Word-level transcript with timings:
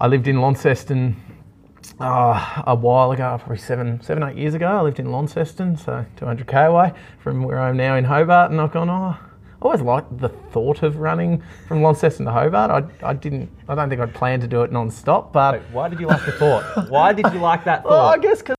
I 0.00 0.06
lived 0.06 0.28
in 0.28 0.40
Launceston 0.40 1.16
uh, 2.00 2.62
a 2.66 2.74
while 2.74 3.10
ago, 3.12 3.36
probably 3.38 3.58
seven, 3.58 4.00
seven, 4.00 4.22
eight 4.22 4.36
years 4.36 4.54
ago. 4.54 4.66
I 4.68 4.80
lived 4.82 5.00
in 5.00 5.10
Launceston, 5.10 5.76
so 5.76 6.04
200k 6.16 6.68
away 6.68 6.92
from 7.18 7.42
where 7.42 7.58
I'm 7.58 7.76
now 7.76 7.96
in 7.96 8.04
Hobart, 8.04 8.50
and 8.52 8.60
I've 8.60 8.70
gone, 8.72 8.88
oh, 8.88 9.16
I 9.16 9.18
always 9.60 9.80
liked 9.80 10.16
the 10.18 10.28
thought 10.28 10.84
of 10.84 10.98
running 10.98 11.42
from 11.66 11.82
Launceston 11.82 12.26
to 12.26 12.32
Hobart. 12.32 12.70
I, 13.02 13.08
I 13.08 13.12
didn't, 13.12 13.50
I 13.68 13.74
don't 13.74 13.88
think 13.88 14.00
I'd 14.00 14.14
planned 14.14 14.42
to 14.42 14.48
do 14.48 14.62
it 14.62 14.70
non-stop, 14.70 15.32
but 15.32 15.54
Wait, 15.54 15.62
why 15.72 15.88
did 15.88 15.98
you 15.98 16.06
like 16.06 16.24
the 16.24 16.32
thought? 16.32 16.88
Why 16.90 17.12
did 17.12 17.26
you 17.32 17.40
like 17.40 17.64
that 17.64 17.84
well, 17.84 18.06
I 18.06 18.14
thought? 18.14 18.22
guess 18.22 18.42
'cause 18.42 18.54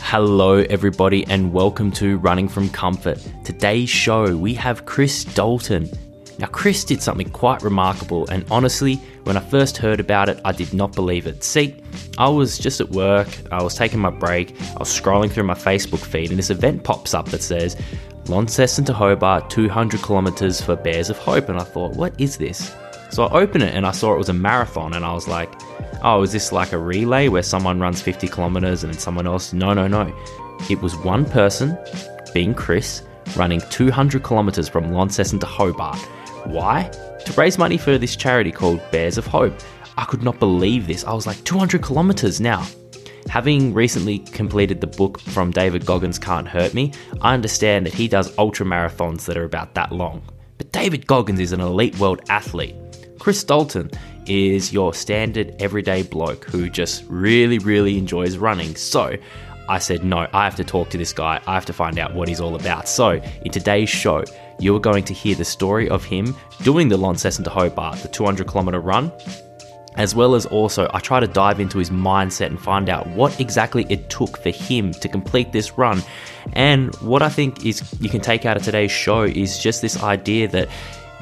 Hello, 0.00 0.58
everybody, 0.70 1.26
and 1.26 1.52
welcome 1.52 1.90
to 1.92 2.16
Running 2.18 2.48
from 2.48 2.70
Comfort. 2.70 3.18
Today's 3.44 3.90
show, 3.90 4.34
we 4.36 4.54
have 4.54 4.86
Chris 4.86 5.24
Dalton. 5.24 5.90
Now, 6.38 6.48
Chris 6.48 6.84
did 6.84 7.00
something 7.00 7.30
quite 7.30 7.62
remarkable, 7.62 8.28
and 8.28 8.44
honestly, 8.50 8.96
when 9.22 9.36
I 9.36 9.40
first 9.40 9.76
heard 9.76 10.00
about 10.00 10.28
it, 10.28 10.40
I 10.44 10.52
did 10.52 10.74
not 10.74 10.92
believe 10.92 11.26
it. 11.26 11.44
See, 11.44 11.76
I 12.18 12.28
was 12.28 12.58
just 12.58 12.80
at 12.80 12.90
work, 12.90 13.28
I 13.52 13.62
was 13.62 13.74
taking 13.74 14.00
my 14.00 14.10
break, 14.10 14.50
I 14.60 14.78
was 14.78 14.88
scrolling 14.88 15.30
through 15.30 15.44
my 15.44 15.54
Facebook 15.54 16.04
feed, 16.04 16.30
and 16.30 16.38
this 16.38 16.50
event 16.50 16.82
pops 16.82 17.14
up 17.14 17.28
that 17.28 17.42
says 17.42 17.76
Launceston 18.26 18.84
to 18.86 18.92
Hobart, 18.92 19.48
200 19.50 20.02
kilometres 20.02 20.60
for 20.60 20.74
Bears 20.74 21.08
of 21.08 21.18
Hope, 21.18 21.48
and 21.48 21.58
I 21.58 21.64
thought, 21.64 21.94
what 21.94 22.18
is 22.20 22.38
this? 22.38 22.74
So 23.10 23.26
I 23.26 23.40
opened 23.42 23.62
it 23.62 23.74
and 23.74 23.86
I 23.86 23.92
saw 23.92 24.12
it 24.12 24.18
was 24.18 24.28
a 24.28 24.34
marathon, 24.34 24.92
and 24.92 25.04
I 25.04 25.12
was 25.12 25.28
like, 25.28 25.52
oh, 26.02 26.22
is 26.22 26.32
this 26.32 26.50
like 26.50 26.72
a 26.72 26.78
relay 26.78 27.28
where 27.28 27.44
someone 27.44 27.78
runs 27.78 28.02
50 28.02 28.26
kilometers 28.26 28.82
and 28.82 28.92
then 28.92 28.98
someone 28.98 29.26
else? 29.26 29.52
No, 29.52 29.72
no, 29.72 29.86
no. 29.86 30.12
It 30.68 30.82
was 30.82 30.96
one 30.96 31.24
person, 31.24 31.78
being 32.32 32.54
Chris, 32.54 33.02
running 33.36 33.60
200 33.70 34.22
kilometers 34.22 34.68
from 34.68 34.92
Launceston 34.92 35.38
to 35.38 35.46
Hobart. 35.46 35.98
Why? 36.44 36.90
To 37.24 37.32
raise 37.32 37.58
money 37.58 37.76
for 37.78 37.98
this 37.98 38.16
charity 38.16 38.52
called 38.52 38.80
Bears 38.90 39.18
of 39.18 39.26
Hope. 39.26 39.54
I 39.96 40.04
could 40.04 40.22
not 40.22 40.38
believe 40.38 40.86
this. 40.86 41.04
I 41.04 41.12
was 41.12 41.26
like, 41.26 41.42
200 41.44 41.82
kilometers 41.82 42.40
now. 42.40 42.66
Having 43.28 43.72
recently 43.72 44.18
completed 44.18 44.80
the 44.80 44.86
book 44.86 45.18
from 45.18 45.50
David 45.50 45.86
Goggins 45.86 46.18
Can't 46.18 46.46
Hurt 46.46 46.74
Me, 46.74 46.92
I 47.22 47.32
understand 47.32 47.86
that 47.86 47.94
he 47.94 48.08
does 48.08 48.36
ultra 48.38 48.66
marathons 48.66 49.24
that 49.24 49.36
are 49.36 49.44
about 49.44 49.74
that 49.74 49.92
long. 49.92 50.22
But 50.58 50.70
David 50.72 51.06
Goggins 51.06 51.40
is 51.40 51.52
an 51.52 51.60
elite 51.60 51.98
world 51.98 52.20
athlete. 52.28 52.76
Chris 53.18 53.42
Dalton 53.42 53.90
is 54.26 54.72
your 54.72 54.92
standard 54.92 55.54
everyday 55.58 56.02
bloke 56.02 56.44
who 56.44 56.68
just 56.68 57.04
really, 57.08 57.58
really 57.58 57.96
enjoys 57.96 58.36
running. 58.36 58.76
So 58.76 59.16
I 59.68 59.78
said, 59.78 60.04
no, 60.04 60.28
I 60.32 60.44
have 60.44 60.56
to 60.56 60.64
talk 60.64 60.90
to 60.90 60.98
this 60.98 61.12
guy. 61.12 61.40
I 61.46 61.54
have 61.54 61.64
to 61.66 61.72
find 61.72 61.98
out 61.98 62.14
what 62.14 62.28
he's 62.28 62.40
all 62.40 62.54
about. 62.54 62.88
So 62.88 63.12
in 63.44 63.50
today's 63.50 63.88
show, 63.88 64.24
you're 64.58 64.80
going 64.80 65.04
to 65.04 65.14
hear 65.14 65.34
the 65.34 65.44
story 65.44 65.88
of 65.88 66.04
him 66.04 66.36
doing 66.62 66.88
the 66.88 66.96
Launceston 66.96 67.44
to 67.44 67.50
Hobart, 67.50 67.98
the 67.98 68.08
200 68.08 68.46
kilometer 68.46 68.80
run, 68.80 69.12
as 69.96 70.14
well 70.14 70.34
as 70.34 70.46
also 70.46 70.88
I 70.92 71.00
try 71.00 71.20
to 71.20 71.26
dive 71.26 71.60
into 71.60 71.78
his 71.78 71.90
mindset 71.90 72.46
and 72.46 72.60
find 72.60 72.88
out 72.88 73.06
what 73.08 73.38
exactly 73.40 73.86
it 73.88 74.10
took 74.10 74.38
for 74.38 74.50
him 74.50 74.92
to 74.92 75.08
complete 75.08 75.52
this 75.52 75.78
run. 75.78 76.02
And 76.52 76.94
what 76.96 77.22
I 77.22 77.28
think 77.28 77.64
is 77.64 77.82
you 78.00 78.08
can 78.08 78.20
take 78.20 78.44
out 78.44 78.56
of 78.56 78.62
today's 78.62 78.90
show 78.90 79.22
is 79.22 79.58
just 79.58 79.82
this 79.82 80.02
idea 80.02 80.48
that 80.48 80.68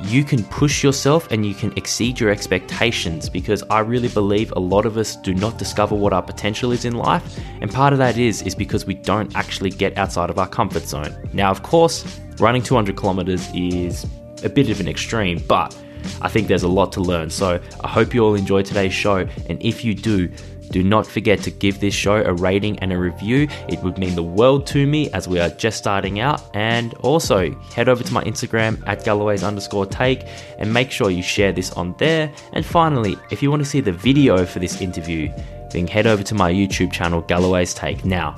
you 0.04 0.24
can 0.24 0.42
push 0.44 0.82
yourself 0.82 1.30
and 1.30 1.46
you 1.46 1.54
can 1.54 1.72
exceed 1.76 2.18
your 2.18 2.30
expectations 2.30 3.28
because 3.28 3.62
I 3.70 3.80
really 3.80 4.08
believe 4.08 4.52
a 4.52 4.58
lot 4.58 4.86
of 4.86 4.96
us 4.96 5.16
do 5.16 5.34
not 5.34 5.58
discover 5.58 5.94
what 5.94 6.12
our 6.12 6.22
potential 6.22 6.72
is 6.72 6.84
in 6.84 6.96
life 6.96 7.38
and 7.60 7.70
part 7.70 7.92
of 7.92 7.98
that 7.98 8.18
is 8.18 8.42
is 8.42 8.54
because 8.54 8.84
we 8.86 8.94
don't 8.94 9.34
actually 9.36 9.70
get 9.70 9.96
outside 9.96 10.30
of 10.30 10.38
our 10.38 10.48
comfort 10.48 10.82
zone. 10.82 11.14
Now 11.32 11.50
of 11.50 11.62
course, 11.62 12.20
running 12.38 12.62
200 12.62 12.96
kilometers 12.96 13.48
is 13.54 14.06
a 14.42 14.48
bit 14.48 14.70
of 14.70 14.80
an 14.80 14.88
extreme, 14.88 15.42
but 15.46 15.76
I 16.20 16.28
think 16.28 16.48
there's 16.48 16.64
a 16.64 16.68
lot 16.68 16.92
to 16.92 17.00
learn. 17.00 17.30
So 17.30 17.60
I 17.80 17.88
hope 17.88 18.12
you 18.12 18.24
all 18.24 18.34
enjoy 18.34 18.62
today's 18.62 18.92
show 18.92 19.26
and 19.48 19.62
if 19.62 19.84
you 19.84 19.94
do, 19.94 20.30
do 20.72 20.82
not 20.82 21.06
forget 21.06 21.40
to 21.42 21.50
give 21.50 21.78
this 21.80 21.94
show 21.94 22.16
a 22.24 22.32
rating 22.32 22.78
and 22.80 22.92
a 22.92 22.98
review. 22.98 23.46
It 23.68 23.80
would 23.82 23.98
mean 23.98 24.14
the 24.14 24.22
world 24.22 24.66
to 24.68 24.86
me 24.86 25.10
as 25.10 25.28
we 25.28 25.38
are 25.38 25.50
just 25.50 25.78
starting 25.78 26.18
out. 26.18 26.42
And 26.54 26.94
also 26.94 27.52
head 27.74 27.88
over 27.88 28.02
to 28.02 28.12
my 28.12 28.24
Instagram 28.24 28.82
at 28.88 29.04
Galloway's 29.04 29.44
underscore 29.44 29.86
take 29.86 30.22
and 30.58 30.72
make 30.72 30.90
sure 30.90 31.10
you 31.10 31.22
share 31.22 31.52
this 31.52 31.70
on 31.72 31.94
there. 31.98 32.32
And 32.54 32.64
finally, 32.64 33.16
if 33.30 33.42
you 33.42 33.50
want 33.50 33.62
to 33.62 33.68
see 33.68 33.80
the 33.80 33.92
video 33.92 34.44
for 34.46 34.58
this 34.58 34.80
interview, 34.80 35.30
then 35.70 35.86
head 35.86 36.06
over 36.06 36.22
to 36.22 36.34
my 36.34 36.52
YouTube 36.52 36.90
channel, 36.90 37.20
Galloway's 37.20 37.74
Take. 37.74 38.04
Now, 38.04 38.34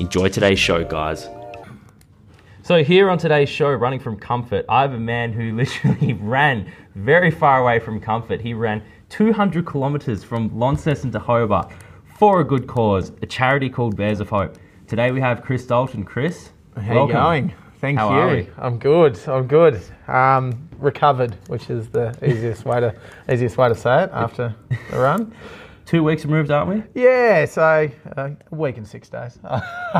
enjoy 0.00 0.28
today's 0.28 0.58
show, 0.58 0.84
guys. 0.84 1.28
So 2.62 2.82
here 2.82 3.08
on 3.10 3.18
today's 3.18 3.48
show, 3.48 3.70
Running 3.70 4.00
from 4.00 4.18
Comfort, 4.18 4.64
I 4.68 4.82
have 4.82 4.92
a 4.92 4.98
man 4.98 5.32
who 5.32 5.52
literally 5.56 6.14
ran 6.14 6.72
very 6.96 7.30
far 7.30 7.60
away 7.60 7.78
from 7.78 8.00
comfort. 8.00 8.40
He 8.40 8.54
ran 8.54 8.82
200 9.08 9.64
kilometers 9.64 10.24
from 10.24 10.56
Launceston 10.58 11.12
to 11.12 11.20
Hobart 11.20 11.72
for 12.18 12.40
a 12.40 12.44
good 12.44 12.66
cause, 12.66 13.12
a 13.20 13.26
charity 13.26 13.68
called 13.68 13.94
Bears 13.94 14.20
of 14.20 14.30
Hope. 14.30 14.56
Today 14.86 15.10
we 15.10 15.20
have 15.20 15.42
Chris 15.42 15.66
Dalton. 15.66 16.02
Chris, 16.02 16.50
How 16.74 16.94
welcome. 16.94 17.08
you 17.08 17.22
going? 17.22 17.54
Thank 17.78 17.98
How 17.98 18.08
you. 18.08 18.16
are 18.16 18.34
we? 18.36 18.48
I'm 18.56 18.78
good. 18.78 19.18
I'm 19.26 19.46
good. 19.46 19.82
Um, 20.08 20.66
recovered, 20.78 21.36
which 21.48 21.68
is 21.68 21.88
the 21.88 22.16
easiest 22.26 22.64
way 22.64 22.80
to 22.80 22.94
easiest 23.30 23.58
way 23.58 23.68
to 23.68 23.74
say 23.74 24.04
it 24.04 24.10
after 24.14 24.54
the 24.90 24.98
run. 24.98 25.34
Two 25.84 26.02
weeks 26.02 26.24
removed, 26.24 26.50
aren't 26.50 26.68
we? 26.68 27.00
Yeah, 27.00 27.44
so 27.44 27.88
uh, 28.16 28.30
a 28.50 28.54
week 28.54 28.76
and 28.76 28.88
six 28.88 29.08
days. 29.08 29.38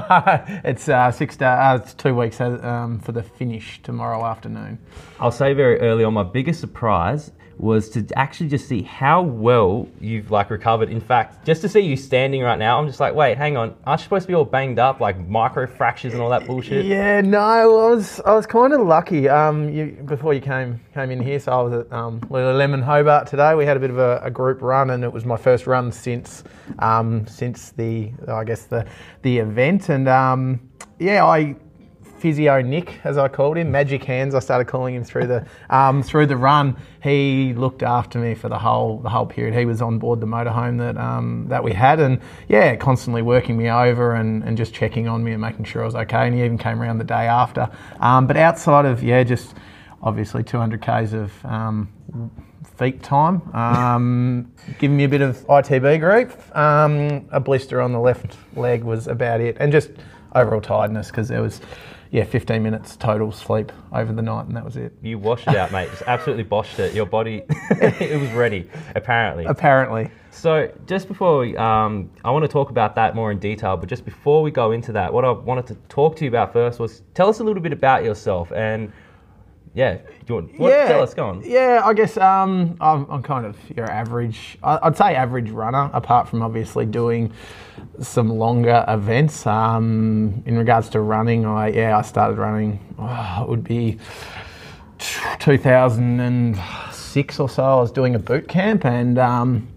it's 0.65 0.88
uh, 0.88 1.12
six 1.12 1.37
days. 1.37 1.47
Uh, 1.47 1.78
it's 1.81 1.94
two 1.94 2.15
weeks 2.15 2.41
uh, 2.41 2.59
um, 2.62 2.98
for 2.98 3.12
the 3.12 3.22
finish 3.22 3.81
tomorrow 3.83 4.25
afternoon. 4.25 4.78
I'll 5.21 5.31
say 5.31 5.53
very 5.53 5.78
early 5.81 6.03
on, 6.03 6.15
my 6.15 6.25
biggest 6.25 6.59
surprise 6.60 7.31
was 7.59 7.89
to 7.91 8.06
actually 8.17 8.49
just 8.49 8.69
see 8.69 8.83
how 8.83 9.22
well 9.22 9.89
you've 10.00 10.31
like 10.31 10.50
recovered. 10.50 10.91
In 10.91 11.00
fact, 11.00 11.44
just 11.47 11.62
to 11.62 11.69
see 11.69 11.81
you 11.81 11.97
standing 11.97 12.43
right 12.43 12.59
now, 12.59 12.78
I'm 12.78 12.87
just 12.87 13.00
like, 13.00 13.15
wait, 13.15 13.39
hang 13.39 13.56
on, 13.56 13.75
aren't 13.87 14.00
you 14.00 14.05
supposed 14.05 14.25
to 14.25 14.28
be 14.28 14.34
all 14.34 14.44
banged 14.44 14.78
up, 14.78 15.00
like 15.00 15.19
micro 15.27 15.66
fractures 15.66 16.12
and 16.12 16.22
all 16.22 16.28
that 16.31 16.47
bullshit? 16.47 16.84
Yeah, 16.84 17.21
no, 17.22 17.39
I 17.39 17.66
was 17.66 18.21
I 18.27 18.34
was 18.34 18.47
kind 18.47 18.72
of 18.72 18.81
lucky. 18.81 19.28
Um, 19.28 19.69
you, 19.71 19.99
before 20.05 20.34
you 20.34 20.41
came 20.41 20.81
came 20.95 21.11
in 21.11 21.21
here, 21.21 21.41
so 21.41 21.53
I 21.53 21.62
was 21.62 21.72
at 21.72 21.93
um, 21.93 22.21
Lululemon 22.21 22.83
Hobart 22.83 23.27
today. 23.27 23.55
We 23.55 23.65
had 23.65 23.77
a 23.77 23.81
bit 23.81 23.91
of 23.91 23.99
a, 23.99 24.21
a 24.22 24.31
group 24.31 24.61
run, 24.61 24.91
and 24.91 25.03
it 25.03 25.12
was 25.12 25.25
my 25.25 25.37
first 25.37 25.66
run 25.66 25.93
since 25.93 26.45
um, 26.81 27.27
since 27.27 27.71
the 27.71 28.12
I 28.28 28.45
guess 28.45 28.65
the 28.65 28.87
the 29.22 29.39
event. 29.39 29.89
And 29.89 30.09
um, 30.09 30.61
yeah, 30.99 31.25
I 31.25 31.56
physio 32.26 32.60
Nick, 32.60 32.98
as 33.04 33.19
I 33.19 33.28
called 33.28 33.56
him, 33.56 33.70
magic 33.70 34.03
hands. 34.03 34.34
I 34.34 34.41
started 34.41 34.66
calling 34.66 34.97
him 34.97 35.04
through 35.04 35.28
the 35.28 35.47
um, 35.70 36.03
through 36.03 36.26
the 36.26 36.37
run. 36.37 36.76
He 37.00 37.54
looked 37.54 37.84
after 37.84 38.19
me 38.19 38.34
for 38.34 38.48
the 38.48 38.59
whole 38.59 38.98
the 38.98 39.09
whole 39.09 39.26
period. 39.26 39.54
He 39.54 39.64
was 39.64 39.81
on 39.81 40.00
board 40.00 40.19
the 40.19 40.26
motorhome 40.26 40.78
that 40.78 40.97
um, 40.97 41.47
that 41.50 41.62
we 41.62 41.72
had, 41.72 42.00
and 42.00 42.20
yeah, 42.48 42.75
constantly 42.75 43.22
working 43.22 43.56
me 43.56 43.70
over 43.70 44.12
and, 44.16 44.42
and 44.42 44.56
just 44.56 44.75
checking 44.75 45.06
on 45.06 45.22
me 45.22 45.31
and 45.31 45.41
making 45.41 45.66
sure 45.66 45.82
I 45.82 45.84
was 45.84 45.94
okay. 45.94 46.26
And 46.26 46.34
he 46.34 46.42
even 46.42 46.59
came 46.59 46.82
around 46.82 46.98
the 46.98 47.04
day 47.04 47.28
after. 47.28 47.70
Um, 48.00 48.26
but 48.26 48.36
outside 48.36 48.86
of 48.86 49.04
yeah, 49.04 49.22
just 49.22 49.54
obviously 50.03 50.42
200 50.42 50.82
k's 50.82 51.12
of 51.12 51.32
um, 51.44 51.88
feet 52.76 53.04
time, 53.04 53.41
um, 53.54 54.53
giving 54.81 54.97
me 54.97 55.04
a 55.04 55.09
bit 55.09 55.20
of 55.20 55.47
ITB 55.47 56.00
grief. 56.00 56.56
Um, 56.56 57.28
a 57.31 57.38
blister 57.38 57.81
on 57.81 57.92
the 57.92 58.00
left 58.00 58.36
leg 58.56 58.82
was 58.82 59.06
about 59.06 59.41
it, 59.41 59.56
and 59.60 59.70
just 59.70 59.91
overall 60.34 60.60
tiredness 60.60 61.06
because 61.06 61.28
there 61.28 61.41
was 61.41 61.60
yeah 62.11 62.25
15 62.25 62.62
minutes 62.62 62.97
total 62.97 63.33
sleep 63.33 63.72
over 63.93 64.12
the 64.12 64.22
night, 64.22 64.47
and 64.47 64.56
that 64.56 64.65
was 64.65 64.77
it. 64.77 64.93
You 65.03 65.19
washed 65.19 65.49
it 65.49 65.56
out, 65.56 65.72
mate. 65.72 65.91
Just 65.91 66.03
absolutely 66.06 66.44
boshed 66.44 66.78
it. 66.78 66.94
Your 66.94 67.06
body, 67.06 67.43
it 67.71 68.21
was 68.21 68.31
ready, 68.31 68.69
apparently. 68.94 69.44
Apparently, 69.44 70.11
So, 70.31 70.71
just 70.87 71.09
before 71.09 71.39
we, 71.39 71.56
um, 71.56 72.11
I 72.25 72.31
want 72.31 72.45
to 72.45 72.49
talk 72.49 72.71
about 72.71 72.95
that 72.97 73.15
more 73.15 73.31
in 73.31 73.39
detail, 73.39 73.77
but 73.77 73.89
just 73.89 74.05
before 74.05 74.43
we 74.43 74.50
go 74.50 74.72
into 74.72 74.93
that, 74.93 75.12
what 75.12 75.25
I 75.25 75.31
wanted 75.31 75.66
to 75.69 75.75
talk 75.89 76.16
to 76.16 76.25
you 76.25 76.31
about 76.31 76.53
first 76.53 76.78
was 76.78 77.03
tell 77.15 77.28
us 77.28 77.41
a 77.41 77.45
little 77.45 77.62
bit 77.62 77.72
about 77.72 78.05
yourself 78.05 78.53
and, 78.53 78.93
yeah, 79.76 79.98
you 80.26 80.34
want, 80.34 80.59
what, 80.59 80.70
tell 80.87 81.03
us, 81.03 81.12
go 81.12 81.26
on. 81.26 81.42
Yeah, 81.44 81.82
I 81.84 81.92
guess 81.92 82.16
um, 82.16 82.78
I'm, 82.80 83.04
I'm 83.10 83.22
kind 83.22 83.45
of 83.45 83.59
your 83.77 83.84
average. 83.91 84.56
I'd 84.62 84.97
say 84.97 85.15
average 85.15 85.51
runner, 85.51 85.91
apart 85.92 86.28
from 86.28 86.41
obviously 86.41 86.86
doing 86.86 87.30
some 88.01 88.30
longer 88.30 88.86
events. 88.89 89.47
Um, 89.47 90.42
in 90.47 90.56
regards 90.56 90.89
to 90.91 91.01
running, 91.01 91.45
I 91.45 91.68
yeah, 91.68 91.98
I 91.98 92.01
started 92.03 92.39
running. 92.39 92.80
Oh, 92.98 93.42
it 93.42 93.48
would 93.51 93.65
be 93.65 93.98
2006 95.41 97.39
or 97.39 97.48
so. 97.51 97.62
I 97.62 97.74
was 97.74 97.92
doing 97.92 98.15
a 98.15 98.18
boot 98.18 98.48
camp 98.48 98.86
and. 98.86 99.18
Um, 99.18 99.68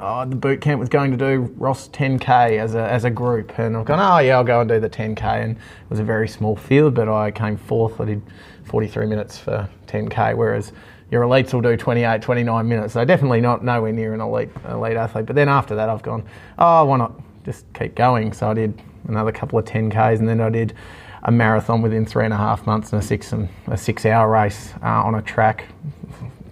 oh, 0.00 0.24
the 0.24 0.34
boot 0.34 0.60
camp 0.62 0.80
was 0.80 0.88
going 0.88 1.12
to 1.12 1.16
do 1.16 1.42
Ross 1.56 1.88
10k 1.90 2.58
as 2.58 2.74
a, 2.74 2.90
as 2.90 3.04
a 3.04 3.10
group, 3.10 3.56
and 3.60 3.76
I've 3.76 3.84
gone, 3.84 4.00
oh 4.00 4.18
yeah, 4.18 4.36
I'll 4.36 4.42
go 4.42 4.58
and 4.62 4.68
do 4.68 4.80
the 4.80 4.90
10k, 4.90 5.22
and 5.22 5.56
it 5.56 5.60
was 5.88 6.00
a 6.00 6.04
very 6.04 6.26
small 6.26 6.56
field, 6.56 6.94
but 6.94 7.08
I 7.08 7.30
came 7.30 7.56
fourth. 7.56 8.00
I 8.00 8.06
did 8.06 8.22
43 8.64 9.06
minutes 9.06 9.38
for 9.38 9.68
10k, 9.86 10.36
whereas 10.36 10.72
your 11.10 11.22
elites 11.22 11.52
will 11.52 11.60
do 11.60 11.76
28, 11.76 12.22
29 12.22 12.68
minutes. 12.68 12.94
So 12.94 13.04
definitely 13.04 13.40
not 13.40 13.64
nowhere 13.64 13.92
near 13.92 14.14
an 14.14 14.20
elite 14.20 14.50
elite 14.68 14.96
athlete. 14.96 15.26
But 15.26 15.36
then 15.36 15.48
after 15.48 15.74
that, 15.76 15.88
I've 15.88 16.02
gone, 16.02 16.24
oh, 16.58 16.84
why 16.86 16.96
not 16.96 17.20
just 17.44 17.66
keep 17.74 17.94
going? 17.94 18.32
So 18.32 18.50
I 18.50 18.54
did 18.54 18.80
another 19.06 19.32
couple 19.32 19.58
of 19.58 19.64
10ks, 19.64 20.18
and 20.18 20.28
then 20.28 20.40
I 20.40 20.50
did 20.50 20.74
a 21.22 21.32
marathon 21.32 21.82
within 21.82 22.04
three 22.04 22.24
and 22.24 22.34
a 22.34 22.36
half 22.36 22.66
months 22.66 22.92
and 22.92 23.02
a 23.02 23.04
six 23.04 23.32
and 23.32 23.48
a 23.68 23.76
six 23.76 24.04
hour 24.04 24.30
race 24.30 24.74
uh, 24.82 25.02
on 25.04 25.14
a 25.14 25.22
track 25.22 25.66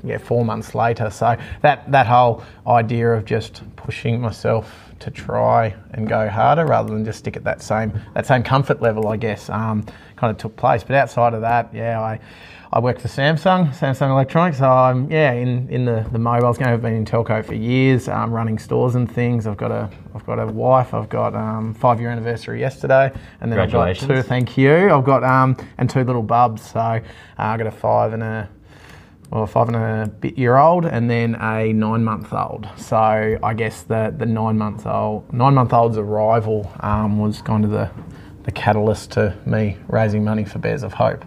yeah 0.05 0.19
four 0.19 0.45
months 0.45 0.75
later. 0.75 1.11
So 1.11 1.37
that 1.61 1.91
that 1.91 2.07
whole 2.07 2.43
idea 2.67 3.13
of 3.13 3.25
just 3.25 3.63
pushing 3.77 4.21
myself 4.21 4.82
to 5.03 5.11
try 5.11 5.75
and 5.93 6.09
go 6.09 6.29
harder 6.29 6.65
rather 6.65 6.93
than 6.93 7.05
just 7.05 7.19
stick 7.19 7.37
at 7.37 7.45
that 7.45 7.63
same 7.63 7.93
that 8.15 8.27
same 8.27 8.43
comfort 8.43 8.81
level, 8.81 9.09
I 9.09 9.17
guess, 9.17 9.51
um, 9.51 9.85
kind 10.17 10.31
of 10.31 10.39
took 10.39 10.57
place. 10.57 10.83
But 10.83 10.97
outside 10.97 11.35
of 11.35 11.41
that, 11.43 11.73
yeah, 11.75 12.01
I. 12.01 12.21
I 12.75 12.79
work 12.81 12.99
for 12.99 13.09
Samsung, 13.09 13.69
Samsung 13.75 14.09
Electronics. 14.09 14.57
So 14.57 14.67
I'm 14.67 15.11
yeah 15.11 15.33
in, 15.33 15.69
in 15.69 15.85
the, 15.85 16.09
the 16.11 16.19
mobiles 16.19 16.57
game. 16.57 16.69
I've 16.69 16.81
been 16.81 16.95
in 16.95 17.05
telco 17.05 17.45
for 17.45 17.53
years, 17.53 18.09
um, 18.09 18.33
running 18.33 18.59
stores 18.59 18.95
and 18.95 19.13
things. 19.13 19.47
I've 19.47 19.59
got 19.59 19.71
a 19.71 19.91
I've 20.15 20.25
got 20.25 20.39
a 20.39 20.47
wife. 20.47 20.95
I've 20.95 21.11
got 21.11 21.35
um, 21.35 21.75
five 21.75 22.01
year 22.01 22.09
anniversary 22.09 22.61
yesterday, 22.61 23.13
and 23.43 23.53
then 23.53 23.59
I've 23.59 23.71
got 23.71 23.95
two. 23.97 24.23
Thank 24.23 24.57
you. 24.57 24.89
I've 24.89 25.05
got 25.05 25.23
um, 25.23 25.55
and 25.77 25.91
two 25.91 26.03
little 26.03 26.23
bubs. 26.23 26.63
So 26.63 26.81
uh, 26.81 27.03
I've 27.37 27.59
got 27.59 27.67
a 27.67 27.71
five 27.71 28.15
and 28.15 28.23
a 28.23 28.49
well, 29.33 29.47
five 29.47 29.69
and 29.69 29.77
a 29.77 30.07
bit 30.21 30.37
year 30.37 30.59
old, 30.59 30.85
and 30.85 31.09
then 31.09 31.37
a 31.37 31.73
nine 31.73 32.05
month 32.05 32.35
old. 32.35 32.69
So 32.77 33.39
I 33.43 33.55
guess 33.55 33.83
the 33.83 34.15
the 34.17 34.27
nine 34.27 34.59
month 34.59 34.87
old 34.87 35.33
nine 35.33 35.55
month 35.55 35.73
old's 35.73 35.97
arrival 35.97 36.71
um, 36.81 37.19
was 37.19 37.41
kind 37.41 37.65
of 37.65 37.71
the 37.71 37.91
the 38.45 38.53
catalyst 38.53 39.13
to 39.13 39.35
me 39.47 39.77
raising 39.89 40.25
money 40.25 40.45
for 40.45 40.59
Bears 40.59 40.83
of 40.83 40.93
Hope. 40.93 41.25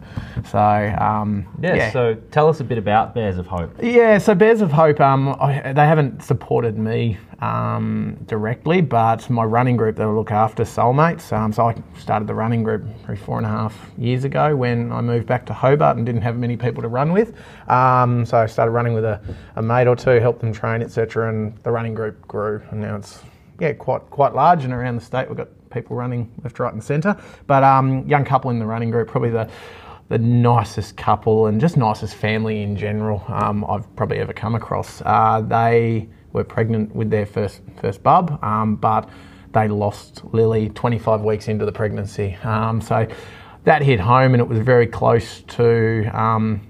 So 0.52 0.60
um, 0.60 1.48
yeah, 1.62 1.76
yeah, 1.76 1.92
So 1.92 2.16
tell 2.32 2.48
us 2.48 2.60
a 2.60 2.64
bit 2.64 2.78
about 2.78 3.16
Bears 3.16 3.38
of 3.38 3.48
Hope. 3.48 3.74
Yeah. 3.82 4.18
So 4.20 4.36
Bears 4.36 4.62
of 4.62 4.72
Hope, 4.72 5.00
um, 5.00 5.30
I, 5.40 5.74
they 5.74 5.86
haven't 5.86 6.22
supported 6.22 6.78
me 6.78 7.18
um, 7.42 8.18
directly, 8.28 8.82
but 8.82 9.30
my 9.30 9.44
running 9.44 9.78
group 9.78 9.96
they 9.96 10.06
look 10.06 10.32
after 10.32 10.64
soulmates. 10.64 11.32
Um, 11.34 11.52
so 11.52 11.68
I 11.68 11.76
started 12.00 12.28
the 12.28 12.36
running 12.36 12.64
group 12.64 12.84
four 13.26 13.38
and 13.38 13.46
a 13.46 13.50
half 13.50 13.76
years 13.98 14.24
ago 14.24 14.56
when 14.56 14.92
I 14.92 15.02
moved 15.02 15.28
back 15.28 15.46
to 15.48 15.54
Hobart 15.54 15.98
and 15.98 16.06
didn't 16.06 16.22
have 16.22 16.38
many 16.38 16.58
people 16.58 16.82
to 16.82 16.88
run 16.88 17.12
with. 17.12 17.34
Um, 17.70 18.26
so 18.26 18.38
I 18.38 18.46
started 18.46 18.72
running 18.72 18.94
with 18.94 19.06
a, 19.06 19.22
a 19.56 19.62
mate 19.62 19.88
or 19.88 19.96
two, 19.96 20.20
helped 20.20 20.42
them 20.42 20.54
train, 20.54 20.82
etc. 20.82 21.30
And 21.30 21.58
the 21.64 21.72
running 21.72 21.94
group 21.94 22.22
grew, 22.28 22.62
and 22.72 22.82
now 22.82 22.96
it's 22.96 23.20
yeah 23.60 23.74
quite 23.74 24.10
quite 24.10 24.34
large. 24.34 24.64
And 24.64 24.74
around 24.74 24.96
the 24.96 25.06
state 25.06 25.28
we've 25.28 25.38
got 25.38 25.50
people 25.70 25.96
running 25.96 26.32
left, 26.44 26.60
right, 26.60 26.74
and 26.74 26.84
centre. 26.84 27.18
But 27.48 27.64
um, 27.64 28.08
young 28.08 28.26
couple 28.26 28.52
in 28.52 28.60
the 28.60 28.66
running 28.66 28.92
group, 28.92 29.08
probably 29.08 29.32
the 29.32 29.50
the 30.08 30.18
nicest 30.20 30.96
couple 30.98 31.48
and 31.48 31.60
just 31.60 31.78
nicest 31.78 32.16
family 32.16 32.62
in 32.62 32.78
general 32.78 33.24
um, 33.28 33.66
I've 33.68 33.94
probably 33.96 34.20
ever 34.20 34.34
come 34.34 34.54
across. 34.54 35.02
Uh, 35.04 35.42
they 35.42 36.08
were 36.36 36.44
pregnant 36.44 36.96
with 36.96 37.10
their 37.10 37.26
first 37.26 37.62
first 37.82 38.04
bub, 38.04 38.38
um, 38.44 38.76
but 38.76 39.10
they 39.54 39.68
lost 39.68 40.22
Lily 40.34 40.70
25 40.70 41.22
weeks 41.22 41.48
into 41.48 41.66
the 41.66 41.72
pregnancy. 41.72 42.36
Um, 42.44 42.82
so 42.82 43.08
that 43.64 43.82
hit 43.82 44.00
home, 44.00 44.34
and 44.34 44.42
it 44.42 44.48
was 44.48 44.60
very 44.60 44.86
close 44.86 45.42
to 45.42 46.04
um, 46.14 46.62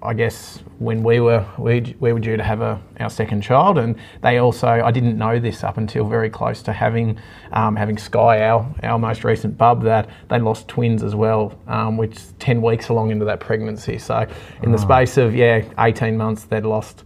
I 0.00 0.14
guess 0.14 0.62
when 0.78 1.02
we 1.02 1.18
were 1.18 1.44
we, 1.58 1.96
we 1.98 2.12
were 2.12 2.20
due 2.20 2.36
to 2.36 2.42
have 2.42 2.60
a, 2.60 2.80
our 3.00 3.10
second 3.10 3.42
child, 3.42 3.78
and 3.78 3.96
they 4.22 4.38
also 4.38 4.68
I 4.68 4.90
didn't 4.92 5.18
know 5.18 5.40
this 5.40 5.64
up 5.64 5.76
until 5.76 6.04
very 6.04 6.30
close 6.30 6.62
to 6.62 6.72
having 6.72 7.18
um, 7.52 7.74
having 7.74 7.98
Sky 7.98 8.42
our 8.42 8.72
our 8.84 8.98
most 8.98 9.24
recent 9.24 9.58
bub 9.58 9.82
that 9.82 10.08
they 10.28 10.38
lost 10.38 10.68
twins 10.68 11.02
as 11.02 11.14
well, 11.14 11.58
um, 11.66 11.96
which 11.96 12.16
ten 12.38 12.62
weeks 12.62 12.88
along 12.88 13.10
into 13.10 13.24
that 13.24 13.40
pregnancy. 13.40 13.98
So 13.98 14.26
in 14.62 14.70
the 14.70 14.78
ah. 14.78 14.82
space 14.82 15.16
of 15.16 15.34
yeah 15.34 15.64
eighteen 15.78 16.16
months, 16.16 16.44
they'd 16.44 16.64
lost 16.64 17.02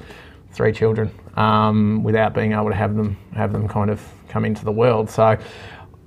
three 0.53 0.73
children 0.73 1.11
um, 1.37 2.03
without 2.03 2.35
being 2.35 2.53
able 2.53 2.69
to 2.69 2.75
have 2.75 2.97
them 2.97 3.17
have 3.35 3.53
them 3.53 3.69
kind 3.69 3.91
of 3.91 4.03
come 4.29 4.45
into 4.45 4.65
the 4.65 4.73
world. 4.73 5.09
So 5.11 5.39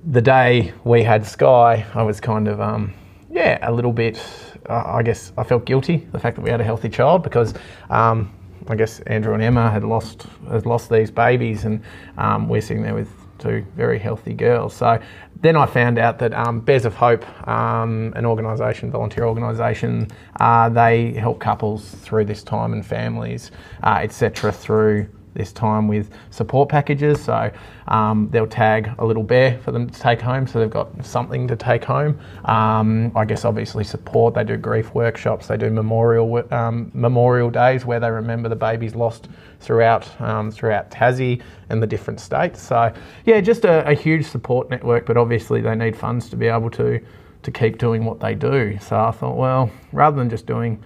the 0.04 0.22
day 0.22 0.72
we 0.84 1.02
had 1.02 1.26
Sky, 1.26 1.86
I 1.94 2.02
was 2.02 2.20
kind 2.20 2.48
of 2.48 2.60
um, 2.60 2.92
yeah 3.30 3.58
a 3.62 3.72
little 3.72 3.92
bit 3.92 4.20
I 4.68 5.02
guess 5.02 5.32
I 5.36 5.42
felt 5.42 5.64
guilty 5.64 6.08
the 6.12 6.18
fact 6.18 6.36
that 6.36 6.42
we 6.42 6.50
had 6.50 6.60
a 6.60 6.64
healthy 6.64 6.88
child 6.88 7.22
because 7.22 7.54
um, 7.88 8.32
I 8.68 8.76
guess 8.76 9.00
Andrew 9.00 9.34
and 9.34 9.42
Emma 9.42 9.70
had 9.70 9.84
lost 9.84 10.26
had 10.50 10.66
lost 10.66 10.90
these 10.90 11.10
babies, 11.10 11.64
and 11.64 11.82
um, 12.18 12.48
we're 12.48 12.60
sitting 12.60 12.82
there 12.82 12.94
with 12.94 13.10
two 13.38 13.64
very 13.74 13.98
healthy 13.98 14.34
girls. 14.34 14.74
So 14.74 15.00
then 15.40 15.56
I 15.56 15.64
found 15.64 15.98
out 15.98 16.18
that 16.18 16.34
um, 16.34 16.60
Bears 16.60 16.84
of 16.84 16.94
Hope, 16.94 17.24
um, 17.48 18.12
an 18.14 18.26
organisation, 18.26 18.90
volunteer 18.90 19.24
organisation, 19.24 20.08
uh, 20.38 20.68
they 20.68 21.12
help 21.12 21.40
couples 21.40 21.90
through 21.90 22.26
this 22.26 22.42
time 22.42 22.74
and 22.74 22.84
families, 22.84 23.50
uh, 23.82 24.00
etc., 24.02 24.52
through 24.52 25.08
this 25.34 25.52
time 25.52 25.88
with 25.88 26.10
support 26.30 26.68
packages. 26.68 27.22
So 27.22 27.50
um, 27.88 28.28
they'll 28.30 28.46
tag 28.46 28.90
a 28.98 29.04
little 29.04 29.22
bear 29.22 29.58
for 29.58 29.72
them 29.72 29.88
to 29.88 30.00
take 30.00 30.20
home, 30.20 30.46
so 30.46 30.58
they've 30.58 30.70
got 30.70 31.04
something 31.04 31.46
to 31.48 31.56
take 31.56 31.84
home. 31.84 32.18
Um, 32.44 33.12
I 33.16 33.24
guess 33.24 33.44
obviously 33.44 33.84
support. 33.84 34.34
They 34.34 34.44
do 34.44 34.56
grief 34.56 34.94
workshops. 34.94 35.46
They 35.46 35.56
do 35.56 35.70
memorial 35.70 36.42
um, 36.52 36.90
memorial 36.94 37.50
days 37.50 37.84
where 37.84 38.00
they 38.00 38.10
remember 38.10 38.48
the 38.48 38.56
babies 38.56 38.94
lost 38.94 39.28
throughout 39.60 40.08
um, 40.20 40.50
throughout 40.50 40.90
Tassie 40.90 41.42
and 41.68 41.82
the 41.82 41.86
different 41.86 42.20
states. 42.20 42.60
So 42.60 42.92
yeah, 43.24 43.40
just 43.40 43.64
a, 43.64 43.86
a 43.88 43.94
huge 43.94 44.26
support 44.26 44.70
network. 44.70 45.06
But 45.06 45.16
obviously 45.16 45.60
they 45.60 45.74
need 45.74 45.96
funds 45.96 46.28
to 46.30 46.36
be 46.36 46.46
able 46.46 46.70
to 46.70 47.00
to 47.42 47.50
keep 47.50 47.78
doing 47.78 48.04
what 48.04 48.20
they 48.20 48.34
do. 48.34 48.78
So 48.80 49.00
I 49.00 49.10
thought, 49.10 49.36
well, 49.36 49.70
rather 49.92 50.16
than 50.16 50.28
just 50.28 50.46
doing 50.46 50.82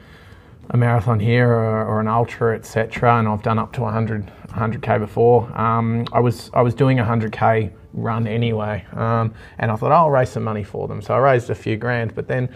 a 0.71 0.77
marathon 0.77 1.21
here 1.21 1.49
or, 1.49 1.85
or 1.87 2.01
an 2.01 2.09
ultra, 2.09 2.55
etc. 2.55 3.19
And 3.19 3.29
I've 3.29 3.43
done 3.43 3.59
up 3.59 3.73
to 3.75 3.83
100, 3.83 4.31
100k 4.49 4.99
before. 4.99 5.51
Um, 5.59 6.07
I 6.13 6.21
was 6.21 6.51
I 6.55 6.63
was 6.63 6.75
doing 6.75 6.99
a 6.99 7.05
100k 7.05 7.73
run 7.93 8.27
anyway, 8.27 8.85
um, 8.93 9.35
and 9.59 9.71
I 9.71 9.77
thought 9.77 9.93
oh, 9.93 9.97
I'll 9.97 10.11
raise 10.11 10.31
some 10.31 10.45
money 10.45 10.65
for 10.65 10.89
them. 10.89 11.03
So 11.03 11.15
I 11.15 11.19
raised 11.19 11.51
a 11.51 11.55
few 11.55 11.77
grand, 11.77 12.15
but 12.15 12.29
then 12.29 12.49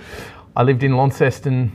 I 0.57 0.63
lived 0.63 0.83
in 0.83 0.97
Launceston 0.97 1.73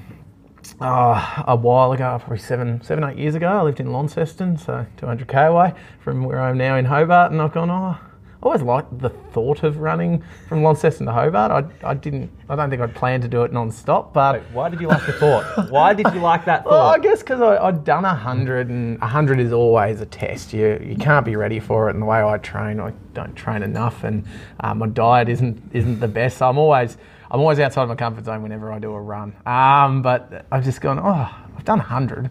uh, 0.82 1.44
a 1.48 1.56
while 1.56 1.92
ago, 1.92 2.18
probably 2.20 2.40
seven, 2.40 2.82
seven, 2.84 3.04
eight 3.04 3.18
years 3.18 3.36
ago. 3.36 3.48
I 3.48 3.62
lived 3.62 3.80
in 3.80 3.92
Launceston, 3.92 4.58
so 4.58 4.86
200k 4.98 5.50
away 5.50 5.74
from 6.00 6.24
where 6.24 6.40
I'm 6.40 6.58
now 6.58 6.78
in 6.78 6.86
Hobart, 6.86 7.32
and 7.32 7.42
I've 7.42 7.54
gone 7.54 7.70
oh 7.70 7.98
I 8.44 8.46
always 8.48 8.62
liked 8.62 9.00
the 9.00 9.10
thought 9.10 9.64
of 9.64 9.78
running 9.78 10.22
from 10.50 10.64
Launceston 10.64 11.06
to 11.06 11.14
Hobart. 11.14 11.50
I, 11.82 11.90
I 11.92 11.94
didn't. 11.94 12.30
I 12.50 12.58
don't 12.58 12.70
think 12.70 12.82
I'd 12.82 12.94
plan 12.94 13.22
to 13.22 13.30
do 13.30 13.44
it 13.44 13.54
non-stop. 13.54 14.14
But 14.14 14.42
Wait, 14.42 14.52
why 14.52 14.68
did 14.68 14.82
you 14.82 14.90
like 14.90 15.06
the 15.06 15.14
thought? 15.14 15.70
Why 15.72 15.94
did 15.94 16.14
you 16.14 16.20
like 16.20 16.44
that 16.44 16.66
thought? 16.66 16.72
Well, 16.72 16.88
I 16.88 17.00
guess 17.00 17.20
because 17.20 17.42
I'd 17.42 17.86
done 17.86 18.04
a 18.04 18.14
hundred, 18.14 18.68
and 18.68 19.02
a 19.02 19.08
hundred 19.08 19.40
is 19.40 19.54
always 19.54 20.02
a 20.02 20.06
test. 20.06 20.52
You 20.52 20.78
you 20.86 20.98
can't 20.98 21.26
be 21.26 21.38
ready 21.38 21.62
for 21.62 21.88
it. 21.88 21.94
And 21.94 22.02
the 22.02 22.06
way 22.06 22.22
I 22.22 22.38
train, 22.38 22.82
I 22.82 22.92
don't 23.14 23.34
train 23.34 23.64
enough, 23.64 24.04
and 24.04 24.26
um, 24.60 24.80
my 24.80 24.88
diet 24.88 25.30
isn't 25.30 25.72
isn't 25.72 26.02
the 26.02 26.10
best. 26.10 26.40
So 26.40 26.50
I'm 26.50 26.58
always 26.58 26.98
I'm 27.32 27.40
always 27.40 27.60
outside 27.60 27.88
my 27.88 27.96
comfort 27.96 28.26
zone 28.26 28.44
whenever 28.44 28.74
I 28.74 28.80
do 28.80 28.92
a 28.92 29.00
run. 29.00 29.38
Um, 29.46 30.02
but 30.02 30.46
I've 30.52 30.66
just 30.66 30.82
gone. 30.82 31.00
Oh, 31.00 31.34
I've 31.58 31.64
done 31.64 31.80
hundred. 31.80 32.30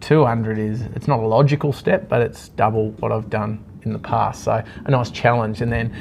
200 0.00 0.56
is 0.58 0.80
it's 0.80 1.06
not 1.06 1.18
a 1.20 1.26
logical 1.26 1.74
step, 1.74 2.08
but 2.08 2.22
it's 2.22 2.48
double 2.48 2.92
what 2.92 3.12
I've 3.12 3.28
done 3.28 3.62
in 3.82 3.92
the 3.92 3.98
past. 3.98 4.44
So 4.44 4.62
a 4.84 4.90
nice 4.90 5.10
challenge. 5.10 5.60
And 5.60 5.72
then 5.72 5.94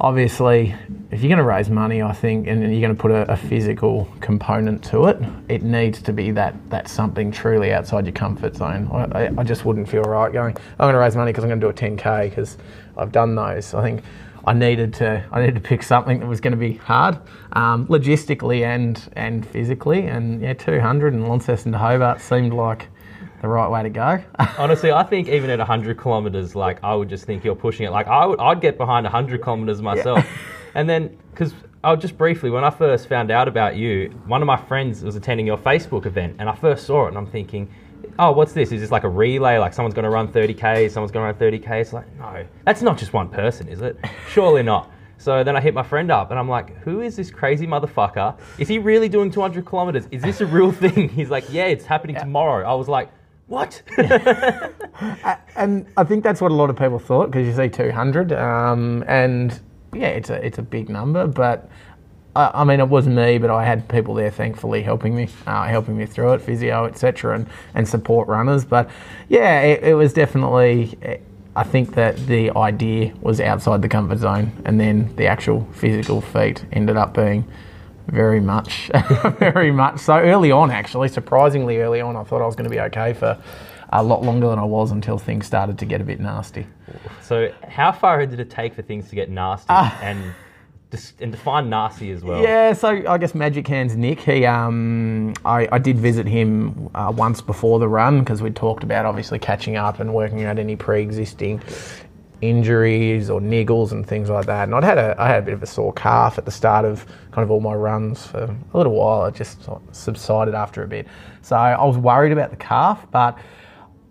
obviously, 0.00 0.74
if 1.10 1.22
you're 1.22 1.28
going 1.28 1.38
to 1.38 1.44
raise 1.44 1.70
money, 1.70 2.02
I 2.02 2.12
think, 2.12 2.46
and 2.48 2.60
you're 2.60 2.80
going 2.80 2.94
to 2.94 3.00
put 3.00 3.10
a, 3.10 3.30
a, 3.32 3.36
physical 3.36 4.08
component 4.20 4.82
to 4.84 5.06
it, 5.06 5.22
it 5.48 5.62
needs 5.62 6.02
to 6.02 6.12
be 6.12 6.30
that 6.32 6.54
that 6.70 6.88
something 6.88 7.30
truly 7.30 7.72
outside 7.72 8.06
your 8.06 8.12
comfort 8.12 8.56
zone. 8.56 8.88
I, 9.12 9.30
I 9.36 9.44
just 9.44 9.64
wouldn't 9.64 9.88
feel 9.88 10.02
right 10.02 10.32
going. 10.32 10.56
I'm 10.78 10.84
going 10.84 10.94
to 10.94 10.98
raise 10.98 11.16
money 11.16 11.32
because 11.32 11.44
I'm 11.44 11.50
going 11.50 11.60
to 11.60 11.66
do 11.66 11.70
a 11.70 11.96
10k 11.96 12.30
because 12.30 12.58
I've 12.96 13.12
done 13.12 13.34
those. 13.34 13.74
I 13.74 13.82
think. 13.82 14.02
I 14.44 14.52
needed 14.52 14.92
to 14.94 15.24
I 15.30 15.38
needed 15.38 15.54
to 15.54 15.60
pick 15.60 15.84
something 15.84 16.18
that 16.18 16.26
was 16.26 16.40
going 16.40 16.50
to 16.50 16.56
be 16.56 16.72
hard, 16.72 17.16
um, 17.52 17.86
logistically 17.86 18.62
and 18.64 19.00
and 19.14 19.46
physically, 19.46 20.08
and 20.08 20.42
yeah, 20.42 20.54
200 20.54 21.12
and 21.12 21.28
Launceston 21.28 21.70
to 21.70 21.78
Hobart 21.78 22.20
seemed 22.20 22.52
like 22.52 22.88
the 23.42 23.48
right 23.48 23.68
way 23.68 23.82
to 23.82 23.90
go. 23.90 24.22
Honestly, 24.58 24.90
I 24.92 25.02
think 25.02 25.28
even 25.28 25.50
at 25.50 25.58
100 25.58 25.98
kilometers, 25.98 26.54
like 26.54 26.82
I 26.82 26.94
would 26.94 27.08
just 27.08 27.24
think 27.24 27.44
you're 27.44 27.54
pushing 27.54 27.84
it. 27.84 27.90
Like 27.90 28.06
I 28.06 28.24
would, 28.24 28.40
I'd 28.40 28.60
get 28.60 28.78
behind 28.78 29.04
100 29.04 29.42
kilometers 29.42 29.82
myself, 29.82 30.24
yeah. 30.24 30.36
and 30.74 30.88
then 30.88 31.18
because 31.32 31.52
I'll 31.84 31.96
just 31.96 32.16
briefly 32.16 32.48
when 32.48 32.64
I 32.64 32.70
first 32.70 33.08
found 33.08 33.30
out 33.30 33.48
about 33.48 33.76
you, 33.76 34.10
one 34.26 34.40
of 34.40 34.46
my 34.46 34.56
friends 34.56 35.02
was 35.02 35.16
attending 35.16 35.46
your 35.46 35.58
Facebook 35.58 36.06
event, 36.06 36.36
and 36.38 36.48
I 36.48 36.54
first 36.54 36.86
saw 36.86 37.04
it, 37.04 37.08
and 37.08 37.18
I'm 37.18 37.26
thinking. 37.26 37.68
Oh, 38.18 38.32
what's 38.32 38.52
this? 38.52 38.72
Is 38.72 38.80
this 38.80 38.90
like 38.90 39.04
a 39.04 39.08
relay? 39.08 39.58
Like 39.58 39.72
someone's 39.72 39.94
going 39.94 40.04
to 40.04 40.10
run 40.10 40.28
30k, 40.28 40.90
someone's 40.90 41.12
going 41.12 41.34
to 41.34 41.46
run 41.46 41.52
30k? 41.52 41.80
It's 41.80 41.92
like, 41.92 42.14
no, 42.18 42.44
that's 42.66 42.82
not 42.82 42.98
just 42.98 43.12
one 43.14 43.28
person, 43.28 43.68
is 43.68 43.80
it? 43.80 43.96
Surely 44.28 44.62
not. 44.62 44.90
So 45.16 45.44
then 45.44 45.56
I 45.56 45.60
hit 45.60 45.72
my 45.72 45.84
friend 45.84 46.10
up 46.10 46.30
and 46.30 46.38
I'm 46.38 46.48
like, 46.48 46.76
who 46.78 47.00
is 47.00 47.14
this 47.14 47.30
crazy 47.30 47.66
motherfucker? 47.66 48.36
Is 48.58 48.66
he 48.66 48.80
really 48.80 49.08
doing 49.08 49.30
200 49.30 49.64
kilometers? 49.64 50.08
Is 50.10 50.20
this 50.20 50.40
a 50.40 50.46
real 50.46 50.72
thing? 50.72 51.08
He's 51.08 51.30
like, 51.30 51.44
yeah, 51.48 51.66
it's 51.66 51.86
happening 51.86 52.16
yeah. 52.16 52.24
tomorrow. 52.24 52.68
I 52.68 52.74
was 52.74 52.88
like, 52.88 53.08
what? 53.46 53.82
and 55.56 55.86
I 55.96 56.04
think 56.04 56.24
that's 56.24 56.40
what 56.40 56.50
a 56.50 56.54
lot 56.54 56.70
of 56.70 56.76
people 56.76 56.98
thought 56.98 57.30
because 57.30 57.46
you 57.46 57.54
see 57.54 57.68
200, 57.68 58.32
um, 58.32 59.04
and 59.06 59.60
yeah, 59.92 60.08
it's 60.08 60.30
a 60.30 60.44
it's 60.44 60.58
a 60.58 60.62
big 60.62 60.88
number, 60.88 61.26
but. 61.26 61.68
I, 62.34 62.64
mean, 62.64 62.80
it 62.80 62.88
was 62.88 63.06
me, 63.06 63.36
but 63.36 63.50
I 63.50 63.62
had 63.62 63.86
people 63.90 64.14
there, 64.14 64.30
thankfully, 64.30 64.82
helping 64.82 65.14
me, 65.14 65.28
uh, 65.46 65.64
helping 65.64 65.98
me 65.98 66.06
through 66.06 66.32
it, 66.32 66.40
physio, 66.40 66.86
etc., 66.86 67.34
and, 67.34 67.46
and 67.74 67.86
support 67.86 68.26
runners. 68.26 68.64
But 68.64 68.88
yeah, 69.28 69.60
it, 69.60 69.82
it 69.82 69.92
was 69.92 70.14
definitely. 70.14 70.96
I 71.54 71.62
think 71.62 71.94
that 71.94 72.16
the 72.28 72.50
idea 72.56 73.12
was 73.20 73.38
outside 73.38 73.82
the 73.82 73.88
comfort 73.90 74.16
zone, 74.16 74.50
and 74.64 74.80
then 74.80 75.14
the 75.16 75.26
actual 75.26 75.68
physical 75.74 76.22
feat 76.22 76.64
ended 76.72 76.96
up 76.96 77.12
being 77.12 77.44
Very 78.12 78.40
much, 78.40 78.90
very 79.38 79.72
much. 79.72 79.98
So 79.98 80.18
early 80.18 80.50
on, 80.50 80.70
actually, 80.70 81.08
surprisingly 81.08 81.78
early 81.78 82.02
on, 82.02 82.14
I 82.14 82.24
thought 82.24 82.42
I 82.42 82.46
was 82.46 82.54
going 82.54 82.68
to 82.68 82.70
be 82.70 82.80
okay 82.80 83.14
for 83.14 83.42
a 83.88 84.02
lot 84.02 84.22
longer 84.22 84.48
than 84.48 84.58
I 84.58 84.64
was 84.64 84.90
until 84.90 85.16
things 85.16 85.46
started 85.46 85.78
to 85.78 85.86
get 85.86 86.02
a 86.02 86.04
bit 86.04 86.20
nasty. 86.20 86.66
So, 87.22 87.50
how 87.66 87.90
far 87.90 88.24
did 88.26 88.38
it 88.38 88.50
take 88.50 88.74
for 88.74 88.82
things 88.82 89.08
to 89.08 89.14
get 89.14 89.30
nasty 89.30 89.72
and 89.72 90.34
dis- 90.90 91.14
and 91.20 91.32
define 91.32 91.70
nasty 91.70 92.10
as 92.10 92.22
well? 92.22 92.42
Yeah, 92.42 92.74
so 92.74 93.02
I 93.08 93.16
guess 93.16 93.34
Magic 93.34 93.66
Hands 93.66 93.96
Nick, 93.96 94.20
he, 94.20 94.44
um, 94.44 95.32
I, 95.46 95.66
I 95.72 95.78
did 95.78 95.98
visit 95.98 96.26
him 96.26 96.90
uh, 96.94 97.12
once 97.16 97.40
before 97.40 97.78
the 97.78 97.88
run 97.88 98.20
because 98.20 98.42
we 98.42 98.50
talked 98.50 98.84
about 98.84 99.06
obviously 99.06 99.38
catching 99.38 99.76
up 99.76 100.00
and 100.00 100.12
working 100.12 100.44
out 100.44 100.58
any 100.58 100.76
pre-existing 100.76 101.62
injuries 102.42 103.30
or 103.30 103.40
niggles 103.40 103.92
and 103.92 104.06
things 104.06 104.28
like 104.28 104.46
that. 104.46 104.64
And 104.64 104.74
I'd 104.74 104.84
had 104.84 104.98
a, 104.98 105.14
I 105.18 105.28
had 105.28 105.42
a 105.44 105.46
bit 105.46 105.54
of 105.54 105.62
a 105.62 105.66
sore 105.66 105.92
calf 105.92 106.36
at 106.36 106.44
the 106.44 106.50
start 106.50 106.84
of 106.84 107.06
kind 107.30 107.42
of 107.44 107.50
all 107.50 107.60
my 107.60 107.72
runs 107.72 108.26
for 108.26 108.54
a 108.72 108.76
little 108.76 108.92
while. 108.92 109.24
It 109.26 109.34
just 109.34 109.62
sort 109.64 109.80
of 109.88 109.96
subsided 109.96 110.54
after 110.54 110.82
a 110.82 110.88
bit. 110.88 111.06
So 111.40 111.56
I 111.56 111.82
was 111.84 111.96
worried 111.96 112.32
about 112.32 112.50
the 112.50 112.56
calf, 112.56 113.06
but 113.10 113.38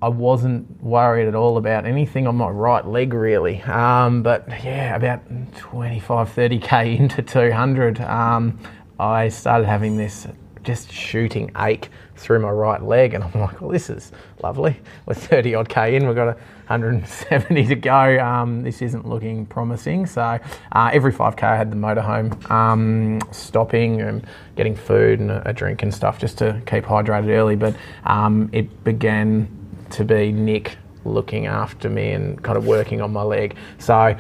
I 0.02 0.08
wasn't 0.10 0.82
worried 0.82 1.28
at 1.28 1.36
all 1.36 1.58
about 1.58 1.86
anything 1.86 2.26
on 2.26 2.36
my 2.36 2.50
right 2.50 2.86
leg 2.88 3.14
really. 3.14 3.62
Um, 3.64 4.24
but 4.24 4.48
yeah, 4.64 4.96
about 4.96 5.22
25, 5.58 6.30
30k 6.30 6.98
into 7.00 7.22
200, 7.22 8.02
um, 8.02 8.58
I 9.00 9.30
started 9.30 9.68
having 9.68 9.98
this 9.98 10.26
just 10.64 10.92
shooting 10.92 11.52
ache 11.58 11.90
through 12.16 12.40
my 12.40 12.50
right 12.50 12.82
leg, 12.84 13.14
and 13.14 13.24
I'm 13.24 13.42
like, 13.42 13.62
well, 13.62 13.72
this 13.72 13.90
is 13.90 14.12
lovely. 14.44 14.80
We're 15.06 15.16
30 15.16 15.56
odd 15.56 15.70
k 15.70 15.96
in, 15.96 16.06
we've 16.06 16.16
got 16.16 16.38
170 16.72 17.68
to 17.68 17.76
go. 17.76 18.20
Um, 18.20 18.62
this 18.62 18.82
isn't 18.82 19.08
looking 19.08 19.46
promising. 19.46 20.06
So 20.06 20.40
uh, 20.72 20.90
every 20.94 21.12
5k, 21.12 21.44
I 21.44 21.58
had 21.58 21.72
the 21.72 21.76
motorhome 21.76 22.50
um, 22.50 23.20
stopping 23.32 24.02
and 24.02 24.26
getting 24.56 24.76
food 24.76 25.20
and 25.20 25.32
a, 25.32 25.52
drink 25.54 25.84
and 25.84 25.94
stuff 25.94 26.20
just 26.20 26.38
to 26.38 26.62
keep 26.66 26.86
hydrated 26.86 27.30
early. 27.30 27.56
But 27.56 27.76
um, 28.06 28.50
it 28.54 28.84
began 28.84 29.50
to 29.92 30.06
be 30.06 30.32
Nick 30.32 30.78
looking 31.04 31.48
after 31.48 31.90
me 31.90 32.12
and 32.12 32.42
kind 32.42 32.58
of 32.58 32.66
working 32.66 33.02
on 33.02 33.12
my 33.12 33.24
leg. 33.24 33.58
So 33.80 34.16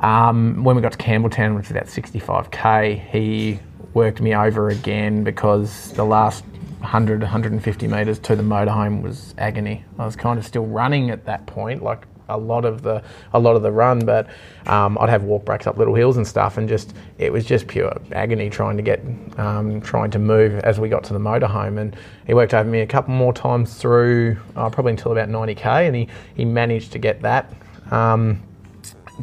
um, 0.00 0.62
when 0.62 0.76
we 0.76 0.82
got 0.82 0.92
to 0.92 0.98
Campbell 0.98 1.30
Town, 1.30 1.54
which 1.54 1.64
was 1.64 1.70
about 1.72 1.86
65k, 1.86 3.10
he 3.10 3.58
worked 3.94 4.20
me 4.20 4.34
over 4.34 4.68
again 4.68 5.24
because 5.24 5.92
the 5.92 6.04
last 6.04 6.44
100, 6.80 7.20
150 7.20 7.88
metres 7.88 8.18
to 8.20 8.36
the 8.36 8.42
motorhome 8.42 9.02
was 9.02 9.34
agony. 9.38 9.84
I 9.98 10.06
was 10.06 10.16
kind 10.16 10.38
of 10.38 10.46
still 10.46 10.66
running 10.66 11.10
at 11.10 11.24
that 11.26 11.46
point, 11.46 11.82
like 11.82 12.06
a 12.28 12.38
lot 12.38 12.64
of 12.64 12.82
the 12.82 13.02
a 13.32 13.38
lot 13.38 13.56
of 13.56 13.62
the 13.62 13.72
run, 13.72 14.04
but 14.04 14.28
um, 14.66 14.98
I'd 15.00 15.08
have 15.08 15.24
walk 15.24 15.44
breaks 15.44 15.66
up 15.66 15.78
little 15.78 15.94
hills 15.94 16.16
and 16.16 16.26
stuff, 16.26 16.58
and 16.58 16.68
just 16.68 16.94
it 17.18 17.32
was 17.32 17.44
just 17.44 17.66
pure 17.66 17.92
agony 18.12 18.50
trying 18.50 18.76
to 18.76 18.82
get 18.82 19.02
um, 19.38 19.80
trying 19.80 20.10
to 20.12 20.18
move 20.18 20.58
as 20.60 20.78
we 20.78 20.88
got 20.88 21.04
to 21.04 21.12
the 21.12 21.18
motorhome. 21.18 21.78
And 21.78 21.96
he 22.26 22.34
worked 22.34 22.54
over 22.54 22.68
me 22.68 22.80
a 22.80 22.86
couple 22.86 23.14
more 23.14 23.32
times 23.32 23.74
through, 23.74 24.36
uh, 24.56 24.70
probably 24.70 24.92
until 24.92 25.12
about 25.12 25.28
90k, 25.28 25.86
and 25.86 25.96
he 25.96 26.08
he 26.34 26.44
managed 26.44 26.92
to 26.92 26.98
get 26.98 27.22
that. 27.22 27.52
Um, 27.90 28.42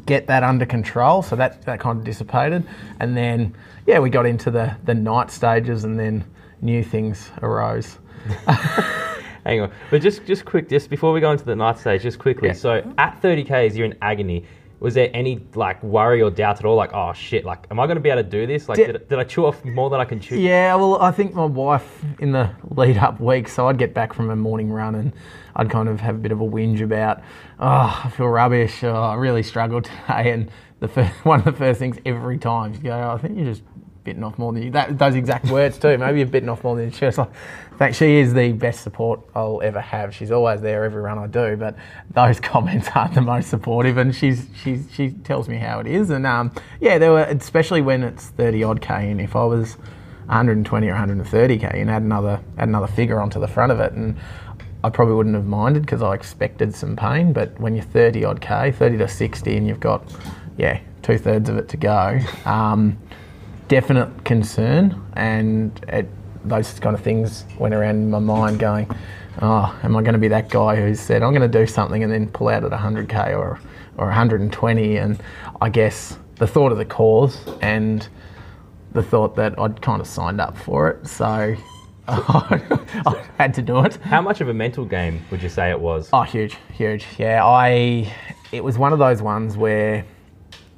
get 0.06 0.28
that 0.28 0.44
under 0.44 0.66
control 0.66 1.22
so 1.22 1.38
that 1.38 1.62
that 1.62 1.80
kind 1.80 1.98
of 1.98 2.04
dissipated 2.04 2.68
and 3.00 3.16
then 3.16 3.56
yeah 3.86 4.00
we 4.00 4.10
got 4.10 4.26
into 4.26 4.52
the 4.52 4.76
the 4.86 4.94
night 4.94 5.32
stages 5.32 5.84
and 5.84 6.00
then 6.00 6.24
new 6.62 6.84
things 6.84 7.32
arose. 7.42 7.98
Hang 9.46 9.62
on, 9.62 9.72
but 9.92 10.02
just 10.02 10.26
just 10.26 10.44
quick, 10.46 10.68
just 10.70 10.90
before 10.90 11.14
we 11.14 11.20
go 11.20 11.32
into 11.32 11.46
the 11.46 11.56
night 11.56 11.78
stage, 11.78 12.02
just 12.02 12.18
quickly. 12.18 12.48
Yeah. 12.50 12.54
So 12.56 12.94
at 12.98 13.22
30 13.22 13.44
k's, 13.44 13.78
you're 13.78 13.86
in 13.86 13.96
agony. 14.02 14.44
Was 14.80 14.94
there 14.96 15.10
any 15.14 15.40
like 15.54 15.82
worry 15.84 16.22
or 16.22 16.32
doubt 16.32 16.60
at 16.60 16.66
all? 16.66 16.76
Like, 16.76 16.94
oh 16.94 17.14
shit, 17.14 17.46
like, 17.46 17.66
am 17.70 17.80
I 17.80 17.86
going 17.86 17.96
to 17.96 18.02
be 18.02 18.10
able 18.10 18.24
to 18.24 18.30
do 18.30 18.48
this? 18.48 18.68
Like, 18.68 18.78
Did- 18.78 18.92
did, 18.94 19.10
did 19.10 19.20
I 19.20 19.24
chew 19.24 19.46
off 19.46 19.64
more 19.64 19.90
than 19.92 20.00
I 20.02 20.06
can 20.06 20.20
chew? 20.20 20.36
Yeah, 20.38 20.76
well, 20.76 21.02
I 21.02 21.12
think 21.12 21.34
my 21.36 21.46
wife 21.46 22.04
in 22.20 22.32
the 22.32 22.50
lead 22.72 22.98
up 22.98 23.20
week, 23.20 23.48
so 23.48 23.68
I'd 23.68 23.78
get 23.78 23.94
back 23.94 24.14
from 24.14 24.30
a 24.32 24.36
morning 24.36 24.72
run 24.72 24.96
and 24.96 25.14
I'd 25.56 25.70
kind 25.70 25.88
of 25.88 26.00
have 26.02 26.16
a 26.16 26.20
bit 26.20 26.32
of 26.32 26.42
a 26.42 26.46
whinge 26.46 26.82
about, 26.82 27.22
oh, 27.60 28.02
I 28.04 28.10
feel 28.16 28.28
rubbish. 28.28 28.84
Oh, 28.84 28.94
I 28.94 29.16
really 29.16 29.44
struggled 29.44 29.86
today. 29.86 30.32
And 30.32 30.52
the 30.80 30.88
first, 30.88 31.14
one 31.26 31.40
of 31.40 31.46
the 31.46 31.54
first 31.54 31.80
things 31.80 31.98
every 32.06 32.38
time, 32.38 32.74
she 32.74 32.80
go, 32.80 32.92
oh, 32.92 33.16
I 33.16 33.18
think 33.18 33.38
you're 33.38 33.46
just 33.46 33.64
bitten 34.06 34.24
off 34.24 34.38
more 34.38 34.54
than 34.54 34.64
you. 34.64 34.72
That, 34.72 34.98
those 34.98 35.16
exact 35.16 35.46
words 35.50 35.78
too. 35.78 35.98
Maybe 35.98 36.20
you've 36.20 36.32
bitten 36.32 36.48
off 36.48 36.64
more 36.64 36.78
than 36.78 36.92
you. 36.92 37.06
Was 37.06 37.18
like, 37.18 37.32
thank. 37.78 37.96
She 37.96 38.18
is 38.18 38.34
the 38.34 38.54
best 38.54 38.82
support 38.82 39.20
I'll 39.36 39.62
ever 39.62 39.82
have. 39.82 40.16
She's 40.16 40.32
always 40.32 40.62
there 40.62 40.86
every 40.86 41.02
run 41.02 41.18
I 41.18 41.28
do. 41.28 41.58
But 41.58 41.76
those 42.14 42.40
comments 42.52 42.88
aren't 42.96 43.16
the 43.16 43.22
most 43.22 43.50
supportive, 43.50 43.98
and 43.98 44.16
she's 44.16 44.48
she's 44.64 44.88
she 44.94 45.12
tells 45.12 45.50
me 45.50 45.58
how 45.58 45.80
it 45.80 45.88
is. 45.88 46.12
And 46.12 46.26
um, 46.26 46.54
yeah, 46.80 46.98
there 46.98 47.12
were 47.12 47.24
especially 47.24 47.82
when 47.82 48.04
it's 48.04 48.28
thirty 48.28 48.64
odd 48.64 48.80
k, 48.80 49.10
and 49.10 49.20
if 49.20 49.36
I 49.36 49.44
was 49.44 49.78
120 50.28 50.88
or 50.88 50.92
130 50.92 51.58
k, 51.58 51.68
and 51.74 51.90
add 51.90 52.02
another 52.02 52.42
add 52.58 52.70
another 52.70 52.88
figure 52.88 53.20
onto 53.20 53.40
the 53.40 53.48
front 53.48 53.72
of 53.72 53.80
it, 53.80 53.94
and 53.94 54.16
I 54.86 54.90
probably 54.92 55.16
wouldn't 55.16 55.34
have 55.34 55.48
minded 55.48 55.82
because 55.82 56.04
I 56.04 56.14
expected 56.14 56.76
some 56.76 56.96
pain. 56.96 57.34
But 57.34 57.60
when 57.60 57.76
you're 57.76 57.84
30 57.86 58.24
odd 58.24 58.40
k, 58.40 58.72
30 58.72 59.00
to 59.00 59.08
60, 59.08 59.58
and 59.58 59.68
you've 59.68 59.80
got 59.80 60.04
yeah 60.58 60.80
two 61.02 61.18
thirds 61.18 61.50
of 61.50 61.58
it 61.58 61.68
to 61.70 61.78
go. 61.78 62.20
Um, 62.46 62.96
definite 63.68 64.26
concern, 64.26 65.04
and 65.14 65.84
it, 65.88 66.08
those 66.48 66.80
kind 66.80 66.96
of 66.96 67.02
things 67.02 67.46
went 67.58 67.74
around 67.74 67.96
in 67.96 68.12
my 68.12 68.20
mind 68.20 68.60
going, 68.60 68.88
oh, 69.42 69.76
am 69.82 69.96
I 69.96 70.02
going 70.04 70.14
to 70.14 70.20
be 70.20 70.28
that 70.28 70.50
guy 70.50 70.76
who 70.76 70.94
said, 70.94 71.24
I'm 71.24 71.34
going 71.34 71.50
to 71.50 71.60
do 71.60 71.66
something 71.66 72.04
and 72.04 72.12
then 72.12 72.28
pull 72.30 72.50
out 72.50 72.64
at 72.64 72.72
100k 72.72 73.32
or, 73.32 73.60
or 73.98 74.06
120? 74.06 74.98
And 74.98 75.20
I 75.62 75.70
guess 75.70 76.20
the 76.36 76.46
thought 76.46 76.72
of 76.72 76.78
the 76.78 76.86
cause 76.86 77.40
and 77.62 78.08
the 78.94 79.02
thought 79.02 79.36
that 79.36 79.60
I'd 79.60 79.82
kind 79.82 80.00
of 80.00 80.06
signed 80.06 80.40
up 80.40 80.56
for 80.56 80.90
it, 80.90 81.08
so 81.08 81.56
Oh, 83.08 83.22
I 83.38 83.44
had 83.44 83.54
to 83.56 83.62
do 83.62 83.84
it. 83.84 83.96
How 83.98 84.22
much 84.22 84.40
of 84.40 84.48
a 84.48 84.54
mental 84.54 84.86
game 84.86 85.22
would 85.32 85.42
you 85.42 85.50
say 85.50 85.70
it 85.70 85.80
was? 85.80 86.10
Oh, 86.14 86.22
huge, 86.22 86.56
huge. 86.72 87.06
Yeah, 87.18 87.46
I. 87.46 88.14
It 88.52 88.64
was 88.64 88.78
one 88.78 88.94
of 88.94 89.00
those 89.00 89.22
ones 89.22 89.58
where 89.58 90.06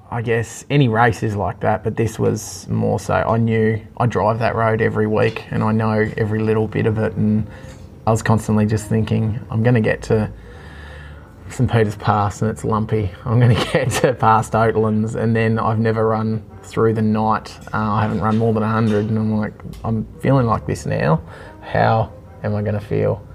I 0.09 0.21
guess 0.21 0.65
any 0.69 0.87
race 0.87 1.23
is 1.23 1.35
like 1.35 1.59
that, 1.59 1.83
but 1.83 1.95
this 1.97 2.17
was 2.17 2.67
more 2.69 2.99
so. 2.99 3.13
I 3.13 3.37
knew 3.37 3.79
I 3.97 4.05
drive 4.05 4.39
that 4.39 4.55
road 4.55 4.81
every 4.81 5.05
week, 5.05 5.45
and 5.51 5.63
I 5.63 5.71
know 5.73 6.09
every 6.17 6.39
little 6.39 6.67
bit 6.67 6.85
of 6.85 6.97
it, 6.97 7.13
and 7.13 7.47
I 8.07 8.11
was 8.11 8.21
constantly 8.21 8.65
just 8.65 8.87
thinking, 8.87 9.39
I'm 9.51 9.63
going 9.63 9.75
to 9.75 9.81
get 9.81 10.01
to 10.03 10.31
St 11.51 11.71
Peter's 11.71 11.95
Pass, 11.95 12.41
and 12.41 12.51
it's 12.51 12.63
lumpy. 12.63 13.11
I'm 13.25 13.39
going 13.39 13.55
to 13.55 13.71
get 13.71 13.91
to 14.01 14.13
past 14.13 14.53
Oatlands, 14.53 15.15
and 15.15 15.35
then 15.35 15.59
I've 15.59 15.79
never 15.79 16.07
run 16.07 16.43
through 16.63 16.93
the 16.93 17.01
night. 17.01 17.57
Uh, 17.73 17.93
I 17.93 18.01
haven't 18.01 18.21
run 18.21 18.37
more 18.37 18.53
than 18.53 18.63
100, 18.63 19.09
and 19.09 19.17
I'm 19.17 19.37
like, 19.37 19.53
I'm 19.83 20.05
feeling 20.19 20.45
like 20.45 20.65
this 20.65 20.85
now. 20.85 21.21
How 21.61 22.11
am 22.43 22.55
I 22.55 22.61
going 22.61 22.79
to 22.79 22.85
feel 22.85 23.25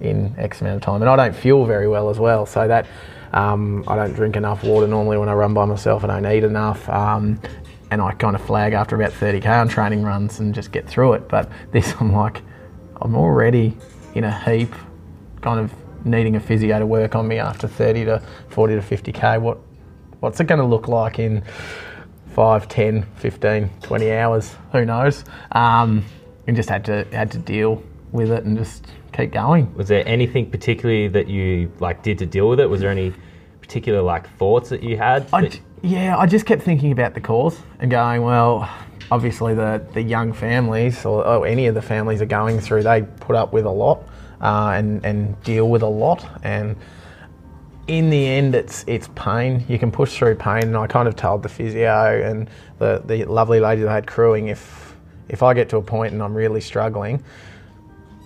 in 0.00 0.34
X 0.38 0.60
amount 0.60 0.76
of 0.76 0.82
time? 0.82 1.02
And 1.02 1.10
I 1.10 1.16
don't 1.16 1.34
feel 1.34 1.64
very 1.64 1.88
well 1.88 2.10
as 2.10 2.18
well, 2.18 2.46
so 2.46 2.66
that 2.66 2.86
um, 3.32 3.84
I 3.86 3.96
don't 3.96 4.12
drink 4.12 4.36
enough 4.36 4.64
water 4.64 4.86
normally 4.86 5.18
when 5.18 5.28
I 5.28 5.34
run 5.34 5.54
by 5.54 5.64
myself. 5.64 6.04
I 6.04 6.08
don't 6.08 6.26
eat 6.26 6.44
enough. 6.44 6.88
Um, 6.88 7.40
and 7.90 8.00
I 8.00 8.12
kind 8.12 8.36
of 8.36 8.42
flag 8.42 8.72
after 8.72 8.94
about 8.94 9.10
30k 9.12 9.46
on 9.46 9.68
training 9.68 10.02
runs 10.02 10.38
and 10.38 10.54
just 10.54 10.72
get 10.72 10.88
through 10.88 11.14
it. 11.14 11.28
But 11.28 11.50
this, 11.72 11.94
I'm 12.00 12.12
like, 12.12 12.42
I'm 13.00 13.14
already 13.14 13.76
in 14.14 14.24
a 14.24 14.40
heap, 14.44 14.74
kind 15.40 15.60
of 15.60 15.72
needing 16.04 16.36
a 16.36 16.40
physio 16.40 16.78
to 16.78 16.86
work 16.86 17.14
on 17.14 17.28
me 17.28 17.38
after 17.38 17.66
30 17.68 18.04
to 18.06 18.22
40 18.48 18.74
to 18.76 18.80
50k. 18.80 19.40
What, 19.40 19.58
what's 20.20 20.40
it 20.40 20.46
going 20.46 20.60
to 20.60 20.66
look 20.66 20.88
like 20.88 21.18
in 21.18 21.42
5, 22.34 22.68
10, 22.68 23.02
15, 23.16 23.70
20 23.82 24.12
hours? 24.12 24.54
Who 24.72 24.84
knows? 24.84 25.24
Um, 25.52 26.04
and 26.46 26.56
just 26.56 26.68
had 26.68 26.84
to 26.86 27.04
had 27.12 27.30
to 27.32 27.38
deal 27.38 27.82
with 28.12 28.30
it 28.30 28.44
and 28.44 28.56
just 28.56 28.86
keep 29.12 29.32
going. 29.32 29.72
Was 29.74 29.88
there 29.88 30.02
anything 30.06 30.50
particularly 30.50 31.08
that 31.08 31.28
you 31.28 31.70
like 31.80 32.02
did 32.02 32.18
to 32.18 32.26
deal 32.26 32.48
with 32.48 32.60
it? 32.60 32.66
Was 32.68 32.80
there 32.80 32.90
any 32.90 33.12
particular 33.60 34.02
like 34.02 34.28
thoughts 34.36 34.68
that 34.70 34.82
you 34.82 34.96
had? 34.96 35.26
I, 35.32 35.42
that- 35.42 35.60
yeah, 35.82 36.16
I 36.18 36.26
just 36.26 36.44
kept 36.46 36.62
thinking 36.62 36.92
about 36.92 37.14
the 37.14 37.20
cause 37.20 37.58
and 37.78 37.90
going, 37.90 38.22
well, 38.22 38.68
obviously 39.10 39.54
the, 39.54 39.84
the 39.94 40.02
young 40.02 40.32
families 40.32 41.04
or, 41.04 41.26
or 41.26 41.46
any 41.46 41.66
of 41.66 41.74
the 41.74 41.82
families 41.82 42.20
are 42.20 42.26
going 42.26 42.60
through, 42.60 42.82
they 42.82 43.02
put 43.02 43.34
up 43.36 43.52
with 43.52 43.64
a 43.64 43.70
lot 43.70 44.02
uh, 44.40 44.72
and, 44.74 45.04
and 45.04 45.40
deal 45.42 45.68
with 45.68 45.82
a 45.82 45.88
lot. 45.88 46.26
And 46.42 46.76
in 47.86 48.10
the 48.10 48.26
end, 48.26 48.54
it's 48.54 48.84
it's 48.86 49.08
pain. 49.14 49.64
You 49.68 49.78
can 49.78 49.90
push 49.90 50.16
through 50.16 50.36
pain. 50.36 50.62
And 50.62 50.76
I 50.76 50.86
kind 50.86 51.08
of 51.08 51.16
told 51.16 51.42
the 51.42 51.48
physio 51.48 52.22
and 52.22 52.48
the, 52.78 53.02
the 53.04 53.24
lovely 53.24 53.60
lady 53.60 53.82
that 53.82 53.90
I 53.90 53.94
had 53.94 54.06
crewing, 54.06 54.48
if 54.48 54.94
if 55.28 55.42
I 55.42 55.54
get 55.54 55.68
to 55.70 55.76
a 55.76 55.82
point 55.82 56.12
and 56.12 56.22
I'm 56.22 56.34
really 56.34 56.60
struggling, 56.60 57.22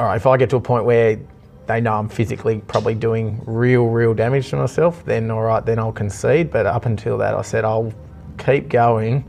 all 0.00 0.06
right, 0.06 0.16
if 0.16 0.26
I 0.26 0.36
get 0.36 0.50
to 0.50 0.56
a 0.56 0.60
point 0.60 0.84
where 0.84 1.18
they 1.66 1.80
know 1.80 1.94
I'm 1.94 2.08
physically 2.08 2.58
probably 2.66 2.94
doing 2.94 3.42
real, 3.46 3.86
real 3.86 4.12
damage 4.12 4.50
to 4.50 4.56
myself, 4.56 5.04
then 5.04 5.30
all 5.30 5.42
right, 5.42 5.64
then 5.64 5.78
I'll 5.78 5.92
concede. 5.92 6.50
But 6.50 6.66
up 6.66 6.86
until 6.86 7.18
that, 7.18 7.34
I 7.34 7.42
said 7.42 7.64
I'll 7.64 7.92
keep 8.38 8.68
going, 8.68 9.24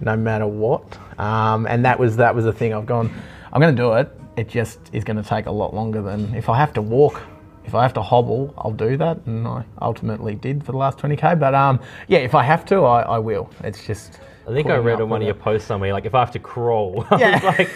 no 0.00 0.16
matter 0.16 0.46
what. 0.46 0.98
Um, 1.18 1.66
and 1.66 1.84
that 1.84 1.98
was 1.98 2.16
that 2.16 2.34
was 2.34 2.44
the 2.44 2.52
thing. 2.52 2.74
I've 2.74 2.86
gone. 2.86 3.12
I'm 3.52 3.60
going 3.60 3.74
to 3.74 3.82
do 3.82 3.92
it. 3.94 4.10
It 4.36 4.48
just 4.48 4.78
is 4.92 5.02
going 5.04 5.16
to 5.22 5.28
take 5.28 5.46
a 5.46 5.50
lot 5.50 5.74
longer 5.74 6.02
than 6.02 6.34
if 6.34 6.48
I 6.48 6.56
have 6.58 6.72
to 6.74 6.82
walk. 6.82 7.22
If 7.64 7.74
I 7.74 7.82
have 7.82 7.94
to 7.94 8.02
hobble, 8.02 8.54
I'll 8.58 8.70
do 8.70 8.96
that, 8.98 9.18
and 9.26 9.46
I 9.48 9.64
ultimately 9.82 10.36
did 10.36 10.64
for 10.64 10.70
the 10.70 10.78
last 10.78 10.98
20k. 10.98 11.40
But 11.40 11.52
um, 11.54 11.80
yeah, 12.06 12.18
if 12.20 12.34
I 12.34 12.44
have 12.44 12.64
to, 12.66 12.84
I, 12.84 13.02
I 13.02 13.18
will. 13.18 13.50
It's 13.64 13.84
just 13.84 14.20
I 14.48 14.52
think 14.52 14.68
I 14.70 14.76
read 14.76 15.00
on 15.00 15.08
one 15.08 15.20
of 15.20 15.26
your 15.26 15.34
posts 15.34 15.66
somewhere 15.66 15.92
like 15.92 16.04
if 16.04 16.14
I 16.14 16.20
have 16.20 16.30
to 16.32 16.38
crawl, 16.38 17.04
I 17.10 17.18
Yeah. 17.18 17.34
was 17.34 17.42
like, 17.58 17.70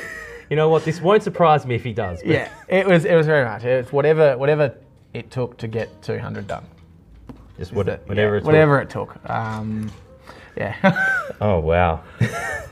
you 0.48 0.54
know 0.54 0.68
what, 0.68 0.84
this 0.84 1.00
won't 1.00 1.24
surprise 1.24 1.66
me 1.66 1.74
if 1.74 1.82
he 1.82 1.92
does. 1.92 2.20
But 2.20 2.28
Yeah, 2.30 2.48
it 2.68 2.86
was 2.86 3.04
it 3.04 3.16
was 3.16 3.26
very 3.26 3.44
much. 3.44 3.64
It's 3.64 3.92
whatever 3.92 4.36
whatever 4.38 4.76
it 5.12 5.30
took 5.32 5.56
to 5.58 5.66
get 5.66 6.02
200 6.02 6.46
done. 6.46 6.64
just 7.58 7.72
what, 7.72 7.86
whatever 8.06 8.34
yeah, 8.34 8.38
it's 8.38 8.46
whatever 8.46 8.80
it 8.80 8.90
took. 8.90 9.16
Um, 9.28 9.90
yeah. 10.56 10.76
Oh 11.40 11.58
wow. 11.58 12.02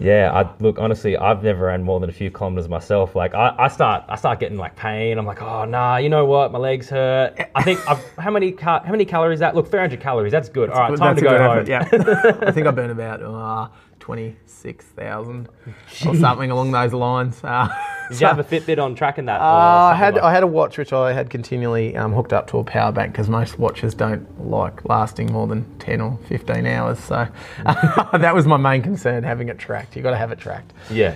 yeah, 0.00 0.30
I 0.32 0.62
look 0.62 0.78
honestly, 0.78 1.16
I've 1.16 1.42
never 1.42 1.66
ran 1.66 1.82
more 1.82 2.00
than 2.00 2.08
a 2.08 2.12
few 2.12 2.30
kilometers 2.30 2.68
myself. 2.68 3.14
Like 3.16 3.34
I, 3.34 3.54
I 3.58 3.68
start 3.68 4.04
I 4.08 4.16
start 4.16 4.40
getting 4.40 4.58
like 4.58 4.76
pain. 4.76 5.18
I'm 5.18 5.26
like, 5.26 5.42
oh 5.42 5.64
nah, 5.64 5.96
you 5.96 6.08
know 6.08 6.24
what? 6.24 6.52
My 6.52 6.58
legs 6.58 6.88
hurt. 6.88 7.38
I 7.54 7.62
think 7.62 7.80
I've, 7.88 8.02
how 8.18 8.30
many 8.30 8.52
ca- 8.52 8.82
how 8.84 8.92
many 8.92 9.04
calories 9.04 9.36
is 9.36 9.40
that? 9.40 9.54
Look, 9.54 9.70
400 9.70 10.00
calories. 10.00 10.32
That's 10.32 10.48
good. 10.48 10.70
All 10.70 10.80
right, 10.80 10.98
time 10.98 11.16
to 11.16 11.22
go 11.22 11.38
home. 11.38 11.58
effort, 11.58 11.68
Yeah, 11.68 11.88
I 12.46 12.52
think 12.52 12.66
I 12.66 12.70
burn 12.70 12.90
about 12.90 13.22
uh, 13.22 13.68
twenty 14.08 14.34
six 14.46 14.86
thousand 14.86 15.50
or 16.06 16.16
something 16.16 16.50
along 16.50 16.70
those 16.70 16.94
lines. 16.94 17.44
Uh, 17.44 17.68
Did 18.08 18.22
you 18.22 18.26
have 18.26 18.38
a 18.38 18.44
Fitbit 18.52 18.82
on 18.82 18.94
tracking 18.94 19.26
that? 19.26 19.38
Uh, 19.38 19.44
I 19.44 19.94
had 19.94 20.14
like- 20.14 20.22
I 20.22 20.32
had 20.32 20.42
a 20.42 20.46
watch 20.46 20.78
which 20.78 20.94
I 20.94 21.12
had 21.12 21.28
continually 21.28 21.94
um, 21.94 22.14
hooked 22.14 22.32
up 22.32 22.46
to 22.52 22.58
a 22.58 22.64
power 22.64 22.90
bank 22.90 23.12
because 23.12 23.28
most 23.28 23.58
watches 23.58 23.92
don't 23.92 24.48
like 24.48 24.88
lasting 24.88 25.30
more 25.30 25.46
than 25.46 25.66
ten 25.78 26.00
or 26.00 26.18
fifteen 26.26 26.64
hours. 26.64 26.98
So 26.98 27.28
that 27.66 28.34
was 28.34 28.46
my 28.46 28.56
main 28.56 28.80
concern, 28.80 29.24
having 29.24 29.50
it 29.50 29.58
tracked. 29.58 29.94
You've 29.94 30.04
got 30.04 30.12
to 30.12 30.16
have 30.16 30.32
it 30.32 30.38
tracked. 30.38 30.72
Yeah. 30.90 31.14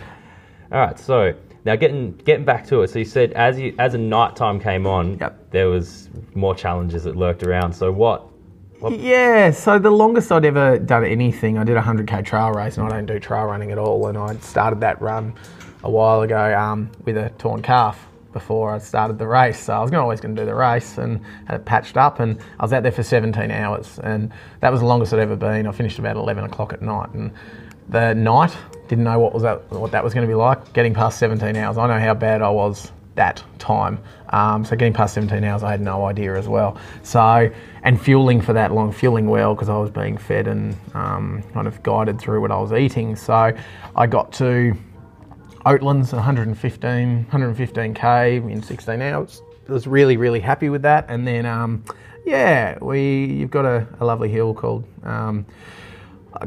All 0.71 0.79
right. 0.81 0.99
So 0.99 1.33
now 1.65 1.77
getting 1.77 2.13
getting 2.27 2.45
back 2.45 2.67
to 2.67 2.83
it. 2.83 2.91
So 2.91 2.99
you 2.99 3.07
said 3.07 3.33
as 3.33 3.59
you 3.59 3.75
as 3.79 3.95
a 3.95 3.99
nighttime 3.99 4.61
came 4.61 4.87
on, 4.87 5.17
Yep. 5.19 5.51
there 5.51 5.69
was 5.71 6.11
more 6.35 6.55
challenges 6.55 7.05
that 7.05 7.17
lurked 7.17 7.43
around. 7.43 7.73
So 7.73 7.91
what? 7.91 8.29
Yeah, 8.91 9.53
so 9.53 9.79
the 9.79 9.91
longest 9.91 10.33
I'd 10.33 10.45
ever 10.45 10.79
done 10.79 11.05
anything, 11.05 11.57
I 11.57 11.65
did 11.65 11.77
a 11.77 11.83
100k 11.83 12.25
trail 12.25 12.51
race, 12.51 12.77
and 12.77 12.87
I 12.87 12.91
don't 12.91 13.07
do 13.07 13.21
trail 13.21 13.45
running 13.45 13.71
at 13.71 13.79
all. 13.79 14.07
And 14.09 14.19
I 14.19 14.35
started 14.37 14.81
that 14.81 15.01
run 15.01 15.35
a 15.85 15.91
while 15.91 16.23
ago 16.23 16.59
um, 16.59 16.91
with 17.05 17.17
a 17.17 17.31
torn 17.39 17.62
calf 17.62 18.09
before 18.33 18.75
I 18.75 18.79
started 18.79 19.19
the 19.19 19.27
race. 19.27 19.61
So 19.61 19.75
I 19.75 19.81
was 19.81 19.93
always 19.93 20.21
going 20.21 20.35
to 20.35 20.43
do 20.43 20.47
the 20.47 20.55
race 20.55 20.99
and 20.99 21.21
had 21.47 21.61
it 21.61 21.65
patched 21.65 21.97
up, 21.97 22.19
and 22.19 22.41
I 22.59 22.65
was 22.65 22.73
out 22.73 22.83
there 22.83 22.93
for 22.93 23.03
17 23.03 23.51
hours, 23.51 24.01
and 24.03 24.33
that 24.61 24.73
was 24.73 24.81
the 24.81 24.87
longest 24.87 25.12
I'd 25.12 25.21
ever 25.21 25.37
been. 25.37 25.67
I 25.67 25.73
finished 25.73 25.99
about 25.99 26.17
11 26.17 26.45
o'clock 26.45 26.73
at 26.73 26.83
night, 26.83 27.11
and 27.15 27.31
the 27.89 28.15
night 28.15 28.57
didn't 28.89 29.05
know 29.05 29.19
what 29.19 29.33
was 29.33 29.43
that 29.43 29.71
what 29.71 29.93
that 29.93 30.03
was 30.03 30.15
going 30.15 30.27
to 30.27 30.31
be 30.31 30.35
like. 30.35 30.73
Getting 30.73 30.95
past 30.95 31.19
17 31.19 31.57
hours, 31.57 31.79
I 31.79 31.87
know 31.87 32.01
how 32.01 32.15
bad 32.15 32.43
I 32.43 32.51
was 32.51 32.91
that 33.14 33.42
time. 33.59 33.99
Um, 34.31 34.64
so 34.64 34.76
getting 34.76 34.92
past 34.92 35.14
17 35.14 35.45
hours, 35.45 35.62
I 35.62 35.71
had 35.71 35.81
no 35.81 36.07
idea 36.07 36.37
as 36.37 36.49
well. 36.49 36.78
So 37.02 37.50
and 37.83 38.00
fueling 38.00 38.40
for 38.40 38.52
that 38.52 38.73
long, 38.73 38.92
fueling 38.92 39.28
well 39.28 39.54
because 39.54 39.69
I 39.69 39.76
was 39.76 39.90
being 39.90 40.16
fed 40.16 40.47
and 40.47 40.76
um, 40.95 41.42
kind 41.52 41.66
of 41.66 41.83
guided 41.83 42.21
through 42.21 42.40
what 42.40 42.50
I 42.50 42.59
was 42.59 42.73
eating. 42.73 43.16
So 43.16 43.52
I 43.97 44.07
got 44.07 44.33
to 44.35 44.75
Oatlands 45.66 46.12
115, 46.12 47.26
115k 47.31 48.50
in 48.50 48.62
16 48.62 49.02
hours. 49.02 49.42
I 49.69 49.73
was 49.73 49.87
really, 49.87 50.16
really 50.16 50.40
happy 50.40 50.69
with 50.69 50.83
that. 50.83 51.07
And 51.09 51.26
then, 51.26 51.47
um, 51.47 51.85
yeah, 52.25 52.78
we 52.81 53.26
you've 53.26 53.50
got 53.50 53.64
a, 53.64 53.87
a 54.00 54.04
lovely 54.04 54.28
hill 54.28 54.54
called 54.54 54.85
um, 55.04 55.47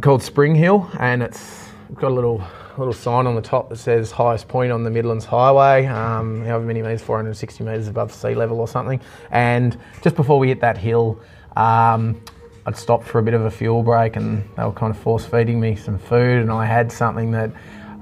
called 0.01 0.23
Spring 0.23 0.55
Hill, 0.55 0.89
and 0.99 1.21
it's 1.21 1.69
got 1.93 2.11
a 2.11 2.13
little 2.13 2.43
little 2.77 2.93
sign 2.93 3.27
on 3.27 3.35
the 3.35 3.41
top 3.41 3.69
that 3.69 3.77
says 3.77 4.11
highest 4.11 4.47
point 4.47 4.71
on 4.71 4.83
the 4.83 4.89
Midlands 4.89 5.25
Highway, 5.25 5.85
um, 5.85 6.43
however 6.45 6.65
many 6.65 6.81
metres, 6.81 7.01
460 7.01 7.63
metres 7.63 7.87
above 7.87 8.13
sea 8.13 8.35
level 8.35 8.59
or 8.59 8.67
something. 8.67 8.99
And 9.31 9.77
just 10.01 10.15
before 10.15 10.39
we 10.39 10.47
hit 10.49 10.61
that 10.61 10.77
hill, 10.77 11.19
um, 11.55 12.21
I'd 12.65 12.75
stopped 12.75 13.05
for 13.05 13.19
a 13.19 13.23
bit 13.23 13.33
of 13.33 13.45
a 13.45 13.51
fuel 13.51 13.83
break, 13.83 14.15
and 14.15 14.43
they 14.57 14.63
were 14.63 14.71
kind 14.71 14.93
of 14.93 14.99
force 14.99 15.25
feeding 15.25 15.59
me 15.59 15.75
some 15.75 15.97
food, 15.97 16.41
and 16.41 16.51
I 16.51 16.65
had 16.65 16.91
something 16.91 17.31
that 17.31 17.51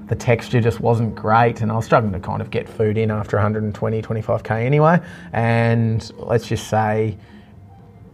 the 0.06 0.14
texture 0.14 0.60
just 0.60 0.80
wasn't 0.80 1.14
great, 1.14 1.60
and 1.60 1.70
I 1.70 1.76
was 1.76 1.84
struggling 1.84 2.12
to 2.12 2.20
kind 2.20 2.42
of 2.42 2.50
get 2.50 2.68
food 2.68 2.98
in 2.98 3.10
after 3.10 3.36
120, 3.36 4.02
25k 4.02 4.64
anyway. 4.64 5.00
And 5.32 6.10
let's 6.18 6.46
just 6.46 6.68
say 6.68 7.16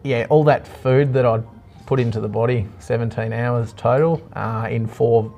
yeah, 0.02 0.26
all 0.31 0.45
that 0.45 0.67
food 0.67 1.12
that 1.14 1.27
I'd 1.27 1.44
put 1.87 2.01
into 2.01 2.20
the 2.20 2.29
body, 2.29 2.66
17 2.79 3.33
hours 3.33 3.73
total, 3.75 4.23
uh, 4.33 4.68
in 4.70 4.87
four 4.87 5.33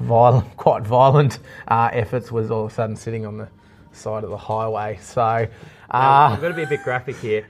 violent, 0.00 0.56
quite 0.56 0.82
violent 0.82 1.38
uh, 1.68 1.90
efforts, 1.92 2.30
was 2.32 2.50
all 2.50 2.66
of 2.66 2.72
a 2.72 2.74
sudden 2.74 2.96
sitting 2.96 3.26
on 3.26 3.36
the 3.38 3.48
side 3.92 4.24
of 4.24 4.30
the 4.30 4.36
highway. 4.36 4.98
So, 5.00 5.20
uh, 5.22 5.48
I'm 5.92 6.40
going 6.40 6.52
to 6.52 6.56
be 6.56 6.64
a 6.64 6.68
bit 6.68 6.82
graphic 6.82 7.16
here. 7.16 7.46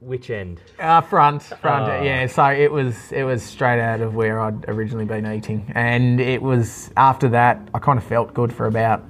Which 0.00 0.30
end? 0.30 0.60
uh, 0.78 1.00
front, 1.00 1.42
front, 1.42 1.90
Oh. 1.90 2.02
yeah. 2.04 2.24
So 2.28 2.44
it 2.44 2.70
was, 2.70 3.10
it 3.10 3.24
was 3.24 3.42
straight 3.42 3.80
out 3.80 4.00
of 4.00 4.14
where 4.14 4.38
I'd 4.40 4.68
originally 4.68 5.04
been 5.06 5.26
eating, 5.26 5.72
and 5.74 6.20
it 6.20 6.40
was 6.40 6.92
after 6.96 7.28
that 7.30 7.58
I 7.74 7.80
kind 7.80 7.98
of 7.98 8.04
felt 8.04 8.32
good 8.32 8.52
for 8.52 8.66
about 8.66 9.02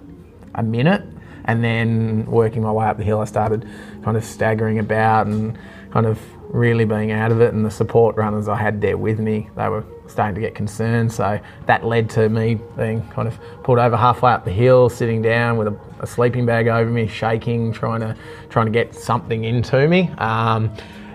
a 0.55 0.63
minute, 0.63 1.03
and 1.45 1.63
then 1.63 2.25
working 2.25 2.63
my 2.63 2.73
way 2.73 2.87
up 2.87 2.97
the 2.97 3.05
hill, 3.05 3.21
I 3.21 3.27
started 3.27 3.69
kind 4.03 4.17
of 4.17 4.25
staggering 4.25 4.79
about 4.79 5.27
and 5.27 5.59
kind 5.91 6.07
of 6.07 6.19
really 6.55 6.87
being 6.87 7.11
out 7.11 7.33
of 7.33 7.43
it. 7.43 7.53
And 7.53 7.67
the 7.67 7.71
support 7.71 8.17
runners 8.17 8.49
I 8.49 8.57
had 8.57 8.81
there 8.81 8.97
with 8.97 9.19
me, 9.19 9.51
they 9.57 9.69
were 9.69 9.85
starting 10.09 10.35
to 10.35 10.40
get 10.40 10.55
concerned. 10.55 11.12
So 11.12 11.38
that 11.66 11.85
led 11.85 12.11
to 12.11 12.29
me 12.29 12.59
being 12.77 13.07
kind 13.09 13.29
of 13.29 13.38
pulled 13.62 13.79
over 13.79 13.97
halfway 13.97 14.33
up 14.33 14.44
the 14.44 14.53
hill, 14.53 14.88
sitting 14.88 15.23
down 15.23 15.57
with 15.57 15.68
a, 15.68 15.79
a 16.01 16.07
sleeping 16.07 16.47
bag 16.47 16.68
over 16.68 16.90
me, 16.90 17.07
shaking, 17.07 17.73
trying 17.73 18.01
to 18.01 18.16
trying 18.51 18.66
to 18.66 18.73
get 18.73 18.94
something 18.94 19.44
into 19.44 19.87
me. 19.88 20.11
Um, 20.18 20.73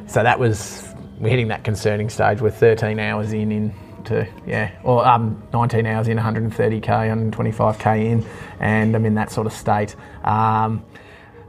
so 0.07 0.23
that 0.23 0.39
was 0.39 0.87
we're 1.19 1.29
hitting 1.29 1.47
that 1.49 1.63
concerning 1.63 2.09
stage. 2.09 2.41
We're 2.41 2.51
13 2.51 2.99
hours 2.99 3.33
in 3.33 3.51
in 3.51 3.73
to 4.05 4.27
yeah, 4.45 4.71
or 4.83 5.05
um, 5.07 5.41
19 5.53 5.85
hours 5.85 6.07
in, 6.07 6.17
130k, 6.17 6.83
125k 6.83 8.05
in, 8.05 8.25
and 8.59 8.95
I'm 8.95 9.05
in 9.05 9.15
that 9.15 9.31
sort 9.31 9.47
of 9.47 9.53
state. 9.53 9.95
Um, 10.23 10.85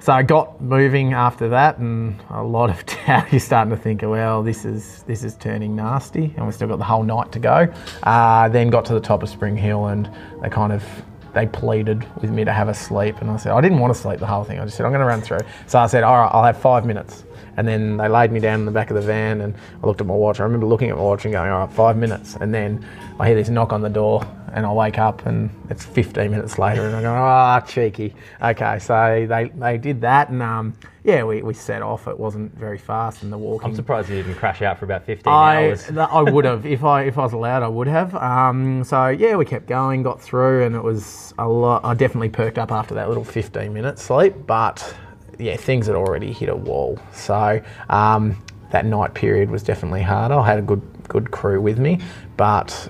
so 0.04 0.12
I 0.12 0.22
got 0.22 0.60
moving 0.60 1.14
after 1.14 1.48
that, 1.48 1.78
and 1.78 2.22
a 2.28 2.42
lot 2.42 2.68
of 2.68 2.84
doubt. 3.06 3.32
You're 3.32 3.40
starting 3.40 3.74
to 3.74 3.82
think, 3.82 4.02
well, 4.02 4.42
this 4.42 4.66
is 4.66 5.02
this 5.04 5.24
is 5.24 5.34
turning 5.36 5.74
nasty, 5.74 6.34
and 6.36 6.44
we've 6.44 6.54
still 6.54 6.68
got 6.68 6.76
the 6.76 6.84
whole 6.84 7.02
night 7.02 7.32
to 7.32 7.38
go. 7.38 7.72
Uh, 8.02 8.50
then 8.50 8.68
got 8.68 8.84
to 8.84 8.92
the 8.92 9.00
top 9.00 9.22
of 9.22 9.30
Spring 9.30 9.56
Hill, 9.56 9.86
and 9.86 10.10
they 10.42 10.50
kind 10.50 10.74
of 10.74 10.84
they 11.32 11.46
pleaded 11.46 12.06
with 12.20 12.30
me 12.30 12.44
to 12.44 12.52
have 12.52 12.68
a 12.68 12.74
sleep, 12.74 13.22
and 13.22 13.30
I 13.30 13.38
said 13.38 13.52
I 13.52 13.62
didn't 13.62 13.78
want 13.78 13.94
to 13.94 13.98
sleep 13.98 14.20
the 14.20 14.26
whole 14.26 14.44
thing. 14.44 14.60
I 14.60 14.66
just 14.66 14.76
said 14.76 14.84
I'm 14.84 14.92
going 14.92 15.00
to 15.00 15.06
run 15.06 15.22
through. 15.22 15.40
So 15.68 15.78
I 15.78 15.86
said, 15.86 16.04
all 16.04 16.18
right, 16.18 16.30
I'll 16.34 16.44
have 16.44 16.58
five 16.58 16.84
minutes. 16.84 17.24
And 17.56 17.66
then 17.66 17.96
they 17.96 18.08
laid 18.08 18.32
me 18.32 18.40
down 18.40 18.60
in 18.60 18.66
the 18.66 18.72
back 18.72 18.90
of 18.90 18.96
the 18.96 19.02
van, 19.02 19.40
and 19.40 19.54
I 19.82 19.86
looked 19.86 20.00
at 20.00 20.06
my 20.06 20.14
watch. 20.14 20.40
I 20.40 20.44
remember 20.44 20.66
looking 20.66 20.90
at 20.90 20.96
my 20.96 21.02
watch 21.02 21.24
and 21.24 21.32
going, 21.32 21.50
all 21.50 21.66
right, 21.66 21.72
five 21.72 21.96
minutes. 21.96 22.36
And 22.40 22.52
then 22.52 22.86
I 23.18 23.28
hear 23.28 23.36
this 23.36 23.48
knock 23.48 23.72
on 23.72 23.80
the 23.80 23.88
door, 23.88 24.26
and 24.52 24.64
I 24.64 24.72
wake 24.72 24.98
up, 24.98 25.26
and 25.26 25.50
it's 25.70 25.84
15 25.84 26.30
minutes 26.30 26.58
later, 26.58 26.86
and 26.86 26.94
I 26.94 27.02
go, 27.02 27.12
ah, 27.12 27.60
cheeky. 27.60 28.14
Okay, 28.42 28.78
so 28.78 29.26
they, 29.28 29.50
they 29.54 29.78
did 29.78 30.00
that, 30.02 30.30
and 30.30 30.42
um, 30.42 30.74
yeah, 31.04 31.22
we, 31.22 31.42
we 31.42 31.52
set 31.52 31.82
off. 31.82 32.08
It 32.08 32.18
wasn't 32.18 32.56
very 32.56 32.78
fast, 32.78 33.22
and 33.22 33.32
the 33.32 33.36
walking. 33.36 33.68
I'm 33.68 33.74
surprised 33.76 34.08
you 34.08 34.16
didn't 34.16 34.36
crash 34.36 34.62
out 34.62 34.78
for 34.78 34.86
about 34.86 35.04
15 35.04 35.30
I, 35.30 35.66
hours. 35.66 35.90
I 35.90 36.22
would 36.22 36.46
have 36.46 36.64
if 36.64 36.82
I 36.82 37.02
if 37.02 37.18
I 37.18 37.22
was 37.22 37.34
allowed 37.34 37.62
I 37.62 37.68
would 37.68 37.88
have. 37.88 38.14
Um, 38.14 38.84
so 38.84 39.08
yeah, 39.08 39.36
we 39.36 39.44
kept 39.44 39.66
going, 39.66 40.02
got 40.02 40.22
through, 40.22 40.64
and 40.64 40.74
it 40.74 40.82
was 40.82 41.34
a 41.38 41.46
lot. 41.46 41.84
I 41.84 41.92
definitely 41.92 42.30
perked 42.30 42.58
up 42.58 42.72
after 42.72 42.94
that 42.94 43.08
little 43.08 43.24
15 43.24 43.72
minute 43.72 43.98
sleep, 43.98 44.34
but 44.46 44.96
yeah, 45.38 45.56
things 45.56 45.86
had 45.86 45.96
already 45.96 46.32
hit 46.32 46.48
a 46.48 46.56
wall. 46.56 46.98
So 47.12 47.60
um, 47.88 48.42
that 48.70 48.84
night 48.84 49.14
period 49.14 49.50
was 49.50 49.62
definitely 49.62 50.02
harder. 50.02 50.34
I 50.34 50.46
had 50.46 50.58
a 50.58 50.62
good 50.62 50.82
good 51.08 51.30
crew 51.30 51.60
with 51.60 51.78
me, 51.78 52.00
but 52.36 52.88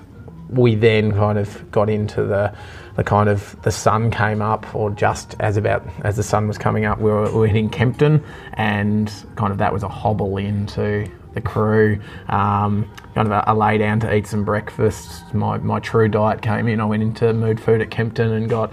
we 0.49 0.75
then 0.75 1.11
kind 1.11 1.37
of 1.37 1.69
got 1.71 1.89
into 1.89 2.23
the 2.23 2.53
the 2.95 3.03
kind 3.03 3.27
of 3.27 3.61
the 3.63 3.71
sun 3.71 4.09
came 4.09 4.41
up 4.41 4.73
or 4.73 4.89
just 4.91 5.35
as 5.39 5.57
about 5.57 5.85
as 6.03 6.15
the 6.15 6.23
sun 6.23 6.47
was 6.47 6.57
coming 6.57 6.85
up 6.85 6.99
we 6.99 7.11
were, 7.11 7.25
we 7.31 7.39
were 7.39 7.47
hitting 7.47 7.69
Kempton 7.69 8.23
and 8.53 9.11
kind 9.35 9.51
of 9.51 9.57
that 9.57 9.73
was 9.73 9.83
a 9.83 9.89
hobble 9.89 10.37
into 10.37 11.09
the 11.33 11.41
crew 11.41 11.99
um, 12.29 12.89
kind 13.13 13.27
of 13.27 13.31
a, 13.31 13.43
a 13.47 13.53
lay 13.53 13.77
down 13.77 13.99
to 13.99 14.15
eat 14.15 14.27
some 14.27 14.45
breakfast 14.45 15.33
my, 15.33 15.57
my 15.57 15.79
true 15.79 16.07
diet 16.07 16.41
came 16.41 16.67
in 16.67 16.79
I 16.79 16.85
went 16.85 17.03
into 17.03 17.33
mood 17.33 17.59
food 17.59 17.81
at 17.81 17.89
Kempton 17.89 18.31
and 18.31 18.49
got 18.49 18.71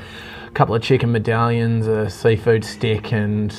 couple 0.55 0.75
of 0.75 0.83
chicken 0.83 1.12
medallions 1.12 1.87
a 1.87 2.11
seafood 2.11 2.65
stick 2.65 3.12
and 3.12 3.55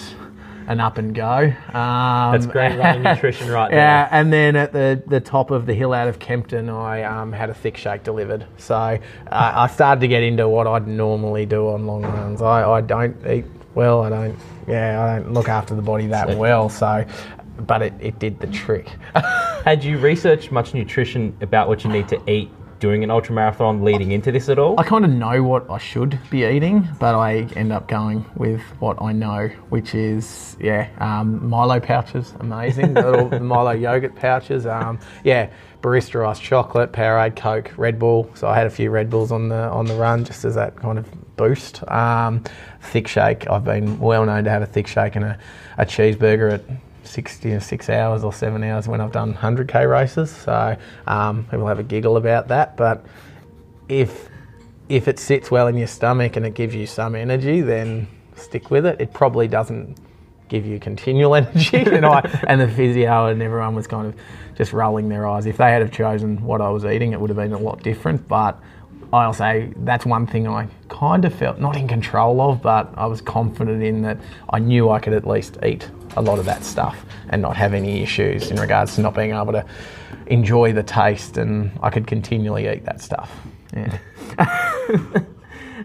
an 0.67 0.79
up 0.79 0.97
and 0.97 1.13
go 1.13 1.51
um, 1.73 2.31
That's 2.31 2.45
great 2.45 2.77
running 2.77 3.03
nutrition 3.03 3.49
right 3.49 3.71
yeah, 3.71 4.07
and 4.11 4.31
then 4.31 4.55
at 4.55 4.71
the, 4.71 5.01
the 5.07 5.19
top 5.19 5.51
of 5.51 5.65
the 5.65 5.73
hill 5.73 5.91
out 5.93 6.07
of 6.07 6.19
Kempton, 6.19 6.69
I 6.69 7.03
um, 7.03 7.33
had 7.33 7.49
a 7.49 7.53
thick 7.53 7.75
shake 7.75 8.03
delivered. 8.03 8.45
So 8.57 8.75
uh, 8.75 8.97
I 9.29 9.67
started 9.67 9.99
to 10.01 10.07
get 10.07 10.23
into 10.23 10.47
what 10.47 10.67
I'd 10.67 10.87
normally 10.87 11.45
do 11.45 11.67
on 11.69 11.85
long 11.85 12.03
runs. 12.03 12.41
I, 12.41 12.63
I 12.63 12.81
don't 12.81 13.15
eat 13.27 13.45
well. 13.75 14.03
I 14.03 14.09
don't. 14.09 14.37
Yeah, 14.67 15.03
I 15.03 15.19
don't 15.19 15.33
look 15.33 15.49
after 15.49 15.75
the 15.75 15.81
body 15.81 16.07
that 16.07 16.29
So- 16.29 16.37
well. 16.37 16.69
So, 16.69 17.05
but 17.57 17.81
it, 17.81 17.93
it 17.99 18.19
did 18.19 18.39
the 18.39 18.47
trick. 18.47 18.87
Had 19.65 19.83
you 19.83 19.97
researched 19.97 20.51
much 20.51 20.73
nutrition 20.73 21.35
about 21.41 21.67
what 21.67 21.83
you 21.83 21.89
need 21.89 22.07
to 22.07 22.31
eat 22.31 22.49
doing 22.83 23.01
an 23.01 23.09
ultra 23.09 23.33
marathon 23.33 23.81
leading 23.81 24.11
into 24.11 24.29
this 24.29 24.49
at 24.49 24.59
all? 24.59 24.77
I 24.77 24.83
kind 24.83 25.05
of 25.05 25.11
know 25.11 25.41
what 25.41 25.69
I 25.69 25.77
should 25.77 26.19
be 26.29 26.43
eating, 26.43 26.85
but 26.99 27.15
I 27.15 27.47
end 27.55 27.71
up 27.71 27.87
going 27.87 28.25
with 28.35 28.59
what 28.79 29.01
I 29.01 29.13
know, 29.13 29.47
which 29.69 29.95
is 29.95 30.57
yeah, 30.59 30.89
um, 30.97 31.47
Milo 31.47 31.79
pouches, 31.79 32.33
amazing. 32.41 32.93
the 32.93 33.01
little 33.09 33.39
Milo 33.39 33.71
yogurt 33.71 34.17
pouches, 34.17 34.65
um, 34.65 34.99
yeah, 35.23 35.49
barista 35.81 36.27
iced 36.27 36.41
chocolate, 36.41 36.91
Powerade, 36.91 37.37
Coke, 37.37 37.71
Red 37.77 37.97
Bull. 37.97 38.29
So 38.33 38.49
I 38.49 38.55
had 38.57 38.67
a 38.67 38.69
few 38.69 38.89
Red 38.89 39.09
Bulls 39.09 39.31
on 39.31 39.47
the 39.47 39.69
on 39.69 39.85
the 39.85 39.95
run 39.95 40.25
just 40.25 40.43
as 40.43 40.55
that 40.55 40.75
kind 40.75 40.99
of 40.99 41.07
boost. 41.37 41.89
Um, 41.89 42.43
thick 42.81 43.07
shake. 43.07 43.49
I've 43.49 43.63
been 43.63 43.97
well 43.97 44.25
known 44.25 44.43
to 44.43 44.49
have 44.49 44.61
a 44.61 44.65
thick 44.65 44.87
shake 44.87 45.15
and 45.15 45.23
a, 45.23 45.39
a 45.77 45.85
cheeseburger 45.85 46.55
at 46.55 46.63
66 47.03 47.89
hours 47.89 48.23
or 48.23 48.33
seven 48.33 48.63
hours 48.63 48.87
when 48.87 49.01
I've 49.01 49.11
done 49.11 49.33
100k 49.33 49.89
races. 49.89 50.31
So 50.31 50.77
um, 51.07 51.45
people 51.45 51.67
have 51.67 51.79
a 51.79 51.83
giggle 51.83 52.17
about 52.17 52.47
that, 52.49 52.77
but 52.77 53.05
if 53.89 54.29
if 54.89 55.07
it 55.07 55.17
sits 55.17 55.49
well 55.49 55.67
in 55.67 55.77
your 55.77 55.87
stomach 55.87 56.35
and 56.35 56.45
it 56.45 56.53
gives 56.53 56.75
you 56.75 56.85
some 56.85 57.15
energy, 57.15 57.61
then 57.61 58.07
stick 58.35 58.69
with 58.69 58.85
it. 58.85 58.99
It 58.99 59.13
probably 59.13 59.47
doesn't 59.47 59.97
give 60.49 60.65
you 60.65 60.79
continual 60.79 61.35
energy. 61.41 61.77
and 61.77 62.05
I 62.05 62.19
and 62.47 62.61
the 62.61 62.67
physio 62.67 63.27
and 63.27 63.41
everyone 63.41 63.75
was 63.75 63.87
kind 63.87 64.07
of 64.07 64.15
just 64.55 64.73
rolling 64.73 65.09
their 65.09 65.27
eyes. 65.27 65.45
If 65.45 65.57
they 65.57 65.71
had 65.71 65.81
have 65.81 65.91
chosen 65.91 66.43
what 66.43 66.61
I 66.61 66.69
was 66.69 66.85
eating, 66.85 67.13
it 67.13 67.19
would 67.19 67.29
have 67.29 67.37
been 67.37 67.53
a 67.53 67.57
lot 67.57 67.81
different. 67.81 68.27
But 68.27 68.59
I'll 69.13 69.33
say 69.33 69.71
that's 69.77 70.05
one 70.05 70.25
thing 70.25 70.47
I 70.47 70.67
kind 70.89 71.23
of 71.23 71.33
felt 71.33 71.59
not 71.59 71.77
in 71.77 71.87
control 71.87 72.41
of, 72.41 72.61
but 72.61 72.91
I 72.97 73.05
was 73.05 73.21
confident 73.21 73.83
in 73.83 74.01
that 74.01 74.17
I 74.49 74.59
knew 74.59 74.89
I 74.89 74.99
could 74.99 75.13
at 75.13 75.27
least 75.27 75.57
eat 75.63 75.87
a 76.17 76.21
lot 76.21 76.39
of 76.39 76.45
that 76.45 76.63
stuff 76.63 77.05
and 77.29 77.41
not 77.41 77.55
have 77.55 77.73
any 77.73 78.01
issues 78.01 78.49
in 78.49 78.59
regards 78.59 78.95
to 78.95 79.01
not 79.01 79.13
being 79.13 79.31
able 79.31 79.53
to 79.53 79.65
enjoy 80.27 80.73
the 80.73 80.83
taste 80.83 81.37
and 81.37 81.71
I 81.81 81.89
could 81.89 82.07
continually 82.07 82.67
eat 82.67 82.85
that 82.85 83.01
stuff. 83.01 83.31
Yeah. 83.75 83.99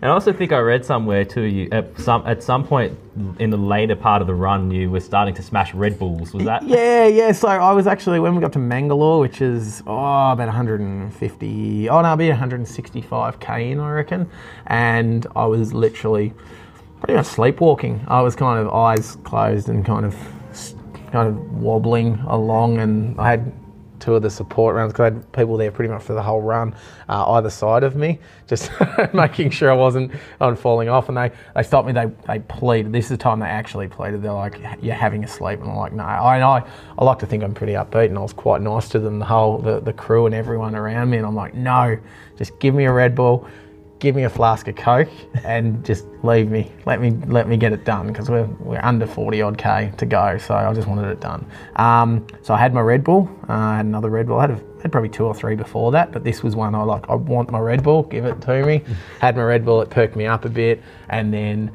And 0.01 0.11
I 0.11 0.15
also 0.15 0.33
think 0.33 0.53
I 0.53 0.59
read 0.59 0.85
somewhere 0.85 1.25
too. 1.25 1.43
You 1.43 1.69
at 1.73 1.99
some 1.99 2.23
at 2.25 2.43
some 2.43 2.65
point 2.65 2.97
in 3.39 3.51
the 3.51 3.57
later 3.57 3.97
part 3.97 4.21
of 4.21 4.27
the 4.27 4.35
run, 4.35 4.71
you 4.71 4.91
were 4.91 5.01
starting 5.01 5.35
to 5.35 5.43
smash 5.43 5.75
Red 5.75 5.99
Bulls. 5.99 6.33
Was 6.33 6.45
that? 6.45 6.63
Yeah, 6.67 7.07
yeah. 7.07 7.33
So 7.33 7.49
I 7.49 7.73
was 7.73 7.87
actually 7.87 8.21
when 8.21 8.35
we 8.35 8.41
got 8.41 8.53
to 8.55 8.59
Mangalore, 8.59 9.21
which 9.21 9.41
is 9.41 9.83
oh 9.87 10.33
about 10.33 10.47
150, 10.47 11.89
oh 11.89 12.03
no, 12.03 12.17
be 12.17 12.29
165k 12.29 13.71
in, 13.73 13.81
I 13.81 13.91
reckon. 13.91 14.31
And 14.67 15.27
I 15.35 15.47
was 15.47 15.73
literally 15.73 16.33
pretty 17.01 17.15
much 17.15 17.27
sleepwalking. 17.27 18.05
I 18.09 18.21
was 18.23 18.35
kind 18.37 18.59
of 18.59 18.73
eyes 18.73 19.17
closed 19.25 19.69
and 19.69 19.85
kind 19.85 20.05
of 20.05 20.17
kind 21.13 21.29
of 21.29 21.53
wobbling 21.53 22.19
along, 22.27 22.79
and 22.79 23.19
I 23.21 23.31
had 23.31 23.53
two 24.09 24.15
of 24.15 24.23
the 24.23 24.31
support 24.31 24.75
runs 24.75 24.91
because 24.91 25.01
I 25.13 25.15
had 25.15 25.33
people 25.33 25.59
there 25.59 25.71
pretty 25.71 25.93
much 25.93 26.03
for 26.03 26.15
the 26.15 26.23
whole 26.23 26.41
run, 26.41 26.75
uh, 27.11 27.33
either 27.33 27.51
side 27.51 27.83
of 27.83 27.95
me, 27.95 28.19
just 28.47 28.71
making 29.13 29.51
sure 29.51 29.71
I 29.71 29.75
wasn't 29.75 30.13
on 30.41 30.57
falling 30.57 30.89
off. 30.89 31.11
And 31.11 31.19
they, 31.19 31.31
they 31.55 31.63
stopped 31.63 31.87
me. 31.87 31.93
They 31.93 32.07
they 32.27 32.39
pleaded. 32.39 32.91
This 32.93 33.05
is 33.05 33.11
the 33.11 33.17
time 33.19 33.41
they 33.41 33.47
actually 33.47 33.87
pleaded. 33.87 34.23
They're 34.23 34.33
like, 34.33 34.59
"You're 34.81 34.95
having 34.95 35.25
a 35.25 35.29
sleep," 35.29 35.61
and 35.61 35.69
I'm 35.71 35.77
like, 35.77 35.93
"No." 35.93 36.05
I 36.05 36.39
I, 36.41 36.65
I 36.99 37.05
like 37.05 37.19
to 37.19 37.27
think 37.27 37.45
I'm 37.45 37.53
pretty 37.53 37.75
upbeat, 37.75 38.07
and 38.07 38.17
I 38.17 38.23
was 38.23 38.33
quite 38.33 38.63
nice 38.63 38.89
to 38.91 38.99
them, 38.99 39.19
the 39.19 39.27
whole 39.27 39.59
the, 39.59 39.81
the 39.81 39.93
crew 39.93 40.25
and 40.25 40.35
everyone 40.35 40.75
around 40.75 41.11
me. 41.11 41.19
And 41.19 41.27
I'm 41.27 41.37
like, 41.37 41.53
"No, 41.53 41.99
just 42.39 42.59
give 42.61 42.75
me 42.75 42.87
a 42.87 42.93
Red 42.93 43.15
Bull." 43.15 43.47
Give 43.99 44.15
me 44.15 44.25
a 44.25 44.31
flask 44.31 44.69
of 44.69 44.77
Coke 44.77 45.09
and 45.45 45.85
just 45.85 46.07
leave 46.23 46.51
me. 46.51 46.73
Let 46.87 47.01
me 47.01 47.11
let 47.27 47.49
me 47.49 47.57
get 47.57 47.73
it 47.73 47.85
done 47.85 48.09
because 48.09 48.31
we're, 48.31 48.47
we're 48.61 48.81
under 48.83 49.07
40 49.07 49.43
odd 49.43 49.59
K 49.59 49.93
to 49.97 50.07
go. 50.07 50.39
So 50.39 50.55
I 50.55 50.73
just 50.73 50.87
wanted 50.87 51.11
it 51.11 51.21
done. 51.21 51.47
Um, 51.77 52.27
so 52.43 52.55
I 52.55 52.59
had 52.59 52.75
my 52.75 52.81
Red 52.81 53.03
Bull. 53.05 53.29
Uh, 53.49 53.53
I 53.53 53.77
had 53.77 53.87
another 53.87 54.11
Red 54.11 54.27
Bull. 54.27 54.39
I 54.39 54.43
had, 54.43 54.51
a, 54.53 54.61
had 54.83 54.93
probably 54.93 55.11
two 55.11 55.25
or 55.25 55.35
three 55.35 55.57
before 55.57 55.91
that, 55.93 56.13
but 56.13 56.25
this 56.25 56.43
was 56.43 56.55
one 56.55 56.75
I 56.75 56.83
like. 56.83 57.09
I 57.09 57.15
want 57.15 57.51
my 57.51 57.59
Red 57.59 57.83
Bull. 57.83 58.05
Give 58.05 58.25
it 58.25 58.41
to 58.43 58.65
me. 58.65 58.85
had 59.21 59.37
my 59.37 59.43
Red 59.43 59.65
Bull. 59.65 59.81
It 59.83 59.91
perked 59.91 60.17
me 60.17 60.27
up 60.27 60.45
a 60.45 60.51
bit, 60.51 60.83
and 61.09 61.33
then 61.33 61.71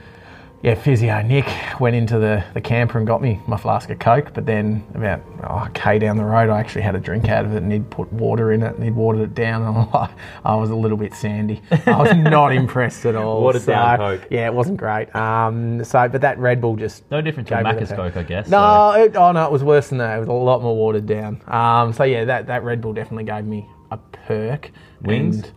yeah, 0.64 0.76
physio 0.76 1.22
Nick 1.24 1.46
went 1.82 1.94
into 1.94 2.18
the, 2.18 2.42
the 2.54 2.62
camper 2.62 2.98
and 2.98 3.06
got 3.06 3.22
me 3.22 3.42
my 3.48 3.58
flask 3.58 3.90
of 3.90 4.00
Coke. 4.00 4.34
But 4.34 4.46
then 4.46 4.82
about 4.96 5.22
oh, 5.44 5.66
a 5.66 5.72
K 5.74 6.00
down 6.00 6.16
the 6.16 6.24
road, 6.24 6.50
I 6.50 6.58
actually 6.58 6.84
had 6.84 6.96
a 6.96 7.00
drink 7.00 7.28
out 7.28 7.44
of 7.44 7.54
it 7.54 7.64
and 7.64 7.70
he'd 7.70 7.90
put 7.90 8.12
water 8.14 8.54
in 8.54 8.64
it 8.64 8.74
and 8.74 8.82
he'd 8.82 8.96
watered 8.96 9.22
it 9.22 9.36
down. 9.36 9.54
And 9.74 9.92
like, 9.94 10.12
I 10.46 10.56
was 10.56 10.70
a 10.70 10.76
little 10.76 10.96
bit 10.96 11.14
sandy. 11.14 11.62
I 11.70 12.02
was 12.02 12.16
not 12.16 12.54
impressed 12.54 13.06
at 13.06 13.16
all. 13.16 13.42
Watered 13.42 13.64
so, 13.64 13.74
down 13.74 13.98
Coke. 13.98 14.28
Yeah, 14.32 14.46
it 14.46 14.54
wasn't 14.54 14.78
great. 14.78 15.14
Um, 15.14 15.84
so, 15.84 16.08
but 16.08 16.22
that 16.22 16.40
Red 16.40 16.62
Bull 16.62 16.78
just 16.78 17.10
No 17.12 17.20
different 17.20 17.50
to 17.50 17.56
Macca's 17.56 17.92
Coke, 17.92 18.16
I 18.16 18.24
guess. 18.24 18.48
no, 18.48 18.94
it, 18.94 19.18
oh 19.18 19.34
no, 19.34 19.46
it 19.46 19.52
was 19.52 19.66
worse 19.66 19.90
than 19.90 19.98
that. 19.98 20.16
It 20.16 20.20
was 20.22 20.30
a 20.30 20.32
lot 20.32 20.62
more 20.62 20.78
watered 20.78 21.06
down. 21.06 21.42
Um, 21.48 21.92
so 21.92 22.06
yeah, 22.06 22.24
that, 22.24 22.48
that 22.48 22.64
Red 22.64 22.80
Bull 22.80 22.94
definitely 22.94 23.26
gave 23.26 23.44
me 23.44 23.68
a 23.92 23.98
perk. 23.98 24.72
Wings? 25.02 25.44
And 25.44 25.52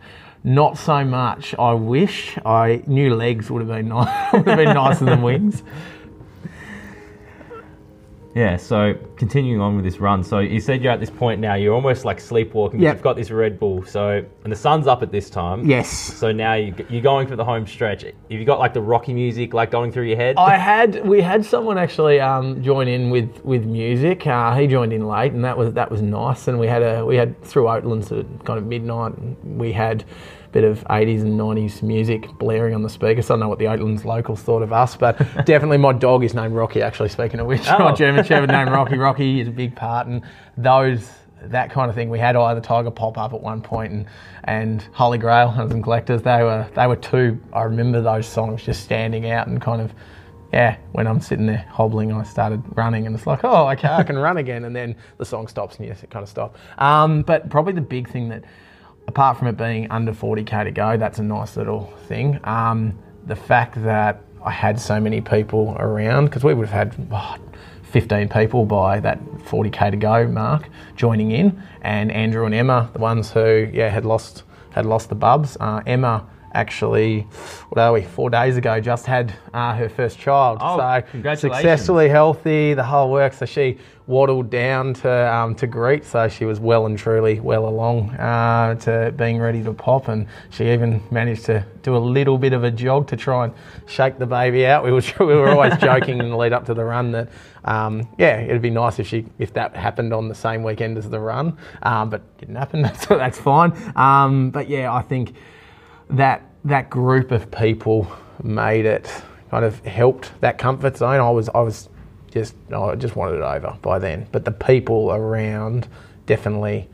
not 0.47 0.77
so 0.77 1.03
much. 1.03 1.53
I 1.59 1.73
wish 1.73 2.37
I 2.45 2.81
new 2.87 3.13
legs 3.15 3.51
would 3.51 3.59
have 3.61 3.67
been 3.69 3.89
nice. 3.89 4.31
would 4.33 4.47
have 4.47 4.57
been 4.57 4.73
nicer 4.73 5.05
than 5.05 5.21
wings. 5.21 5.61
Yeah, 8.33 8.55
so 8.57 8.93
continuing 9.15 9.59
on 9.61 9.75
with 9.75 9.83
this 9.83 9.99
run. 9.99 10.23
So 10.23 10.37
you 10.39 10.59
said 10.59 10.83
you're 10.83 10.93
at 10.93 10.99
this 10.99 11.09
point 11.09 11.41
now, 11.41 11.55
you're 11.55 11.73
almost 11.73 12.05
like 12.05 12.19
sleepwalking. 12.19 12.79
Yep. 12.79 12.95
You've 12.97 13.01
got 13.03 13.15
this 13.15 13.31
Red 13.31 13.59
Bull. 13.59 13.83
So, 13.83 14.23
and 14.43 14.51
the 14.53 14.55
sun's 14.55 14.85
up 14.85 15.01
at 15.01 15.11
this 15.11 15.31
time. 15.31 15.67
Yes. 15.67 15.89
So 15.89 16.31
now 16.31 16.53
you- 16.53 16.75
you're 16.87 17.01
going 17.01 17.27
for 17.27 17.35
the 17.35 17.43
home 17.43 17.65
stretch. 17.65 18.03
Have 18.03 18.13
you 18.29 18.45
got 18.45 18.59
like 18.59 18.75
the 18.75 18.81
Rocky 18.81 19.11
music 19.11 19.55
like 19.55 19.71
going 19.71 19.91
through 19.91 20.03
your 20.03 20.17
head? 20.17 20.35
I 20.37 20.55
had 20.55 21.03
we 21.07 21.19
had 21.19 21.43
someone 21.43 21.79
actually 21.79 22.19
um, 22.19 22.61
join 22.61 22.87
in 22.87 23.09
with 23.09 23.43
with 23.43 23.65
music. 23.65 24.27
Uh, 24.27 24.55
he 24.55 24.67
joined 24.67 24.93
in 24.93 25.07
late, 25.07 25.31
and 25.31 25.43
that 25.43 25.57
was 25.57 25.73
that 25.73 25.89
was 25.89 26.03
nice. 26.03 26.47
And 26.47 26.59
we 26.59 26.67
had 26.67 26.83
a 26.83 27.03
we 27.03 27.15
had 27.15 27.41
through 27.43 27.63
Oatlands 27.63 28.11
at 28.17 28.45
kind 28.45 28.59
of 28.59 28.67
midnight. 28.67 29.13
We 29.43 29.71
had 29.71 30.03
bit 30.57 30.63
of 30.63 30.83
80s 30.85 31.21
and 31.21 31.39
90s 31.39 31.83
music 31.83 32.35
blaring 32.39 32.73
on 32.73 32.81
the 32.81 32.89
speakers. 32.89 33.29
I 33.29 33.33
don't 33.33 33.41
know 33.41 33.47
what 33.47 33.59
the 33.59 33.65
Oatlands 33.65 34.03
locals 34.05 34.41
thought 34.41 34.63
of 34.63 34.73
us, 34.73 34.95
but 34.95 35.15
definitely 35.45 35.77
my 35.77 35.93
dog 35.93 36.23
is 36.23 36.33
named 36.33 36.55
Rocky. 36.55 36.81
Actually, 36.81 37.09
speaking 37.09 37.39
of 37.39 37.45
which, 37.45 37.67
Oh. 37.69 37.77
my 37.77 37.93
German 37.93 38.25
Shepherd 38.25 38.49
named 38.49 38.71
Rocky. 38.71 38.97
Rocky 38.97 39.39
is 39.39 39.47
a 39.47 39.51
big 39.51 39.75
part, 39.75 40.07
and 40.07 40.23
those 40.57 41.07
that 41.43 41.69
kind 41.69 41.89
of 41.89 41.95
thing. 41.95 42.09
We 42.09 42.17
had 42.17 42.35
Eye 42.35 42.55
the 42.55 42.61
Tiger 42.61 42.89
pop 42.89 43.19
up 43.19 43.35
at 43.35 43.41
one 43.41 43.61
point, 43.61 43.91
and 43.93 44.05
and 44.45 44.81
Holy 44.93 45.19
Grail 45.19 45.47
Hunters 45.51 45.73
and 45.73 45.83
Collectors. 45.83 46.23
They 46.23 46.41
were 46.41 46.67
they 46.73 46.87
were 46.87 46.95
two. 46.95 47.39
I 47.53 47.61
remember 47.61 48.01
those 48.01 48.25
songs 48.25 48.63
just 48.63 48.83
standing 48.83 49.29
out 49.29 49.45
and 49.45 49.61
kind 49.61 49.79
of. 49.79 49.93
Yeah, 50.51 50.77
when 50.93 51.05
I'm 51.07 51.19
sitting 51.19 51.45
there 51.45 51.67
hobbling, 51.69 52.11
I 52.11 52.23
started 52.23 52.63
running, 52.75 53.05
and 53.05 53.13
it's 53.13 53.27
like, 53.27 53.41
oh, 53.43 53.69
okay, 53.71 53.89
I 53.89 54.01
can 54.01 54.17
run 54.17 54.37
again. 54.37 54.63
And 54.63 54.75
then 54.75 54.95
the 55.19 55.25
song 55.25 55.47
stops, 55.47 55.75
and 55.75 55.85
you 55.85 55.91
just 55.93 56.09
kind 56.09 56.23
of 56.23 56.29
stop. 56.29 56.55
Um, 56.79 57.21
but 57.21 57.49
probably 57.49 57.73
the 57.73 57.81
big 57.81 58.09
thing 58.09 58.29
that, 58.29 58.45
apart 59.07 59.37
from 59.37 59.47
it 59.47 59.57
being 59.57 59.89
under 59.91 60.13
40k 60.13 60.65
to 60.65 60.71
go, 60.71 60.97
that's 60.97 61.19
a 61.19 61.23
nice 61.23 61.57
little 61.57 61.93
thing. 62.07 62.39
Um, 62.43 62.97
the 63.25 63.35
fact 63.35 63.81
that 63.83 64.21
I 64.43 64.51
had 64.51 64.79
so 64.79 64.99
many 64.99 65.21
people 65.21 65.75
around, 65.79 66.25
because 66.25 66.43
we 66.43 66.53
would 66.53 66.67
have 66.67 66.93
had 66.93 67.07
oh, 67.11 67.35
15 67.83 68.29
people 68.29 68.65
by 68.65 68.99
that 68.99 69.23
40k 69.45 69.91
to 69.91 69.97
go 69.97 70.27
mark 70.27 70.69
joining 70.95 71.31
in, 71.31 71.61
and 71.81 72.11
Andrew 72.11 72.45
and 72.45 72.53
Emma, 72.53 72.89
the 72.93 72.99
ones 72.99 73.31
who 73.31 73.69
yeah 73.73 73.89
had 73.89 74.05
lost 74.05 74.43
had 74.71 74.85
lost 74.85 75.09
the 75.09 75.15
bubs. 75.15 75.57
Uh, 75.59 75.81
Emma 75.85 76.25
actually, 76.53 77.21
what 77.69 77.79
are 77.79 77.93
we? 77.93 78.01
Four 78.01 78.29
days 78.29 78.57
ago, 78.57 78.79
just 78.79 79.05
had 79.05 79.33
uh, 79.53 79.75
her 79.75 79.89
first 79.89 80.17
child. 80.19 80.59
Oh, 80.61 80.77
so 80.77 81.01
congratulations. 81.11 81.61
successfully 81.61 82.09
healthy, 82.09 82.73
the 82.73 82.83
whole 82.83 83.11
work. 83.11 83.33
So 83.33 83.45
she 83.45 83.77
waddled 84.07 84.49
down 84.49 84.93
to 84.93 85.33
um, 85.33 85.53
to 85.55 85.67
greet. 85.67 86.05
So 86.05 86.27
she 86.29 86.45
was 86.45 86.59
well 86.59 86.85
and 86.85 86.97
truly 86.97 87.39
well 87.39 87.67
along 87.67 88.11
uh, 88.11 88.75
to 88.75 89.13
being 89.15 89.39
ready 89.39 89.61
to 89.63 89.73
pop, 89.73 90.07
and 90.07 90.27
she 90.49 90.71
even 90.71 91.01
managed 91.11 91.45
to 91.45 91.65
do 91.83 91.95
a 91.95 91.99
little 91.99 92.37
bit 92.37 92.53
of 92.53 92.63
a 92.63 92.71
jog 92.71 93.07
to 93.09 93.17
try 93.17 93.45
and 93.45 93.53
shake 93.85 94.17
the 94.17 94.25
baby 94.25 94.65
out. 94.65 94.83
We 94.83 94.91
were 94.91 95.03
we 95.19 95.35
were 95.35 95.49
always 95.49 95.77
joking 95.77 96.19
in 96.19 96.29
the 96.29 96.37
lead 96.37 96.53
up 96.53 96.65
to 96.65 96.73
the 96.73 96.83
run 96.83 97.11
that 97.11 97.29
um, 97.65 98.07
yeah, 98.17 98.39
it'd 98.39 98.61
be 98.61 98.69
nice 98.69 98.97
if 98.97 99.07
she 99.07 99.25
if 99.37 99.53
that 99.53 99.75
happened 99.75 100.13
on 100.13 100.29
the 100.29 100.35
same 100.35 100.63
weekend 100.63 100.97
as 100.97 101.09
the 101.09 101.19
run, 101.19 101.57
um, 101.83 102.09
but 102.09 102.37
didn't 102.37 102.55
happen. 102.55 102.89
So 103.07 103.17
that's 103.17 103.37
fine. 103.37 103.73
Um, 103.95 104.49
but 104.49 104.69
yeah, 104.69 104.91
I 104.93 105.01
think 105.01 105.35
that 106.09 106.43
that 106.65 106.89
group 106.89 107.31
of 107.31 107.51
people 107.51 108.11
made 108.43 108.85
it 108.85 109.09
kind 109.49 109.63
of 109.63 109.83
helped 109.85 110.39
that 110.41 110.57
comfort 110.57 110.97
zone. 110.97 111.19
I 111.19 111.29
was 111.29 111.49
I 111.49 111.61
was 111.61 111.89
just 112.39 112.55
I 112.73 112.95
just 112.95 113.15
wanted 113.15 113.37
it 113.37 113.41
over 113.41 113.77
by 113.81 113.99
then, 113.99 114.27
but 114.31 114.45
the 114.45 114.51
people 114.51 115.11
around 115.11 115.87
definitely 116.25 116.89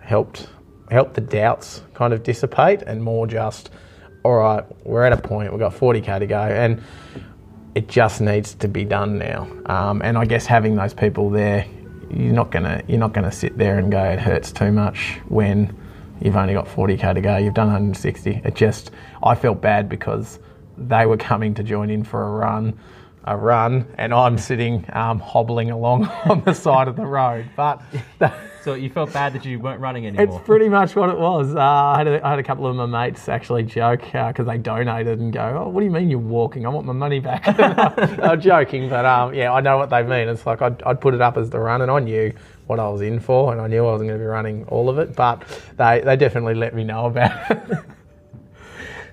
helped 0.00 0.48
helped 0.90 1.14
the 1.14 1.20
doubts 1.20 1.82
kind 1.94 2.12
of 2.12 2.22
dissipate 2.22 2.82
and 2.82 3.02
more 3.02 3.26
just 3.26 3.70
all 4.24 4.34
right, 4.34 4.64
we're 4.84 5.04
at 5.04 5.12
a 5.12 5.16
point 5.16 5.52
we've 5.52 5.60
got 5.60 5.72
40k 5.72 6.18
to 6.18 6.26
go 6.26 6.40
and 6.40 6.82
it 7.76 7.88
just 7.88 8.20
needs 8.20 8.54
to 8.54 8.68
be 8.68 8.84
done 8.84 9.18
now. 9.18 9.46
Um, 9.66 10.00
and 10.02 10.16
I 10.16 10.24
guess 10.24 10.46
having 10.46 10.76
those 10.76 10.94
people 10.94 11.28
there, 11.30 11.66
you're 12.10 12.32
not 12.32 12.50
gonna 12.50 12.82
you're 12.88 12.98
not 12.98 13.12
gonna 13.12 13.32
sit 13.32 13.58
there 13.58 13.78
and 13.78 13.90
go 13.92 14.02
it 14.02 14.18
hurts 14.18 14.50
too 14.50 14.72
much 14.72 15.20
when 15.28 15.76
you've 16.20 16.36
only 16.36 16.54
got 16.54 16.66
40k 16.66 17.14
to 17.14 17.20
go. 17.20 17.36
You've 17.36 17.54
done 17.54 17.68
160. 17.68 18.42
It 18.44 18.54
just 18.54 18.92
I 19.22 19.34
felt 19.34 19.60
bad 19.60 19.88
because 19.88 20.38
they 20.78 21.06
were 21.06 21.16
coming 21.16 21.54
to 21.54 21.62
join 21.62 21.90
in 21.90 22.04
for 22.04 22.22
a 22.22 22.30
run. 22.30 22.78
A 23.26 23.36
run, 23.36 23.86
and 23.98 24.14
I'm 24.14 24.38
sitting 24.38 24.84
um, 24.92 25.18
hobbling 25.18 25.70
along 25.70 26.04
on 26.26 26.42
the 26.42 26.54
side 26.54 26.88
of 26.88 26.96
the 26.96 27.06
road. 27.06 27.46
But 27.56 27.82
So 28.66 28.74
you 28.74 28.90
felt 28.90 29.12
bad 29.12 29.32
that 29.34 29.44
you 29.44 29.60
weren't 29.60 29.78
running 29.80 30.08
anymore. 30.08 30.38
it's 30.38 30.44
pretty 30.44 30.68
much 30.68 30.96
what 30.96 31.08
it 31.08 31.16
was. 31.16 31.54
Uh, 31.54 31.60
I, 31.60 31.98
had 31.98 32.08
a, 32.08 32.26
I 32.26 32.30
had 32.30 32.40
a 32.40 32.42
couple 32.42 32.66
of 32.66 32.74
my 32.74 32.86
mates 32.86 33.28
actually 33.28 33.62
joke 33.62 34.00
because 34.00 34.44
they 34.44 34.58
donated 34.58 35.20
and 35.20 35.32
go, 35.32 35.62
"Oh, 35.66 35.68
what 35.68 35.82
do 35.82 35.86
you 35.86 35.92
mean 35.92 36.10
you're 36.10 36.18
walking? 36.18 36.66
I 36.66 36.70
want 36.70 36.84
my 36.84 36.92
money 36.92 37.20
back." 37.20 37.46
were 38.18 38.36
joking, 38.36 38.88
but 38.88 39.04
um, 39.04 39.34
yeah, 39.34 39.52
I 39.52 39.60
know 39.60 39.78
what 39.78 39.90
they 39.90 40.02
mean. 40.02 40.28
It's 40.28 40.46
like 40.46 40.62
I'd, 40.62 40.82
I'd 40.82 41.00
put 41.00 41.14
it 41.14 41.20
up 41.20 41.36
as 41.36 41.48
the 41.48 41.60
run, 41.60 41.80
and 41.80 41.92
I 41.92 42.00
knew 42.00 42.32
what 42.66 42.80
I 42.80 42.88
was 42.88 43.02
in 43.02 43.20
for, 43.20 43.52
and 43.52 43.60
I 43.60 43.68
knew 43.68 43.86
I 43.86 43.92
wasn't 43.92 44.08
going 44.08 44.18
to 44.18 44.24
be 44.24 44.28
running 44.28 44.64
all 44.64 44.88
of 44.88 44.98
it. 44.98 45.14
But 45.14 45.44
they 45.76 46.00
they 46.00 46.16
definitely 46.16 46.54
let 46.54 46.74
me 46.74 46.82
know 46.82 47.06
about 47.06 47.48
it. 47.52 47.78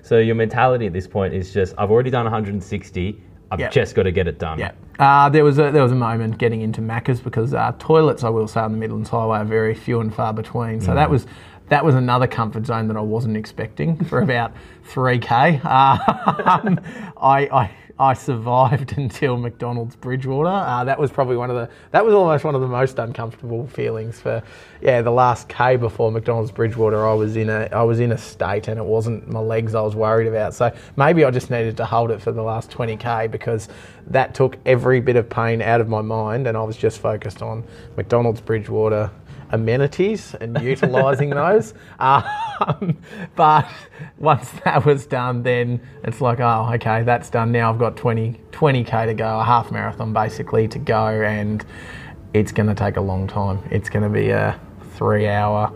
So 0.02 0.18
your 0.18 0.34
mentality 0.34 0.86
at 0.86 0.92
this 0.92 1.06
point 1.06 1.32
is 1.32 1.54
just, 1.54 1.74
I've 1.78 1.90
already 1.90 2.10
done 2.10 2.24
160. 2.24 3.22
I've 3.50 3.60
Yep. 3.60 3.72
just 3.72 3.94
got 3.94 4.04
to 4.04 4.12
get 4.12 4.26
it 4.26 4.38
done. 4.38 4.58
Yeah. 4.58 4.72
Uh, 4.98 5.28
there 5.28 5.44
was 5.44 5.58
a 5.58 5.70
there 5.70 5.82
was 5.82 5.92
a 5.92 5.96
moment 5.96 6.38
getting 6.38 6.60
into 6.60 6.80
Macca's 6.80 7.20
because 7.20 7.52
uh, 7.54 7.72
toilets, 7.78 8.24
I 8.24 8.28
will 8.28 8.48
say, 8.48 8.60
on 8.60 8.72
the 8.72 8.78
Midlands 8.78 9.08
Highway 9.10 9.38
are 9.38 9.44
very 9.44 9.74
few 9.74 10.00
and 10.00 10.14
far 10.14 10.32
between. 10.32 10.80
So 10.80 10.94
that 10.94 11.10
was 11.10 11.26
that 11.68 11.84
was 11.84 11.94
another 11.94 12.26
comfort 12.26 12.66
zone 12.66 12.88
that 12.88 12.96
I 12.96 13.00
wasn't 13.00 13.36
expecting 13.36 14.02
for 14.04 14.20
about 14.20 14.52
three 14.84 15.18
k. 15.18 15.60
Um, 15.64 16.80
I, 17.20 17.48
I 17.52 17.70
I 17.98 18.14
survived 18.14 18.92
until 18.98 19.36
McDonald's 19.36 19.94
Bridgewater. 19.94 20.48
Uh, 20.48 20.84
that 20.84 20.98
was 20.98 21.10
probably 21.10 21.36
one 21.36 21.50
of 21.50 21.56
the 21.56 21.68
that 21.92 22.04
was 22.04 22.12
almost 22.12 22.44
one 22.44 22.54
of 22.54 22.60
the 22.60 22.66
most 22.66 22.98
uncomfortable 22.98 23.66
feelings 23.68 24.20
for 24.20 24.42
yeah 24.80 25.00
the 25.00 25.10
last 25.10 25.48
k 25.48 25.76
before 25.76 26.10
McDonald's 26.10 26.50
Bridgewater. 26.50 27.06
I 27.06 27.14
was 27.14 27.36
in 27.36 27.48
a 27.48 27.68
I 27.72 27.82
was 27.82 28.00
in 28.00 28.12
a 28.12 28.18
state 28.18 28.68
and 28.68 28.78
it 28.78 28.84
wasn't 28.84 29.28
my 29.28 29.40
legs 29.40 29.74
I 29.74 29.80
was 29.80 29.94
worried 29.94 30.26
about. 30.26 30.54
So 30.54 30.74
maybe 30.96 31.24
I 31.24 31.30
just 31.30 31.50
needed 31.50 31.76
to 31.76 31.84
hold 31.84 32.10
it 32.10 32.20
for 32.20 32.32
the 32.32 32.42
last 32.42 32.70
twenty 32.70 32.96
k 32.96 33.28
because 33.28 33.68
that 34.08 34.34
took 34.34 34.58
every 34.66 35.00
bit 35.00 35.16
of 35.16 35.30
pain 35.30 35.62
out 35.62 35.80
of 35.80 35.88
my 35.88 36.02
mind 36.02 36.46
and 36.48 36.56
I 36.56 36.62
was 36.62 36.76
just 36.76 36.98
focused 36.98 37.42
on 37.42 37.64
McDonald's 37.96 38.40
Bridgewater 38.40 39.10
amenities 39.50 40.34
and 40.40 40.60
utilising 40.62 41.30
those. 41.30 41.74
Um, 42.60 42.96
but 43.34 43.68
once 44.18 44.48
that 44.64 44.84
was 44.84 45.06
done, 45.06 45.42
then 45.42 45.80
it's 46.04 46.20
like, 46.20 46.38
oh, 46.38 46.70
okay, 46.74 47.02
that's 47.02 47.28
done. 47.28 47.50
Now 47.50 47.68
I've 47.72 47.80
got 47.80 47.96
20, 47.96 48.40
20k 48.52 49.06
to 49.06 49.14
go, 49.14 49.40
a 49.40 49.42
half 49.42 49.72
marathon 49.72 50.12
basically 50.12 50.68
to 50.68 50.78
go, 50.78 51.08
and 51.08 51.64
it's 52.32 52.52
going 52.52 52.68
to 52.68 52.74
take 52.76 52.96
a 52.96 53.00
long 53.00 53.26
time. 53.26 53.58
It's 53.72 53.88
going 53.88 54.04
to 54.04 54.08
be 54.08 54.30
a 54.30 54.58
three 54.94 55.26
hour, 55.26 55.72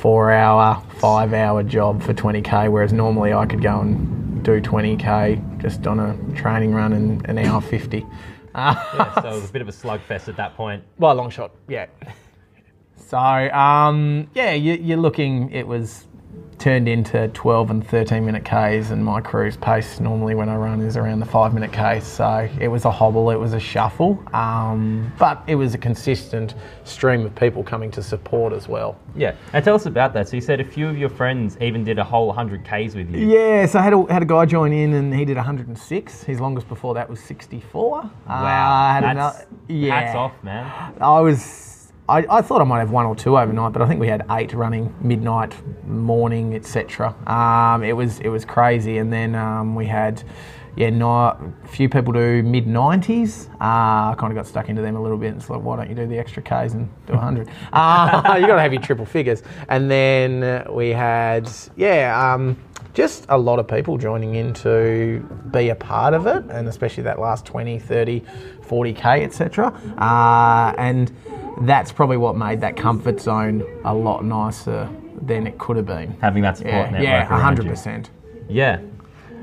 four 0.00 0.32
hour, 0.32 0.82
five 0.98 1.32
hour 1.32 1.62
job 1.62 2.02
for 2.02 2.12
20k, 2.12 2.72
whereas 2.72 2.92
normally 2.92 3.32
I 3.32 3.46
could 3.46 3.62
go 3.62 3.80
and 3.80 4.42
do 4.42 4.60
20k 4.60 5.60
just 5.62 5.86
on 5.86 6.00
a 6.00 6.16
training 6.34 6.74
run 6.74 6.92
in 6.92 7.24
an 7.26 7.38
hour 7.38 7.60
50. 7.60 8.04
Uh, 8.54 8.74
Yeah, 8.94 9.14
so 9.22 9.28
it 9.32 9.34
was 9.34 9.50
a 9.50 9.52
bit 9.52 9.62
of 9.62 9.68
a 9.68 9.72
slugfest 9.72 10.28
at 10.28 10.36
that 10.36 10.56
point. 10.56 10.82
Well, 10.98 11.14
long 11.14 11.30
shot, 11.30 11.52
yeah. 11.68 11.86
So, 13.06 13.18
um, 13.18 14.28
yeah, 14.34 14.52
you, 14.52 14.74
you're 14.74 14.96
looking, 14.98 15.50
it 15.52 15.66
was 15.66 16.06
turned 16.58 16.88
into 16.88 17.28
12 17.28 17.70
and 17.70 17.86
13 17.86 18.24
minute 18.24 18.42
Ks, 18.44 18.90
and 18.90 19.04
my 19.04 19.20
cruise 19.20 19.56
pace 19.58 20.00
normally 20.00 20.34
when 20.34 20.48
I 20.48 20.56
run 20.56 20.80
is 20.80 20.96
around 20.96 21.20
the 21.20 21.26
five 21.26 21.54
minute 21.54 21.70
Ks. 21.70 22.04
So 22.04 22.48
it 22.58 22.66
was 22.66 22.84
a 22.84 22.90
hobble, 22.90 23.30
it 23.30 23.36
was 23.36 23.52
a 23.52 23.60
shuffle, 23.60 24.20
um, 24.34 25.12
but 25.20 25.40
it 25.46 25.54
was 25.54 25.74
a 25.74 25.78
consistent 25.78 26.54
stream 26.82 27.24
of 27.24 27.32
people 27.36 27.62
coming 27.62 27.92
to 27.92 28.02
support 28.02 28.52
as 28.52 28.66
well. 28.68 28.98
Yeah, 29.14 29.36
and 29.52 29.64
tell 29.64 29.76
us 29.76 29.86
about 29.86 30.12
that. 30.14 30.28
So 30.28 30.34
you 30.36 30.40
said 30.40 30.60
a 30.60 30.64
few 30.64 30.88
of 30.88 30.98
your 30.98 31.10
friends 31.10 31.56
even 31.60 31.84
did 31.84 31.98
a 32.00 32.04
whole 32.04 32.26
100 32.28 32.64
Ks 32.64 32.94
with 32.96 33.14
you. 33.14 33.28
Yeah, 33.28 33.66
so 33.66 33.78
I 33.78 33.82
had 33.82 33.92
a, 33.92 34.12
had 34.12 34.22
a 34.22 34.26
guy 34.26 34.46
join 34.46 34.72
in 34.72 34.94
and 34.94 35.14
he 35.14 35.24
did 35.24 35.36
106. 35.36 36.22
His 36.24 36.40
longest 36.40 36.66
before 36.68 36.94
that 36.94 37.08
was 37.08 37.20
64. 37.20 37.90
Wow, 38.02 38.10
Uh, 38.26 38.32
I 38.32 38.92
had 38.94 39.04
that's, 39.04 39.14
another- 39.14 39.46
yeah. 39.68 40.00
hats 40.00 40.16
off, 40.16 40.32
man. 40.42 40.94
I 41.00 41.20
was. 41.20 41.74
I, 42.08 42.24
I 42.30 42.42
thought 42.42 42.60
I 42.60 42.64
might 42.64 42.78
have 42.78 42.90
one 42.90 43.06
or 43.06 43.16
two 43.16 43.36
overnight, 43.36 43.72
but 43.72 43.82
I 43.82 43.88
think 43.88 44.00
we 44.00 44.08
had 44.08 44.24
eight 44.30 44.52
running 44.52 44.94
midnight, 45.00 45.54
morning, 45.86 46.54
etc. 46.54 47.14
Um, 47.26 47.82
it 47.82 47.94
was 47.94 48.20
it 48.20 48.28
was 48.28 48.44
crazy, 48.44 48.98
and 48.98 49.12
then 49.12 49.34
um, 49.34 49.74
we 49.74 49.86
had 49.86 50.22
yeah, 50.76 50.90
not 50.90 51.40
few 51.68 51.88
people 51.88 52.12
do 52.12 52.42
mid 52.42 52.66
nineties. 52.66 53.48
Uh, 53.54 54.12
I 54.12 54.14
kind 54.18 54.30
of 54.30 54.36
got 54.36 54.46
stuck 54.46 54.68
into 54.68 54.82
them 54.82 54.94
a 54.94 55.02
little 55.02 55.18
bit. 55.18 55.34
It's 55.34 55.50
like, 55.50 55.62
why 55.62 55.76
don't 55.76 55.88
you 55.88 55.96
do 55.96 56.06
the 56.06 56.18
extra 56.18 56.42
Ks 56.42 56.74
and 56.74 56.88
do 57.06 57.14
hundred? 57.14 57.48
uh, 57.72 58.36
you 58.40 58.46
got 58.46 58.56
to 58.56 58.62
have 58.62 58.72
your 58.72 58.82
triple 58.82 59.06
figures, 59.06 59.42
and 59.68 59.90
then 59.90 60.64
we 60.72 60.90
had 60.90 61.50
yeah. 61.76 62.34
Um, 62.34 62.56
just 62.94 63.26
a 63.28 63.36
lot 63.36 63.58
of 63.58 63.68
people 63.68 63.98
joining 63.98 64.36
in 64.36 64.54
to 64.54 65.20
be 65.52 65.68
a 65.68 65.74
part 65.74 66.14
of 66.14 66.26
it, 66.26 66.42
and 66.48 66.66
especially 66.66 67.02
that 67.02 67.20
last 67.20 67.44
20, 67.44 67.78
30, 67.78 68.20
40k, 68.62 69.22
etc. 69.22 69.66
Uh, 69.98 70.74
and 70.78 71.14
that's 71.62 71.92
probably 71.92 72.16
what 72.16 72.36
made 72.36 72.60
that 72.60 72.76
comfort 72.76 73.20
zone 73.20 73.64
a 73.84 73.94
lot 73.94 74.24
nicer 74.24 74.88
than 75.22 75.46
it 75.46 75.58
could 75.58 75.76
have 75.76 75.86
been. 75.86 76.16
Having 76.20 76.42
that 76.42 76.56
support 76.58 76.74
Yeah, 76.74 76.90
network 76.90 77.02
yeah, 77.02 77.26
100%. 77.72 78.06
Yeah. 78.48 78.80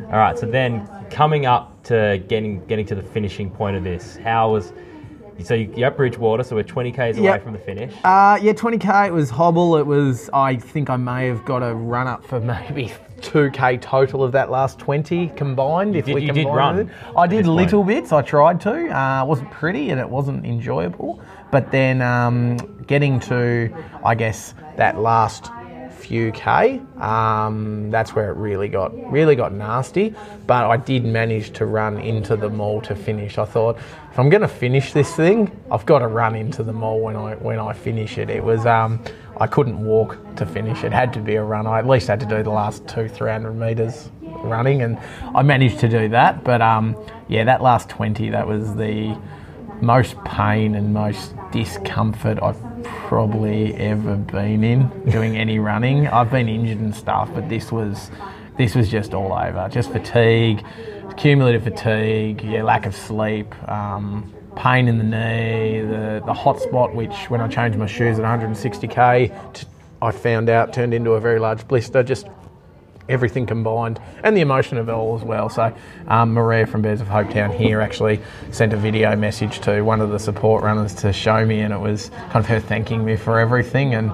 All 0.05 0.19
right. 0.19 0.37
So 0.37 0.45
then, 0.45 0.87
coming 1.09 1.45
up 1.45 1.81
to 1.83 2.23
getting 2.27 2.63
getting 2.65 2.85
to 2.87 2.95
the 2.95 3.01
finishing 3.03 3.49
point 3.49 3.75
of 3.75 3.83
this, 3.83 4.17
how 4.17 4.51
was? 4.51 4.73
So 5.41 5.55
you- 5.55 5.71
you're 5.75 5.87
at 5.87 5.97
Bridgewater, 5.97 6.43
so 6.43 6.55
we're 6.55 6.61
20 6.63 6.91
k's 6.91 7.17
away 7.17 7.25
Yep. 7.29 7.43
from 7.43 7.53
the 7.53 7.59
finish. 7.59 7.91
Uh, 8.03 8.37
yeah, 8.39 8.53
20k. 8.53 9.07
It 9.07 9.13
was 9.13 9.31
hobble. 9.31 9.77
It 9.77 9.85
was. 9.87 10.29
I 10.31 10.55
think 10.57 10.91
I 10.91 10.95
may 10.97 11.25
have 11.27 11.43
got 11.43 11.63
a 11.63 11.73
run 11.73 12.05
up 12.07 12.23
for 12.23 12.39
maybe 12.69 12.91
2k 13.21 13.77
total 13.81 14.23
of 14.23 14.31
that 14.33 14.51
last 14.51 14.77
20 14.77 15.29
combined. 15.35 15.95
if 15.95 16.05
did- 16.05 16.13
we 16.15 16.21
you 16.21 16.27
did 16.27 16.43
combined 16.45 16.55
run 16.57 16.79
it. 16.81 16.87
I 17.17 17.25
did 17.25 17.39
this 17.39 17.47
point. 17.47 17.55
little 17.57 17.83
bits. 17.83 18.11
I 18.11 18.21
tried 18.21 18.61
to. 18.61 18.71
Uh, 18.95 19.23
it 19.23 19.27
wasn't 19.27 19.49
pretty 19.49 19.89
and 19.89 19.99
it 19.99 20.07
wasn't 20.07 20.45
enjoyable. 20.45 21.19
But 21.53 21.69
then 21.69 22.01
um, 22.01 22.57
getting 22.87 23.19
to, 23.29 23.71
I 24.03 24.15
guess, 24.15 24.55
that 24.75 24.97
last 24.97 25.51
few 25.91 26.31
k, 26.31 26.81
um, 26.99 27.91
that's 27.91 28.15
where 28.15 28.31
it 28.31 28.37
really 28.37 28.67
got 28.67 28.91
really 29.11 29.35
got 29.35 29.53
nasty. 29.53 30.15
But 30.47 30.65
I 30.65 30.77
did 30.77 31.05
manage 31.05 31.51
to 31.51 31.67
run 31.67 31.99
into 31.99 32.35
the 32.35 32.49
mall 32.49 32.81
to 32.81 32.95
finish. 32.95 33.37
I 33.37 33.45
thought 33.45 33.77
if 34.11 34.17
I'm 34.17 34.29
going 34.29 34.41
to 34.41 34.47
finish 34.47 34.93
this 34.93 35.15
thing, 35.15 35.51
I've 35.71 35.85
got 35.85 35.99
to 35.99 36.07
run 36.07 36.33
into 36.35 36.63
the 36.63 36.73
mall 36.73 36.99
when 36.99 37.15
I 37.15 37.35
when 37.35 37.59
I 37.59 37.71
finish 37.73 38.17
it. 38.17 38.31
It 38.31 38.43
was 38.43 38.65
um, 38.65 38.99
I 39.37 39.45
couldn't 39.45 39.77
walk 39.85 40.17
to 40.37 40.47
finish. 40.47 40.83
It 40.83 40.91
had 40.91 41.13
to 41.13 41.19
be 41.19 41.35
a 41.35 41.43
run. 41.43 41.67
I 41.67 41.77
at 41.77 41.87
least 41.87 42.07
had 42.07 42.19
to 42.21 42.25
do 42.25 42.41
the 42.41 42.49
last 42.49 42.87
two 42.87 43.07
three 43.07 43.29
hundred 43.29 43.53
meters 43.53 44.09
running, 44.21 44.81
and 44.81 44.97
I 45.35 45.43
managed 45.43 45.79
to 45.81 45.87
do 45.87 46.09
that. 46.09 46.43
But 46.43 46.63
um, 46.63 46.97
yeah, 47.27 47.43
that 47.43 47.61
last 47.61 47.89
twenty, 47.89 48.31
that 48.31 48.47
was 48.47 48.73
the 48.73 49.15
most 49.83 50.15
pain 50.23 50.75
and 50.75 50.93
most 50.93 51.35
discomfort 51.51 52.39
I've 52.41 52.59
probably 52.83 53.75
ever 53.75 54.15
been 54.15 54.63
in 54.63 54.89
doing 55.09 55.37
any 55.37 55.59
running. 55.71 56.07
I've 56.07 56.31
been 56.31 56.49
injured 56.49 56.79
and 56.79 56.95
stuff, 56.95 57.29
but 57.33 57.49
this 57.49 57.71
was 57.71 58.09
this 58.57 58.75
was 58.75 58.89
just 58.89 59.13
all 59.13 59.33
over. 59.33 59.67
Just 59.69 59.91
fatigue, 59.91 60.63
cumulative 61.17 61.63
fatigue, 61.63 62.43
yeah, 62.43 62.63
lack 62.63 62.85
of 62.85 62.95
sleep, 62.95 63.53
um, 63.69 64.33
pain 64.55 64.87
in 64.87 64.97
the 64.97 65.03
knee, 65.03 65.81
the 65.81 66.23
the 66.25 66.33
hot 66.33 66.59
spot, 66.59 66.95
which 66.95 67.29
when 67.29 67.41
I 67.41 67.47
changed 67.47 67.77
my 67.77 67.87
shoes 67.87 68.19
at 68.19 68.25
160k, 68.25 69.53
t- 69.53 69.67
I 70.01 70.11
found 70.11 70.49
out 70.49 70.73
turned 70.73 70.93
into 70.93 71.11
a 71.11 71.19
very 71.19 71.39
large 71.39 71.67
blister. 71.67 72.03
Just 72.03 72.27
everything 73.09 73.45
combined 73.45 73.99
and 74.23 74.35
the 74.35 74.41
emotion 74.41 74.77
of 74.77 74.89
it 74.89 74.91
all 74.91 75.15
as 75.15 75.23
well. 75.23 75.49
So, 75.49 75.75
um, 76.07 76.33
Maria 76.33 76.65
from 76.65 76.81
Bears 76.81 77.01
of 77.01 77.07
Hope 77.07 77.29
Town 77.31 77.51
here 77.51 77.81
actually 77.81 78.21
sent 78.51 78.73
a 78.73 78.77
video 78.77 79.15
message 79.15 79.59
to 79.61 79.81
one 79.81 80.01
of 80.01 80.09
the 80.09 80.19
support 80.19 80.63
runners 80.63 80.93
to 80.95 81.11
show 81.13 81.45
me, 81.45 81.59
and 81.59 81.73
it 81.73 81.79
was 81.79 82.09
kind 82.09 82.37
of 82.37 82.47
her 82.47 82.59
thanking 82.59 83.03
me 83.03 83.15
for 83.15 83.39
everything. 83.39 83.93
And 83.93 84.11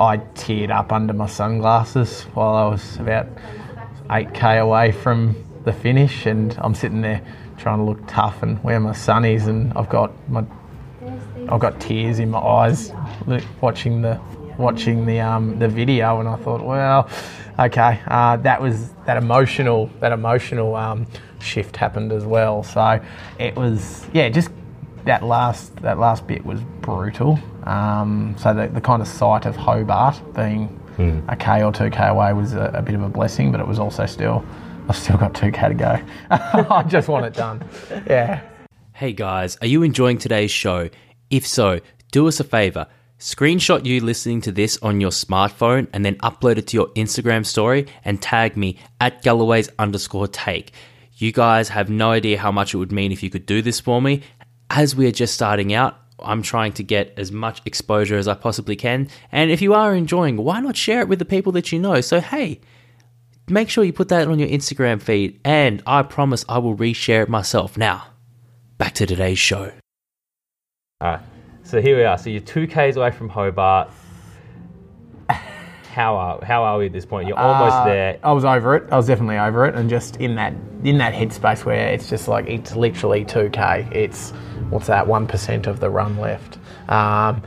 I 0.00 0.18
teared 0.34 0.70
up 0.70 0.92
under 0.92 1.12
my 1.12 1.26
sunglasses 1.26 2.22
while 2.34 2.54
I 2.54 2.68
was 2.68 2.96
about 2.96 3.26
8k 4.08 4.60
away 4.60 4.92
from 4.92 5.44
the 5.64 5.72
finish, 5.72 6.26
and 6.26 6.56
I'm 6.58 6.74
sitting 6.74 7.00
there 7.00 7.20
trying 7.56 7.78
to 7.78 7.84
look 7.84 8.06
tough 8.06 8.42
and 8.42 8.62
wear 8.62 8.78
my 8.78 8.92
sunnies, 8.92 9.46
and 9.48 9.72
I've 9.74 9.88
got 9.88 10.12
my 10.28 10.44
I've 11.48 11.60
got 11.60 11.80
tears 11.80 12.18
in 12.18 12.30
my 12.30 12.38
eyes 12.38 12.92
watching 13.60 14.02
the 14.02 14.20
watching 14.58 15.06
the 15.06 15.20
um, 15.20 15.58
the 15.58 15.68
video, 15.68 16.20
and 16.20 16.28
I 16.28 16.36
thought, 16.36 16.62
well, 16.62 17.08
okay, 17.58 18.00
uh, 18.06 18.36
that 18.38 18.60
was 18.60 18.90
that 19.06 19.16
emotional 19.16 19.90
that 20.00 20.12
emotional 20.12 20.76
um, 20.76 21.06
shift 21.40 21.76
happened 21.76 22.12
as 22.12 22.24
well. 22.24 22.62
So 22.62 23.00
it 23.38 23.56
was 23.56 24.06
yeah, 24.12 24.28
just 24.28 24.50
that 25.04 25.22
last 25.24 25.74
that 25.76 25.98
last 25.98 26.26
bit 26.26 26.44
was 26.44 26.60
brutal. 26.80 27.38
Um, 27.64 28.34
so 28.38 28.54
the, 28.54 28.68
the 28.68 28.80
kind 28.80 29.02
of 29.02 29.08
sight 29.08 29.46
of 29.46 29.56
Hobart 29.56 30.20
being 30.34 30.74
a 31.28 31.36
k 31.36 31.62
or 31.62 31.72
two 31.72 31.90
k 31.90 32.06
away 32.08 32.32
was 32.32 32.54
a, 32.54 32.70
a 32.74 32.82
bit 32.82 32.94
of 32.94 33.02
a 33.02 33.08
blessing, 33.08 33.52
but 33.52 33.60
it 33.60 33.66
was 33.66 33.78
also 33.78 34.06
still 34.06 34.44
I've 34.88 34.96
still 34.96 35.16
got 35.16 35.34
two 35.34 35.52
k 35.52 35.68
to 35.68 35.74
go. 35.74 36.00
I 36.30 36.82
just 36.88 37.08
want 37.08 37.26
it 37.26 37.34
done. 37.34 37.62
Yeah. 38.06 38.40
Hey 38.94 39.12
guys, 39.12 39.56
are 39.60 39.66
you 39.66 39.82
enjoying 39.82 40.18
today's 40.18 40.50
show? 40.50 40.88
If 41.30 41.46
so, 41.46 41.80
do 42.10 42.26
us 42.26 42.40
a 42.40 42.44
favor. 42.44 42.86
Screenshot 43.18 43.84
you 43.84 44.00
listening 44.00 44.40
to 44.42 44.52
this 44.52 44.78
on 44.80 45.00
your 45.00 45.10
smartphone 45.10 45.88
and 45.92 46.04
then 46.04 46.14
upload 46.18 46.56
it 46.56 46.68
to 46.68 46.76
your 46.76 46.86
Instagram 46.90 47.44
story 47.44 47.86
and 48.04 48.22
tag 48.22 48.56
me 48.56 48.78
at 49.00 49.22
Galloway's 49.22 49.68
underscore 49.76 50.28
take. 50.28 50.72
You 51.14 51.32
guys 51.32 51.68
have 51.70 51.90
no 51.90 52.12
idea 52.12 52.38
how 52.38 52.52
much 52.52 52.74
it 52.74 52.76
would 52.76 52.92
mean 52.92 53.10
if 53.10 53.24
you 53.24 53.30
could 53.30 53.44
do 53.44 53.60
this 53.60 53.80
for 53.80 54.00
me. 54.00 54.22
As 54.70 54.94
we 54.94 55.08
are 55.08 55.12
just 55.12 55.34
starting 55.34 55.74
out, 55.74 55.96
I'm 56.20 56.42
trying 56.42 56.74
to 56.74 56.84
get 56.84 57.12
as 57.16 57.32
much 57.32 57.60
exposure 57.64 58.16
as 58.16 58.28
I 58.28 58.34
possibly 58.34 58.76
can. 58.76 59.08
And 59.32 59.50
if 59.50 59.60
you 59.60 59.74
are 59.74 59.96
enjoying, 59.96 60.36
why 60.36 60.60
not 60.60 60.76
share 60.76 61.00
it 61.00 61.08
with 61.08 61.18
the 61.18 61.24
people 61.24 61.50
that 61.52 61.72
you 61.72 61.80
know? 61.80 62.00
So, 62.00 62.20
hey, 62.20 62.60
make 63.48 63.68
sure 63.68 63.82
you 63.82 63.92
put 63.92 64.10
that 64.10 64.28
on 64.28 64.38
your 64.38 64.48
Instagram 64.48 65.02
feed, 65.02 65.40
and 65.44 65.82
I 65.86 66.02
promise 66.02 66.44
I 66.48 66.58
will 66.58 66.76
reshare 66.76 67.24
it 67.24 67.28
myself. 67.28 67.76
Now, 67.76 68.06
back 68.78 68.94
to 68.94 69.06
today's 69.06 69.38
show. 69.38 69.72
All 71.00 71.12
right. 71.12 71.20
So 71.68 71.82
here 71.82 71.98
we 71.98 72.04
are. 72.04 72.16
So 72.16 72.30
you're 72.30 72.40
two 72.40 72.66
k's 72.66 72.96
away 72.96 73.10
from 73.10 73.28
Hobart. 73.28 73.90
How 75.92 76.16
are 76.16 76.42
how 76.42 76.62
are 76.62 76.78
we 76.78 76.86
at 76.86 76.94
this 76.94 77.04
point? 77.04 77.28
You're 77.28 77.38
almost 77.38 77.76
Uh, 77.76 77.84
there. 77.84 78.18
I 78.24 78.32
was 78.32 78.46
over 78.46 78.74
it. 78.76 78.84
I 78.90 78.96
was 78.96 79.06
definitely 79.06 79.36
over 79.36 79.66
it, 79.66 79.74
and 79.74 79.90
just 79.90 80.16
in 80.16 80.36
that 80.36 80.54
in 80.82 80.96
that 80.96 81.12
headspace 81.12 81.66
where 81.66 81.88
it's 81.88 82.08
just 82.08 82.26
like 82.26 82.48
it's 82.48 82.74
literally 82.74 83.22
two 83.22 83.50
k. 83.50 83.86
It's 83.92 84.30
what's 84.70 84.86
that? 84.86 85.06
One 85.06 85.26
percent 85.26 85.66
of 85.66 85.78
the 85.78 85.90
run 85.90 86.16
left. 86.16 86.56
Um, 86.88 87.42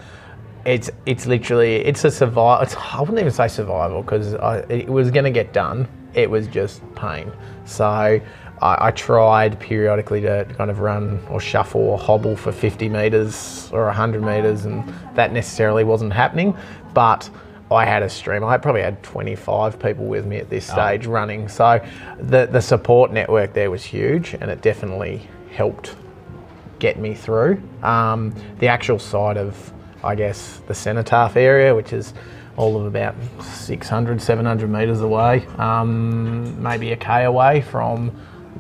it's 0.66 0.92
it's 1.08 1.26
literally 1.26 1.78
it's 1.78 2.06
a 2.06 2.12
survival. 2.12 2.62
It's, 2.62 2.76
I 2.76 3.00
wouldn't 3.00 3.18
even 3.18 3.32
say 3.32 3.48
survival 3.48 4.04
because 4.04 4.34
it 4.70 4.88
was 4.88 5.10
going 5.10 5.26
to 5.26 5.32
get 5.32 5.52
done. 5.52 5.88
It 6.14 6.30
was 6.30 6.46
just 6.46 6.84
pain. 6.94 7.32
So 7.66 8.22
I, 8.62 8.88
I 8.88 8.92
tried 8.92 9.60
periodically 9.60 10.22
to 10.22 10.46
kind 10.58 10.70
of 10.70 10.80
run 10.80 11.20
or 11.30 11.40
shuffle 11.40 11.82
or 11.82 11.98
hobble 11.98 12.36
for 12.36 12.52
50 12.52 12.90
meters 12.90 13.70
or 13.74 13.86
100 13.86 14.22
meters, 14.22 14.66
and 14.66 14.84
that 15.16 15.34
necessarily 15.34 15.84
wasn't 15.84 16.14
happening. 16.14 16.56
But 16.94 17.30
I 17.72 17.86
had 17.86 18.04
a 18.04 18.10
stream. 18.10 18.44
I 18.44 18.58
probably 18.58 18.82
had 18.82 19.02
25 19.02 19.80
people 19.80 20.06
with 20.06 20.26
me 20.26 20.38
at 20.38 20.50
this 20.50 20.68
stage 20.68 21.06
running. 21.06 21.48
So 21.48 21.84
the 22.20 22.46
the 22.46 22.62
support 22.62 23.12
network 23.12 23.54
there 23.54 23.72
was 23.72 23.84
huge, 23.84 24.34
and 24.34 24.52
it 24.52 24.62
definitely 24.62 25.28
helped 25.52 25.96
get 26.80 27.00
me 27.00 27.14
through. 27.14 27.62
Um, 27.84 28.36
the 28.60 28.68
actual 28.68 29.00
side 29.00 29.38
of, 29.38 29.72
I 30.04 30.16
guess, 30.16 30.62
the 30.68 30.74
Cenotaph 30.74 31.38
area, 31.38 31.74
which 31.76 31.94
is 31.94 32.14
all 32.58 32.76
of 32.76 32.86
about 32.86 33.16
600, 33.42 34.22
700 34.22 34.70
metres 34.70 35.00
away, 35.00 35.46
um, 35.58 36.62
maybe 36.62 36.92
a 36.92 36.98
K 36.98 37.24
away 37.24 37.62
from 37.62 38.12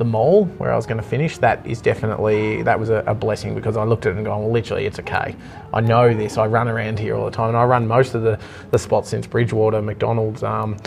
the 0.01 0.05
mall 0.05 0.45
where 0.57 0.73
I 0.73 0.75
was 0.75 0.87
going 0.87 0.97
to 0.97 1.07
finish, 1.07 1.37
that 1.37 1.63
is 1.63 1.79
definitely, 1.79 2.63
that 2.63 2.79
was 2.79 2.89
a, 2.89 3.03
a 3.05 3.13
blessing 3.13 3.53
because 3.53 3.77
I 3.77 3.83
looked 3.83 4.07
at 4.07 4.13
it 4.13 4.15
and 4.15 4.25
gone, 4.25 4.41
well, 4.41 4.51
literally, 4.51 4.87
it's 4.87 4.97
okay. 4.97 5.35
I 5.71 5.79
know 5.79 6.11
this. 6.11 6.39
I 6.39 6.47
run 6.47 6.67
around 6.67 6.97
here 6.97 7.15
all 7.15 7.25
the 7.25 7.31
time 7.31 7.49
and 7.49 7.57
I 7.57 7.65
run 7.65 7.87
most 7.87 8.15
of 8.15 8.23
the, 8.23 8.39
the 8.71 8.79
spots 8.79 9.09
since 9.09 9.27
Bridgewater, 9.27 9.79
McDonald's, 9.79 10.41
um, 10.41 10.77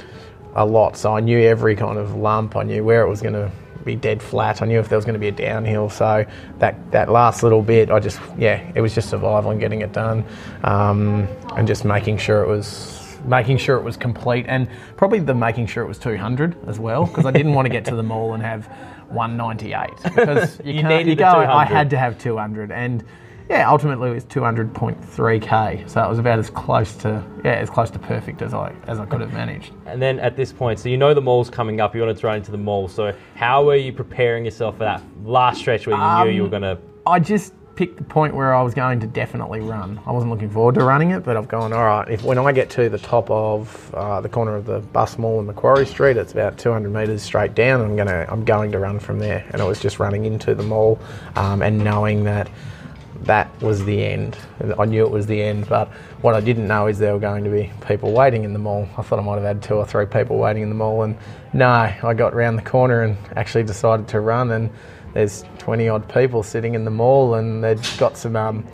a 0.57 0.67
lot. 0.67 0.97
So 0.97 1.15
I 1.15 1.21
knew 1.21 1.39
every 1.39 1.77
kind 1.77 1.97
of 1.97 2.17
lump. 2.17 2.57
I 2.57 2.65
knew 2.65 2.83
where 2.83 3.03
it 3.03 3.09
was 3.09 3.23
going 3.23 3.35
to 3.35 3.53
be 3.85 3.95
dead 3.95 4.21
flat. 4.21 4.63
I 4.63 4.67
knew 4.67 4.81
if 4.81 4.89
there 4.89 4.99
was 4.99 5.05
going 5.05 5.15
to 5.15 5.21
be 5.21 5.29
a 5.29 5.33
downhill. 5.33 5.89
So 5.91 6.27
that 6.59 6.91
that 6.91 7.09
last 7.09 7.45
little 7.45 7.63
bit, 7.63 7.93
I 7.93 8.01
just 8.01 8.19
yeah, 8.37 8.73
it 8.75 8.81
was 8.81 8.97
just 8.97 9.11
survival 9.11 9.53
and 9.53 9.61
getting 9.61 9.83
it 9.83 9.93
done, 9.93 10.25
um, 10.65 11.29
and 11.57 11.69
just 11.69 11.85
making 11.85 12.19
sure 12.19 12.43
it 12.43 12.49
was 12.49 13.01
making 13.27 13.59
sure 13.59 13.77
it 13.77 13.83
was 13.83 13.97
complete, 13.97 14.47
and 14.49 14.69
probably 14.97 15.19
the 15.19 15.35
making 15.35 15.67
sure 15.67 15.83
it 15.83 15.89
was 15.89 15.99
200 15.99 16.69
as 16.69 16.79
well, 16.79 17.07
because 17.07 17.27
I 17.27 17.31
didn't 17.31 17.55
want 17.55 17.67
to 17.67 17.71
get 17.71 17.85
to 17.87 17.97
the 17.97 18.03
mall 18.03 18.35
and 18.35 18.43
have 18.43 18.69
198 19.11 20.15
because 20.15 20.61
you, 20.65 20.75
You 20.75 20.81
can't. 20.83 21.07
you 21.07 21.15
go. 21.17 21.25
I 21.27 21.65
had 21.65 21.91
to 21.91 21.99
have 21.99 22.19
200 22.19 22.71
and. 22.73 23.05
Yeah, 23.51 23.69
ultimately 23.71 24.11
it 24.11 24.15
was 24.15 24.25
200.3k, 24.25 25.89
so 25.91 26.03
it 26.03 26.09
was 26.09 26.19
about 26.19 26.39
as 26.39 26.49
close 26.49 26.95
to 26.97 27.23
yeah 27.45 27.53
as 27.53 27.69
close 27.69 27.91
to 27.91 27.99
perfect 27.99 28.41
as 28.41 28.55
I 28.55 28.73
as 28.87 28.99
I 28.99 29.05
could 29.05 29.21
have 29.21 29.35
managed. 29.35 29.73
And 29.85 30.01
then 30.01 30.19
at 30.19 30.35
this 30.35 30.51
point, 30.51 30.79
so 30.79 30.89
you 30.89 30.97
know 30.97 31.13
the 31.13 31.21
mall's 31.21 31.51
coming 31.51 31.79
up. 31.81 31.95
You 31.95 32.01
wanted 32.01 32.17
to 32.17 32.27
run 32.27 32.37
into 32.37 32.51
the 32.51 32.57
mall. 32.59 32.89
So 32.89 33.15
how 33.35 33.63
were 33.65 33.77
you 33.77 33.93
preparing 33.93 34.47
yourself 34.47 34.79
for 34.79 34.85
that 34.85 35.03
last 35.25 35.59
stretch 35.59 35.87
where 35.87 35.95
you 35.97 36.25
knew 36.25 36.31
you 36.37 36.43
were 36.43 36.57
Um, 36.57 36.63
going 36.63 36.77
to? 36.77 36.79
I 37.07 37.19
just 37.21 37.53
picked 37.77 37.97
the 37.97 38.05
point 38.05 38.35
where 38.35 38.55
I 38.55 38.63
was 38.63 38.75
going 38.75 39.01
to 39.01 39.07
definitely 39.07 39.61
run. 39.61 40.01
I 40.07 40.13
wasn't 40.13 40.31
looking 40.31 40.51
forward 40.51 40.77
to 40.77 40.85
running 40.85 41.11
it, 41.11 41.25
but 41.25 41.37
I've 41.37 41.49
gone, 41.49 41.73
all 41.73 41.85
right, 41.85 42.09
if 42.09 42.23
when 42.23 42.39
I 42.39 42.53
get 42.53 42.71
to 42.71 42.89
the 42.89 42.99
top 42.99 43.31
of 43.31 43.95
uh, 43.95 44.21
the 44.21 44.29
corner 44.29 44.55
of 44.55 44.67
the 44.67 44.81
bus 44.81 45.19
mall 45.19 45.41
in 45.41 45.47
Macquarie 45.47 45.87
Street, 45.87 46.17
it's 46.17 46.33
about 46.33 46.59
200 46.59 46.91
metres 46.91 47.23
straight 47.23 47.55
down, 47.55 47.81
I'm, 47.81 47.97
gonna, 47.97 48.27
I'm 48.29 48.45
going 48.45 48.73
to 48.73 48.79
run 48.79 49.01
from 49.01 49.19
there. 49.19 49.45
And 49.51 49.61
I 49.61 49.65
was 49.65 49.81
just 49.81 49.99
running 49.99 50.25
into 50.25 50.55
the 50.55 50.63
mall 50.63 51.01
um, 51.37 51.63
and 51.63 51.83
knowing 51.83 52.25
that 52.25 52.49
that 53.23 53.51
was 53.63 53.85
the 53.85 54.05
end. 54.05 54.37
I 54.79 54.85
knew 54.85 55.05
it 55.05 55.11
was 55.11 55.27
the 55.27 55.43
end, 55.43 55.69
but 55.69 55.89
what 56.21 56.35
I 56.35 56.41
didn't 56.41 56.69
know 56.69 56.87
is 56.87 56.99
there 56.99 57.13
were 57.13 57.21
going 57.21 57.45
to 57.45 57.51
be 57.51 57.73
people 57.87 58.13
waiting 58.13 58.45
in 58.45 58.53
the 58.53 58.59
mall. 58.59 58.89
I 58.97 59.03
thought 59.03 59.19
I 59.19 59.23
might 59.23 59.37
have 59.37 59.45
had 59.45 59.63
two 59.63 59.75
or 59.75 59.87
three 59.87 60.07
people 60.07 60.39
waiting 60.39 60.63
in 60.63 60.69
the 60.69 60.75
mall, 60.75 61.03
and 61.03 61.17
no, 61.53 61.69
I 61.69 62.15
got 62.15 62.35
round 62.35 62.59
the 62.59 62.63
corner 62.63 63.03
and 63.03 63.17
actually 63.37 63.65
decided 63.65 64.09
to 64.09 64.21
run, 64.21 64.51
and 64.51 64.71
there's 65.15 65.45
20 65.59 65.89
odd 65.89 66.13
people 66.13 66.43
sitting 66.43 66.75
in 66.75 66.85
the 66.85 66.91
mall, 66.91 67.35
and 67.35 67.65
they've 67.65 67.99
got 67.99 68.17
some. 68.17 68.37
Um, 68.37 68.67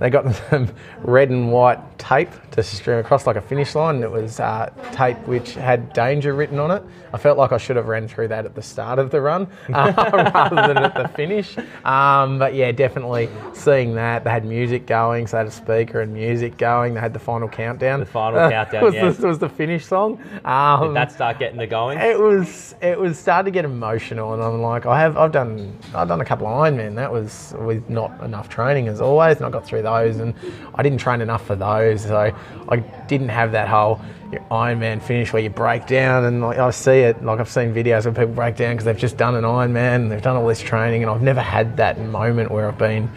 they 0.00 0.10
got 0.10 0.34
some 0.50 0.68
red 1.02 1.30
and 1.30 1.52
white 1.52 1.78
tape 1.98 2.30
to 2.52 2.62
stream 2.62 2.98
across 2.98 3.26
like 3.26 3.36
a 3.36 3.40
finish 3.40 3.74
line. 3.74 3.96
and 3.96 4.04
It 4.04 4.10
was 4.10 4.40
uh, 4.40 4.70
tape 4.92 5.18
which 5.28 5.54
had 5.54 5.92
danger 5.92 6.34
written 6.34 6.58
on 6.58 6.70
it. 6.70 6.82
I 7.12 7.18
felt 7.18 7.38
like 7.38 7.52
I 7.52 7.58
should 7.58 7.76
have 7.76 7.86
ran 7.86 8.08
through 8.08 8.28
that 8.28 8.44
at 8.44 8.54
the 8.54 8.62
start 8.62 8.98
of 8.98 9.10
the 9.10 9.20
run 9.20 9.48
uh, 9.72 9.92
rather 10.32 10.56
than 10.56 10.78
at 10.78 10.94
the 10.94 11.08
finish. 11.08 11.56
Um, 11.84 12.38
but 12.38 12.54
yeah, 12.54 12.72
definitely 12.72 13.28
seeing 13.52 13.94
that. 13.96 14.24
They 14.24 14.30
had 14.30 14.44
music 14.44 14.86
going, 14.86 15.26
so 15.26 15.36
they 15.36 15.38
had 15.38 15.46
a 15.48 15.50
speaker 15.50 16.00
and 16.00 16.12
music 16.14 16.56
going. 16.56 16.94
They 16.94 17.00
had 17.00 17.12
the 17.12 17.18
final 17.18 17.48
countdown. 17.48 18.00
The 18.00 18.06
final 18.06 18.38
countdown, 18.50 18.84
was, 18.84 18.94
yeah. 18.94 19.10
the, 19.10 19.26
was 19.26 19.38
the 19.38 19.48
finish 19.48 19.84
song. 19.86 20.22
Um, 20.44 20.88
Did 20.88 20.96
that 20.96 21.12
start 21.12 21.38
getting 21.38 21.60
it 21.60 21.66
going? 21.66 21.98
it 21.98 22.18
was 22.18 22.74
it 22.80 22.98
was 22.98 23.18
starting 23.18 23.52
to 23.52 23.54
get 23.54 23.64
emotional, 23.64 24.32
and 24.32 24.42
I'm 24.42 24.62
like, 24.62 24.86
I 24.86 24.98
have 25.00 25.16
I've 25.16 25.32
done 25.32 25.76
I've 25.94 26.08
done 26.08 26.20
a 26.20 26.24
couple 26.24 26.46
of 26.46 26.52
Ironman. 26.54 26.94
That 26.94 27.12
was 27.12 27.54
with 27.58 27.88
not 27.90 28.22
enough 28.22 28.48
training 28.48 28.88
as 28.88 29.00
always, 29.00 29.36
and 29.36 29.46
I 29.46 29.50
got 29.50 29.66
through 29.66 29.82
those, 29.90 30.16
and 30.18 30.34
I 30.74 30.82
didn't 30.82 30.98
train 30.98 31.20
enough 31.20 31.46
for 31.46 31.56
those, 31.56 32.02
so 32.02 32.34
I 32.68 32.76
didn't 33.08 33.30
have 33.30 33.52
that 33.52 33.68
whole 33.68 34.00
your 34.32 34.42
Ironman 34.50 35.02
finish 35.02 35.32
where 35.32 35.42
you 35.42 35.50
break 35.50 35.86
down, 35.86 36.24
and 36.24 36.40
like 36.40 36.58
I 36.58 36.70
see 36.70 37.00
it, 37.00 37.24
like 37.24 37.40
I've 37.40 37.48
seen 37.48 37.74
videos 37.74 38.04
where 38.04 38.14
people 38.14 38.34
break 38.34 38.56
down 38.56 38.74
because 38.74 38.84
they've 38.84 38.96
just 38.96 39.16
done 39.16 39.34
an 39.34 39.44
Ironman, 39.44 39.96
and 39.96 40.12
they've 40.12 40.22
done 40.22 40.36
all 40.36 40.46
this 40.46 40.60
training, 40.60 41.02
and 41.02 41.10
I've 41.10 41.22
never 41.22 41.40
had 41.40 41.76
that 41.78 41.98
moment 41.98 42.50
where 42.50 42.68
I've 42.68 42.78
been 42.78 43.10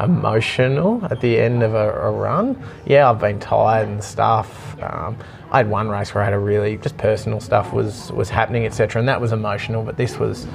emotional 0.00 1.02
at 1.10 1.20
the 1.20 1.38
end 1.38 1.62
of 1.62 1.74
a, 1.74 1.90
a 1.90 2.10
run. 2.10 2.60
Yeah, 2.84 3.08
I've 3.10 3.20
been 3.20 3.40
tired 3.40 3.88
and 3.88 4.02
stuff. 4.02 4.76
Um, 4.82 5.16
I 5.50 5.58
had 5.58 5.70
one 5.70 5.88
race 5.88 6.14
where 6.14 6.22
I 6.22 6.24
had 6.26 6.34
a 6.34 6.38
really 6.38 6.76
just 6.76 6.98
personal 6.98 7.40
stuff 7.40 7.72
was 7.72 8.12
was 8.12 8.28
happening, 8.28 8.66
etc., 8.66 9.00
and 9.00 9.08
that 9.08 9.20
was 9.20 9.32
emotional. 9.32 9.82
But 9.84 9.96
this 9.96 10.18
was 10.18 10.46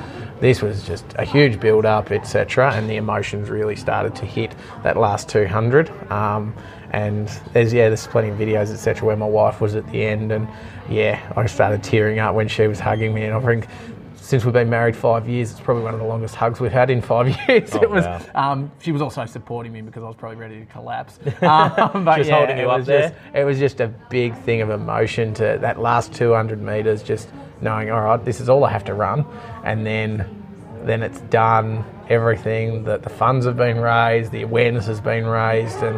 this 0.41 0.61
was 0.61 0.85
just 0.85 1.05
a 1.17 1.23
huge 1.23 1.59
build 1.59 1.85
up, 1.85 2.11
etc., 2.11 2.73
and 2.73 2.89
the 2.89 2.95
emotions 2.97 3.49
really 3.49 3.75
started 3.75 4.15
to 4.15 4.25
hit 4.25 4.53
that 4.83 4.97
last 4.97 5.29
200. 5.29 5.89
Um, 6.11 6.53
and 6.89 7.27
there's 7.53 7.71
yeah, 7.71 7.87
there's 7.87 8.07
plenty 8.07 8.29
of 8.29 8.37
videos, 8.37 8.73
etc., 8.73 9.05
where 9.07 9.15
my 9.15 9.25
wife 9.25 9.61
was 9.61 9.75
at 9.75 9.89
the 9.91 10.03
end, 10.03 10.31
and 10.31 10.47
yeah, 10.89 11.31
I 11.37 11.45
started 11.45 11.83
tearing 11.83 12.19
up 12.19 12.35
when 12.35 12.47
she 12.47 12.67
was 12.67 12.79
hugging 12.79 13.13
me, 13.13 13.23
and 13.23 13.33
I 13.33 13.39
think 13.39 13.67
since 14.15 14.45
we've 14.45 14.53
been 14.53 14.69
married 14.69 14.95
five 14.95 15.27
years, 15.27 15.51
it's 15.51 15.59
probably 15.59 15.83
one 15.83 15.93
of 15.93 15.99
the 15.99 16.05
longest 16.05 16.35
hugs 16.35 16.59
we've 16.59 16.71
had 16.71 16.89
in 16.89 17.01
five 17.01 17.27
years. 17.49 17.73
it 17.75 17.89
was. 17.89 18.05
wow. 18.05 18.21
Um, 18.33 18.71
she 18.79 18.91
was 18.91 19.01
also 19.01 19.25
supporting 19.25 19.73
me 19.73 19.81
because 19.81 20.03
I 20.03 20.07
was 20.07 20.15
probably 20.15 20.37
ready 20.37 20.59
to 20.59 20.65
collapse. 20.67 21.19
Um, 21.41 22.05
but 22.05 22.17
Just 22.17 22.29
yeah, 22.29 22.37
holding 22.37 22.57
you 22.57 22.69
up 22.69 22.85
there? 22.85 23.09
Just, 23.09 23.21
it 23.33 23.43
was 23.43 23.59
just 23.59 23.81
a 23.81 23.87
big 23.87 24.35
thing 24.37 24.61
of 24.61 24.69
emotion 24.69 25.33
to 25.35 25.57
that 25.61 25.79
last 25.79 26.13
200 26.13 26.61
meters. 26.61 27.03
Just 27.03 27.29
knowing, 27.61 27.91
all 27.91 28.01
right, 28.01 28.23
this 28.23 28.39
is 28.39 28.49
all 28.49 28.63
I 28.63 28.71
have 28.71 28.85
to 28.85 28.93
run, 28.93 29.25
and 29.63 29.85
then 29.85 30.37
then 30.83 31.03
it's 31.03 31.19
done. 31.21 31.85
Everything 32.09 32.83
that 32.85 33.03
the 33.03 33.09
funds 33.09 33.45
have 33.45 33.55
been 33.55 33.79
raised, 33.79 34.31
the 34.31 34.41
awareness 34.41 34.85
has 34.87 34.99
been 34.99 35.25
raised, 35.25 35.81
and 35.83 35.97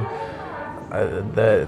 uh, 0.91 1.21
the 1.33 1.67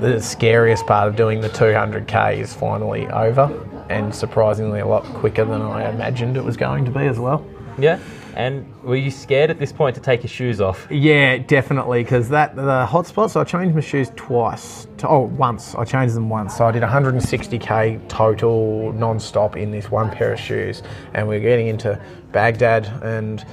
the 0.00 0.20
scariest 0.20 0.86
part 0.86 1.08
of 1.08 1.16
doing 1.16 1.40
the 1.40 1.48
200k 1.48 2.38
is 2.38 2.52
finally 2.54 3.06
over, 3.08 3.50
and 3.88 4.14
surprisingly 4.14 4.80
a 4.80 4.86
lot 4.86 5.04
quicker 5.04 5.44
than 5.44 5.62
I 5.62 5.90
imagined 5.90 6.36
it 6.36 6.44
was 6.44 6.56
going 6.56 6.84
to 6.84 6.90
be 6.90 7.06
as 7.06 7.18
well. 7.18 7.44
Yeah. 7.78 7.98
And 8.34 8.66
were 8.82 8.96
you 8.96 9.10
scared 9.10 9.50
at 9.50 9.58
this 9.58 9.72
point 9.72 9.94
to 9.96 10.00
take 10.00 10.22
your 10.22 10.28
shoes 10.28 10.60
off? 10.60 10.86
Yeah, 10.90 11.38
definitely, 11.38 12.02
because 12.02 12.28
that 12.30 12.56
the 12.56 12.86
hotspot. 12.88 13.30
So 13.30 13.40
I 13.40 13.44
changed 13.44 13.74
my 13.74 13.80
shoes 13.80 14.10
twice. 14.16 14.86
To, 14.98 15.08
oh, 15.08 15.20
once 15.20 15.74
I 15.74 15.84
changed 15.84 16.14
them 16.14 16.28
once. 16.28 16.56
So 16.56 16.66
I 16.66 16.72
did 16.72 16.82
160k 16.82 18.08
total 18.08 18.92
non-stop 18.92 19.56
in 19.56 19.70
this 19.70 19.90
one 19.90 20.10
pair 20.10 20.32
of 20.32 20.40
shoes, 20.40 20.82
and 21.14 21.28
we 21.28 21.36
are 21.36 21.40
getting 21.40 21.68
into 21.68 22.00
Bagdad 22.32 22.86
and. 23.02 23.44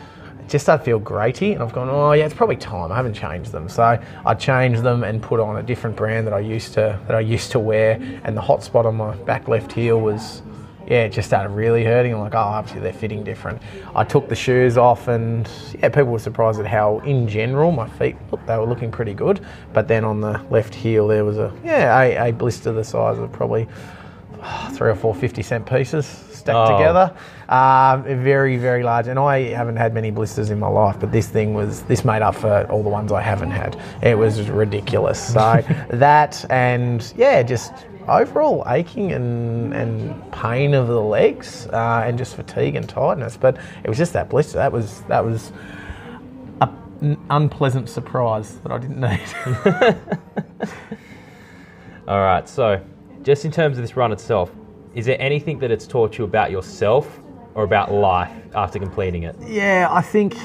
Just 0.47 0.65
to 0.65 0.79
feel 0.79 0.97
graty, 0.97 1.53
and 1.53 1.61
I've 1.61 1.73
gone, 1.73 1.89
oh 1.89 2.13
yeah, 2.13 2.25
it's 2.25 2.33
probably 2.33 2.55
time. 2.55 2.91
I 2.91 2.95
haven't 2.95 3.13
changed 3.13 3.51
them, 3.51 3.69
so 3.69 4.01
I 4.25 4.33
changed 4.33 4.81
them 4.81 5.03
and 5.03 5.21
put 5.21 5.39
on 5.39 5.57
a 5.57 5.61
different 5.61 5.95
brand 5.95 6.25
that 6.25 6.33
I 6.33 6.39
used 6.39 6.73
to 6.73 6.99
that 7.05 7.15
I 7.15 7.19
used 7.19 7.51
to 7.51 7.59
wear. 7.59 7.99
And 8.23 8.35
the 8.35 8.41
hot 8.41 8.63
spot 8.63 8.87
on 8.87 8.95
my 8.95 9.15
back 9.15 9.47
left 9.47 9.71
heel 9.71 10.01
was 10.01 10.41
yeah, 10.89 11.03
it 11.03 11.09
just 11.11 11.27
started 11.27 11.49
really 11.49 11.83
hurting. 11.85 12.13
I'm 12.13 12.19
like, 12.19 12.33
oh, 12.35 12.39
obviously 12.39 12.81
they're 12.81 12.91
fitting 12.93 13.23
different. 13.23 13.61
I 13.95 14.03
took 14.03 14.27
the 14.27 14.35
shoes 14.35 14.77
off, 14.77 15.07
and 15.07 15.49
yeah, 15.79 15.89
people 15.89 16.05
were 16.11 16.19
surprised 16.19 16.59
at 16.59 16.65
how, 16.67 16.99
in 16.99 17.27
general, 17.27 17.71
my 17.71 17.87
feet 17.87 18.15
look 18.31 18.45
they 18.45 18.57
were 18.57 18.65
looking 18.65 18.91
pretty 18.91 19.13
good. 19.13 19.39
But 19.73 19.87
then 19.87 20.03
on 20.03 20.19
the 20.19 20.41
left 20.49 20.73
heel, 20.73 21.07
there 21.07 21.23
was 21.23 21.37
a 21.37 21.53
yeah 21.63 21.99
a, 22.01 22.29
a 22.29 22.33
blister 22.33 22.71
the 22.71 22.83
size 22.83 23.17
of 23.19 23.31
probably 23.31 23.67
oh, 24.41 24.71
three 24.73 24.89
or 24.89 24.95
four 24.95 25.13
50 25.13 25.41
cent 25.43 25.65
pieces 25.65 26.05
stacked 26.05 26.71
Oh. 26.71 26.77
together. 26.77 27.13
Um, 27.49 28.03
very, 28.23 28.57
very 28.57 28.83
large. 28.83 29.07
And 29.07 29.19
I 29.19 29.41
haven't 29.41 29.75
had 29.75 29.93
many 29.93 30.11
blisters 30.11 30.51
in 30.51 30.59
my 30.59 30.67
life, 30.67 30.97
but 30.99 31.11
this 31.11 31.27
thing 31.27 31.53
was, 31.53 31.81
this 31.83 32.05
made 32.05 32.21
up 32.21 32.35
for 32.35 32.65
all 32.71 32.83
the 32.83 32.89
ones 32.89 33.11
I 33.11 33.21
haven't 33.21 33.51
had. 33.51 33.79
It 34.01 34.17
was 34.17 34.49
ridiculous. 34.49 35.33
So 35.33 35.63
that 35.89 36.45
and 36.49 37.11
yeah, 37.17 37.43
just 37.43 37.73
overall 38.09 38.63
aching 38.67 39.11
and, 39.11 39.73
and 39.73 40.31
pain 40.31 40.73
of 40.73 40.87
the 40.87 41.01
legs 41.01 41.67
uh, 41.67 42.03
and 42.05 42.17
just 42.17 42.35
fatigue 42.35 42.75
and 42.75 42.87
tiredness. 42.87 43.37
But 43.37 43.57
it 43.83 43.89
was 43.89 43.97
just 43.97 44.13
that 44.13 44.29
blister. 44.29 44.57
That 44.57 44.71
was, 44.71 45.01
that 45.03 45.23
was 45.23 45.51
an 47.01 47.17
unpleasant 47.29 47.89
surprise 47.89 48.57
that 48.59 48.71
I 48.71 48.77
didn't 48.77 48.99
need. 49.01 49.97
All 52.07 52.19
right. 52.19 52.47
So, 52.47 52.83
just 53.23 53.45
in 53.45 53.51
terms 53.51 53.77
of 53.77 53.83
this 53.83 53.95
run 53.95 54.11
itself, 54.11 54.51
is 54.95 55.05
there 55.05 55.21
anything 55.21 55.59
that 55.59 55.71
it's 55.71 55.85
taught 55.85 56.17
you 56.17 56.23
about 56.23 56.51
yourself 56.51 57.19
or 57.53 57.63
about 57.63 57.91
life 57.91 58.31
after 58.55 58.79
completing 58.79 59.23
it? 59.23 59.35
Yeah, 59.45 59.87
I 59.91 60.01
think 60.01 60.35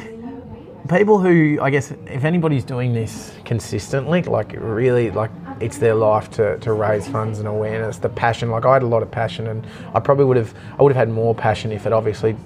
people 0.88 1.18
who, 1.18 1.58
I 1.62 1.70
guess, 1.70 1.92
if 2.06 2.24
anybody's 2.24 2.64
doing 2.64 2.92
this 2.92 3.32
consistently, 3.44 4.22
like 4.22 4.52
really, 4.52 5.10
like 5.10 5.30
it's 5.60 5.78
their 5.78 5.94
life 5.94 6.30
to, 6.32 6.58
to 6.58 6.72
raise 6.72 7.06
funds 7.08 7.38
and 7.38 7.48
awareness, 7.48 7.98
the 7.98 8.08
passion. 8.08 8.50
Like 8.50 8.64
I 8.64 8.74
had 8.74 8.82
a 8.82 8.86
lot 8.86 9.02
of 9.02 9.10
passion, 9.10 9.46
and 9.46 9.66
I 9.94 10.00
probably 10.00 10.24
would 10.24 10.36
have, 10.36 10.54
I 10.78 10.82
would 10.82 10.92
have 10.92 11.08
had 11.08 11.14
more 11.14 11.34
passion 11.34 11.72
if 11.72 11.86
it 11.86 11.92
obviously 11.92 12.36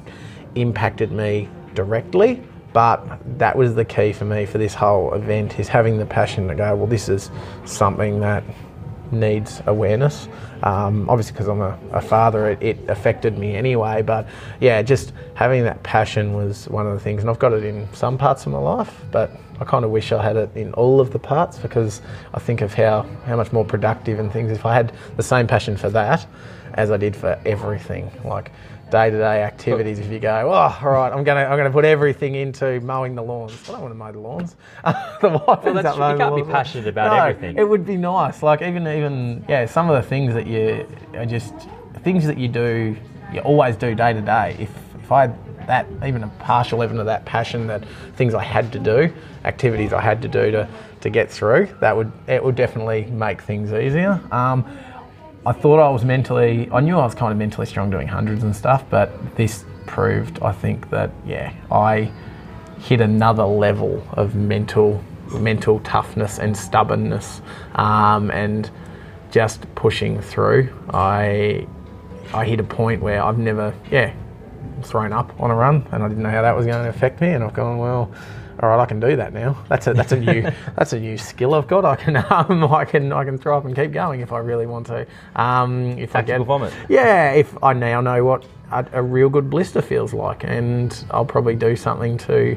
impacted 0.55 1.13
me 1.13 1.49
directly. 1.75 2.43
But 2.73 3.19
that 3.39 3.57
was 3.57 3.75
the 3.75 3.85
key 3.85 4.13
for 4.13 4.25
me 4.25 4.45
for 4.45 4.59
this 4.59 4.75
whole 4.75 5.15
event 5.15 5.59
is 5.59 5.69
having 5.69 5.99
the 5.99 6.07
passion 6.07 6.49
to 6.49 6.55
go. 6.55 6.77
Well, 6.77 6.87
this 6.87 7.09
is 7.09 7.31
something 7.65 8.21
that 8.21 8.45
needs 9.11 9.63
awareness. 9.67 10.29
Um, 10.63 11.09
obviously, 11.09 11.33
because 11.33 11.49
I'm 11.49 11.61
a, 11.61 11.79
a 11.93 12.01
father, 12.01 12.51
it, 12.51 12.63
it 12.63 12.91
affected 12.91 13.39
me 13.39 13.57
anyway. 13.57 14.03
But 14.03 14.29
yeah, 14.61 14.83
just 14.83 15.13
having 15.35 15.65
that 15.65 15.83
passion 15.83 16.35
was 16.35 16.69
one 16.69 16.87
of 16.87 16.95
the 16.95 17.01
things, 17.01 17.23
and 17.23 17.31
I've 17.31 17.39
got 17.39 17.53
it 17.53 17.65
in 17.65 17.89
some 17.95 18.19
parts 18.19 18.45
of 18.47 18.53
my 18.53 18.59
life, 18.59 19.03
but 19.11 19.31
I 19.61 19.65
kind 19.65 19.85
of 19.85 19.91
wish 19.91 20.13
I 20.13 20.23
had 20.23 20.37
it 20.37 20.51
in 20.55 20.73
all 20.75 21.01
of 21.01 21.11
the 21.11 21.19
parts 21.19 21.59
because 21.59 22.01
I 22.35 22.39
think 22.39 22.61
of 22.61 22.75
how 22.75 23.03
how 23.27 23.37
much 23.37 23.53
more 23.53 23.65
productive 23.65 24.19
and 24.19 24.33
things. 24.33 24.53
If 24.53 24.65
I 24.65 24.75
had 24.75 24.93
the 25.17 25.23
same 25.23 25.47
passion 25.47 25.77
for 25.77 25.91
that 25.91 26.27
as 26.75 26.91
I 26.91 26.97
did 26.97 27.17
for 27.17 27.41
everything, 27.45 28.11
like 28.25 28.53
day-to-day 28.91 29.43
activities. 29.43 29.99
If 29.99 30.11
you 30.11 30.19
go, 30.19 30.51
oh, 30.51 30.79
all 30.83 30.91
right, 30.93 31.13
I'm 31.13 31.25
gonna 31.25 31.45
I'm 31.45 31.57
gonna 31.57 31.71
put 31.71 31.85
everything 31.85 32.35
into 32.35 32.81
mowing 32.81 33.15
the 33.15 33.23
lawns. 33.23 33.53
I 33.69 33.73
don't 33.73 33.83
want 33.83 33.93
to 33.93 33.97
mow 33.97 34.13
the 34.13 34.19
lawns. 34.19 34.57
the 35.21 35.43
wife 35.47 35.67
ends 35.67 35.83
that's. 35.83 35.97
You 35.97 36.17
can't 36.17 36.37
be 36.37 36.51
passionate 36.51 36.87
about 36.89 37.17
No, 37.17 37.25
everything. 37.25 37.57
It 37.59 37.69
would 37.69 37.85
be 37.85 37.97
nice. 37.97 38.43
Like 38.43 38.63
even 38.63 38.87
even 38.87 39.45
yeah, 39.49 39.67
some 39.67 39.91
of 39.91 40.03
the 40.03 40.09
things 40.09 40.35
that 40.35 40.47
you 40.47 40.87
are 41.15 41.27
just 41.27 41.55
things 42.03 42.27
that 42.27 42.39
you 42.39 42.49
do, 42.49 42.97
you 43.33 43.41
always 43.41 43.77
do 43.77 43.95
day 43.95 44.13
to 44.13 44.21
day. 44.21 44.57
If 44.59 44.71
if 45.03 45.13
I 45.13 45.23
had 45.23 45.39
that 45.69 45.87
even 46.05 46.25
a 46.25 46.29
partial 46.41 46.81
level 46.81 46.99
of 46.99 47.07
that 47.07 47.25
passion 47.25 47.69
that 47.69 47.85
things 48.17 48.35
I 48.35 48.43
had 48.43 48.73
to 48.73 48.79
do, 48.79 49.13
activities 49.45 49.93
I 49.93 50.01
had 50.01 50.21
to 50.23 50.29
do 50.29 50.51
to 50.51 50.69
to 51.03 51.11
get 51.11 51.31
through, 51.31 51.69
that 51.81 51.97
would 51.97 52.11
it 52.27 52.43
would 52.43 52.57
definitely 52.57 53.05
make 53.05 53.41
things 53.43 53.73
easier. 53.73 54.21
Um, 54.33 54.65
I 55.47 55.53
thought 55.53 55.79
I 55.79 55.89
was 55.89 56.05
mentally, 56.05 56.69
I 56.73 56.81
knew 56.81 56.99
I 56.99 57.05
was 57.05 57.15
kind 57.15 57.33
of 57.33 57.39
mentally 57.39 57.67
strong 57.67 57.91
doing 57.91 58.09
hundreds 58.09 58.43
and 58.43 58.55
stuff, 58.55 58.85
but 58.91 59.37
this 59.37 59.65
proved, 59.87 60.43
I 60.43 60.53
think, 60.53 60.91
that 60.91 61.11
yeah, 61.25 61.55
I 61.71 62.11
hit 62.81 63.01
another 63.01 63.45
level 63.45 64.07
of 64.13 64.35
mental 64.35 65.03
mental 65.33 65.79
toughness 65.81 66.39
and 66.39 66.57
stubbornness 66.57 67.43
um, 67.75 68.31
and 68.31 68.71
just 69.31 69.73
pushing 69.75 70.21
through. 70.21 70.69
I 70.91 71.67
I 72.33 72.45
hit 72.45 72.61
a 72.61 72.65
point 72.65 73.03
where 73.03 73.23
I've 73.23 73.39
never 73.39 73.75
yeah 73.91 74.13
thrown 74.83 75.13
up 75.13 75.39
on 75.41 75.51
a 75.51 75.55
run 75.55 75.87
and 75.93 76.03
I 76.03 76.09
didn't 76.09 76.23
know 76.23 76.31
how 76.31 76.43
that 76.43 76.57
was 76.57 76.67
going 76.67 76.83
to 76.83 76.89
affect 76.89 77.21
me 77.21 77.31
and 77.31 77.45
I've 77.45 77.55
gone 77.55 77.79
well 77.79 78.13
all 78.61 78.71
right 78.71 78.81
I 78.81 78.87
can 78.87 78.99
do 78.99 79.15
that 79.17 79.33
now. 79.33 79.57
That's 79.69 79.87
a 79.87 79.95
that's 79.95 80.13
a 80.13 80.19
new 80.19 80.43
that's 80.77 80.93
a 80.93 80.99
new 80.99 81.17
skill 81.17 81.55
I've 81.55 81.69
got. 81.69 81.85
I 81.85 81.97
can 81.97 82.17
um, 82.31 82.65
I 82.65 82.85
can 82.85 83.13
I 83.13 83.25
can 83.25 83.39
throw 83.39 83.57
up 83.57 83.65
and 83.65 83.75
keep 83.75 83.93
going 83.93 84.21
if 84.21 84.33
I 84.33 84.39
really 84.39 84.67
want 84.67 84.87
to. 84.89 85.07
Um, 85.37 85.97
if 85.99 86.17
I 86.17 86.23
get 86.23 86.41
vomit. 86.41 86.73
yeah 86.89 87.33
if 87.33 87.57
I 87.63 87.73
now 87.73 88.01
know 88.01 88.25
what 88.25 88.45
a, 88.73 88.87
a 88.93 89.03
real 89.03 89.29
good 89.29 89.49
blister 89.49 89.83
feels 89.83 90.13
like 90.13 90.45
and 90.45 91.05
I'll 91.11 91.25
probably 91.25 91.55
do 91.55 91.77
something 91.77 92.19
to 92.19 92.57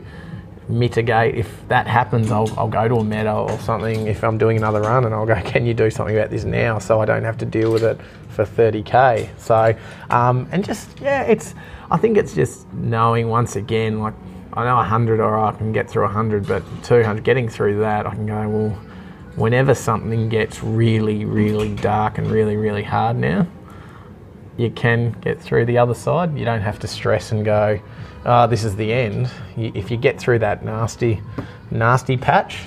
mitigate. 0.68 1.36
If 1.36 1.68
that 1.68 1.86
happens 1.86 2.32
I'll, 2.32 2.52
I'll 2.58 2.68
go 2.68 2.88
to 2.88 2.96
a 2.96 3.04
meadow 3.04 3.48
or 3.48 3.60
something 3.60 4.08
if 4.08 4.24
I'm 4.24 4.38
doing 4.38 4.58
another 4.58 4.82
run 4.82 5.06
and 5.06 5.14
I'll 5.14 5.26
go 5.26 5.40
can 5.44 5.66
you 5.66 5.74
do 5.74 5.92
something 5.92 6.16
about 6.18 6.32
this 6.32 6.46
now 6.46 6.80
so 6.80 7.00
I 7.00 7.06
don't 7.06 7.24
have 7.24 7.38
to 7.40 7.46
deal 7.46 7.72
with 7.72 7.84
it 7.84 8.00
for 8.30 8.46
30k 8.46 9.30
so 9.38 9.76
um, 10.10 10.48
and 10.52 10.64
just 10.66 11.00
yeah 11.00 11.24
it's 11.24 11.54
I 11.92 11.98
think 11.98 12.18
it's 12.18 12.34
just 12.34 12.72
knowing 12.74 13.28
once 13.28 13.56
again 13.56 14.00
like 14.00 14.14
I 14.54 14.64
know 14.66 14.78
100 14.78 15.20
or 15.20 15.38
I 15.38 15.52
can 15.52 15.72
get 15.72 15.90
through 15.90 16.04
100 16.04 16.48
but 16.48 16.64
200 16.84 17.24
getting 17.24 17.48
through 17.48 17.80
that 17.82 18.08
I 18.08 18.16
can 18.16 18.26
go 18.26 18.50
well 18.50 18.70
whenever 19.36 19.76
something 19.76 20.30
gets 20.30 20.64
really 20.64 21.26
really 21.26 21.76
dark 21.76 22.18
and 22.18 22.30
really 22.32 22.56
really 22.56 22.84
hard 22.84 23.18
now 23.18 23.48
you 24.58 24.70
can 24.70 25.12
get 25.22 25.42
through 25.42 25.66
the 25.66 25.78
other 25.78 25.94
side. 25.94 26.38
You 26.38 26.46
don't 26.46 26.62
have 26.62 26.80
to 26.80 26.88
stress 26.88 27.32
and 27.32 27.44
go, 27.44 27.80
oh, 28.26 28.48
this 28.48 28.64
is 28.64 28.76
the 28.76 28.92
end. 28.92 29.30
If 29.58 29.90
you 29.90 29.98
get 29.98 30.20
through 30.20 30.40
that 30.40 30.64
nasty, 30.64 31.22
nasty 31.72 32.18
patch, 32.18 32.64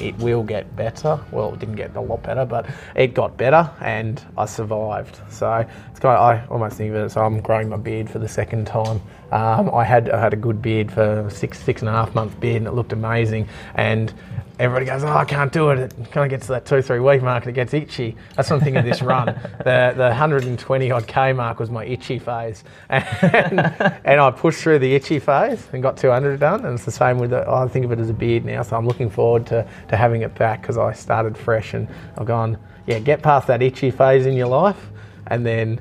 it 0.00 0.16
will 0.18 0.42
get 0.42 0.74
better. 0.76 1.20
Well, 1.30 1.54
it 1.54 1.60
didn't 1.60 1.76
get 1.76 1.94
a 1.96 2.00
lot 2.00 2.22
better, 2.22 2.44
but 2.44 2.68
it 2.96 3.14
got 3.14 3.36
better 3.36 3.70
and 3.80 4.22
I 4.36 4.46
survived. 4.46 5.18
So 5.30 5.66
of, 6.10 6.20
I 6.20 6.46
almost 6.52 6.76
think 6.76 6.90
of 6.90 6.96
it 6.96 7.04
as 7.04 7.16
I'm 7.16 7.40
growing 7.40 7.68
my 7.68 7.76
beard 7.76 8.10
for 8.10 8.18
the 8.18 8.28
second 8.28 8.66
time. 8.66 9.00
Um, 9.32 9.74
I 9.74 9.84
had 9.84 10.10
I 10.10 10.20
had 10.20 10.32
a 10.32 10.36
good 10.36 10.62
beard 10.62 10.92
for 10.92 11.28
six 11.30 11.58
six 11.60 11.82
and 11.82 11.88
a 11.88 11.92
half 11.92 12.14
month 12.14 12.38
beard 12.40 12.58
and 12.58 12.66
it 12.66 12.72
looked 12.72 12.92
amazing. 12.92 13.48
And 13.74 14.12
everybody 14.58 14.86
goes, 14.86 15.02
oh, 15.02 15.12
I 15.12 15.24
can't 15.24 15.52
do 15.52 15.70
it. 15.70 15.78
It 15.78 16.12
kind 16.12 16.24
of 16.24 16.30
gets 16.30 16.46
to 16.46 16.52
that 16.52 16.66
two 16.66 16.82
three 16.82 17.00
week 17.00 17.22
mark 17.22 17.44
and 17.44 17.50
it 17.50 17.54
gets 17.54 17.74
itchy. 17.74 18.16
That's 18.36 18.50
one 18.50 18.60
thing 18.60 18.76
of 18.76 18.84
this 18.84 19.02
run. 19.02 19.34
The 19.64 19.94
the 19.96 20.08
120 20.08 20.90
odd 20.90 21.06
k 21.06 21.32
mark 21.32 21.58
was 21.58 21.70
my 21.70 21.84
itchy 21.86 22.18
phase, 22.18 22.64
and, 22.90 23.60
and 24.04 24.20
I 24.20 24.30
pushed 24.30 24.60
through 24.60 24.80
the 24.80 24.94
itchy 24.94 25.18
phase 25.18 25.66
and 25.72 25.82
got 25.82 25.96
200 25.96 26.38
done. 26.38 26.66
And 26.66 26.74
it's 26.74 26.84
the 26.84 26.90
same 26.90 27.18
with 27.18 27.30
the, 27.30 27.48
I 27.48 27.66
think 27.68 27.84
of 27.86 27.92
it 27.92 27.98
as 27.98 28.10
a 28.10 28.14
beard 28.14 28.44
now. 28.44 28.62
So 28.62 28.76
I'm 28.76 28.86
looking 28.86 29.08
forward 29.08 29.46
to 29.46 29.66
to 29.88 29.96
having 29.96 30.22
it 30.22 30.34
back 30.34 30.60
because 30.60 30.76
I 30.76 30.92
started 30.92 31.38
fresh 31.38 31.72
and 31.72 31.88
I've 32.18 32.26
gone, 32.26 32.58
yeah, 32.86 32.98
get 32.98 33.22
past 33.22 33.46
that 33.46 33.62
itchy 33.62 33.90
phase 33.90 34.26
in 34.26 34.34
your 34.34 34.48
life, 34.48 34.90
and 35.28 35.46
then 35.46 35.80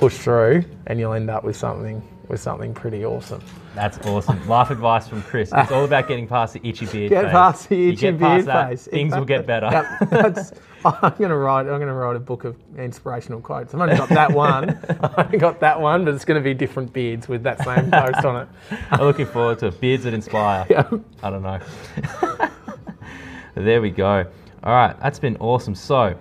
push 0.00 0.16
through, 0.16 0.64
and 0.86 0.98
you'll 0.98 1.12
end 1.12 1.28
up 1.28 1.44
with 1.44 1.56
something 1.56 2.02
with 2.28 2.40
something 2.40 2.72
pretty 2.72 3.04
awesome. 3.04 3.42
That's 3.74 3.98
awesome. 4.06 4.48
Life 4.48 4.70
advice 4.70 5.06
from 5.06 5.20
Chris. 5.22 5.50
It's 5.54 5.70
all 5.72 5.84
about 5.84 6.08
getting 6.08 6.26
past 6.26 6.54
the 6.54 6.66
itchy 6.66 6.86
beard 6.86 7.10
Get 7.10 7.24
phase. 7.24 7.32
past 7.32 7.68
the 7.68 7.76
You 7.76 7.88
itchy 7.90 8.00
get 8.12 8.18
past 8.18 8.20
beard 8.20 8.46
that, 8.46 8.68
phase. 8.70 8.86
Things 8.86 9.14
will 9.14 9.24
get 9.24 9.46
better. 9.46 9.68
Yep, 9.70 9.86
that's, 10.10 10.52
I'm 10.84 11.14
gonna 11.18 11.36
write. 11.36 11.66
I'm 11.66 11.78
gonna 11.80 11.92
write 11.92 12.16
a 12.16 12.20
book 12.20 12.44
of 12.44 12.56
inspirational 12.78 13.40
quotes. 13.40 13.74
I've 13.74 13.80
only 13.80 13.96
got 13.96 14.08
that 14.10 14.32
one. 14.32 14.70
I've 15.02 15.26
only 15.26 15.38
got 15.38 15.60
that 15.60 15.80
one, 15.80 16.06
but 16.06 16.14
it's 16.14 16.24
going 16.24 16.40
to 16.40 16.44
be 16.44 16.54
different 16.54 16.92
beards 16.94 17.28
with 17.28 17.42
that 17.42 17.62
same 17.62 17.90
post 17.90 18.24
on 18.24 18.42
it. 18.42 18.48
I'm 18.90 19.00
looking 19.00 19.26
forward 19.26 19.58
to 19.58 19.66
it. 19.66 19.80
Beards 19.80 20.04
that 20.04 20.14
inspire. 20.14 20.66
Yeah. 20.70 20.88
I 21.22 21.28
don't 21.30 21.42
know. 21.42 21.58
there 23.54 23.82
we 23.82 23.90
go. 23.90 24.24
All 24.62 24.72
right, 24.72 24.98
that's 25.00 25.18
been 25.18 25.36
awesome. 25.38 25.74
So, 25.74 26.14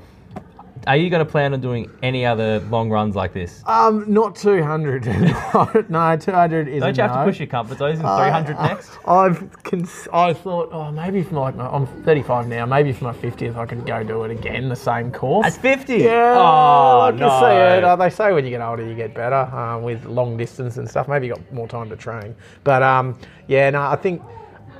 are 0.88 0.95
you 0.97 1.09
going 1.09 1.23
to 1.25 1.30
plan 1.32 1.53
on 1.53 1.61
doing 1.61 1.89
any 2.01 2.25
other 2.25 2.59
long 2.61 2.89
runs 2.89 3.15
like 3.15 3.34
this? 3.34 3.61
Um, 3.65 4.05
not 4.11 4.36
200. 4.36 5.05
no, 5.89 6.17
200 6.17 6.67
is. 6.67 6.82
Don't 6.82 6.95
you 6.97 7.03
have 7.03 7.11
no. 7.11 7.17
to 7.19 7.23
push 7.25 7.39
your 7.39 7.47
comfort 7.47 7.77
zones 7.77 7.99
in 7.99 8.05
300 8.05 8.55
I- 8.55 8.67
next? 8.67 8.91
I've 9.05 9.63
cons- 9.63 10.07
I 10.13 10.34
thought, 10.34 10.69
oh, 10.71 10.91
maybe 10.91 11.23
for 11.23 11.36
like 11.36 11.55
my, 11.55 11.67
I'm 11.67 11.86
35 12.03 12.47
now. 12.47 12.65
Maybe 12.65 12.91
for 12.93 13.05
my 13.05 13.13
50th, 13.13 13.55
I 13.57 13.65
could 13.65 13.86
go 13.86 14.03
do 14.03 14.23
it 14.23 14.32
again, 14.32 14.69
the 14.69 14.75
same 14.75 15.11
course. 15.11 15.47
At 15.47 15.61
50? 15.61 15.97
Yeah, 15.97 16.36
Oh, 16.38 17.01
I 17.01 17.11
can 17.11 17.19
no. 17.19 17.39
see 17.39 17.77
it. 17.77 17.84
Uh, 17.84 17.95
they 17.95 18.09
say 18.09 18.32
when 18.34 18.45
you 18.45 18.51
get 18.51 18.61
older, 18.61 18.86
you 18.88 18.95
get 18.95 19.13
better 19.13 19.36
um, 19.55 19.84
with 19.84 20.05
long 20.05 20.38
distance 20.38 20.77
and 20.77 20.89
stuff. 20.89 21.07
Maybe 21.07 21.27
you 21.27 21.34
got 21.34 21.53
more 21.53 21.67
time 21.67 21.89
to 21.89 21.95
train. 21.95 22.36
But 22.63 22.84
um, 22.84 23.19
yeah, 23.47 23.69
no, 23.69 23.82
I 23.82 23.95
think 23.95 24.21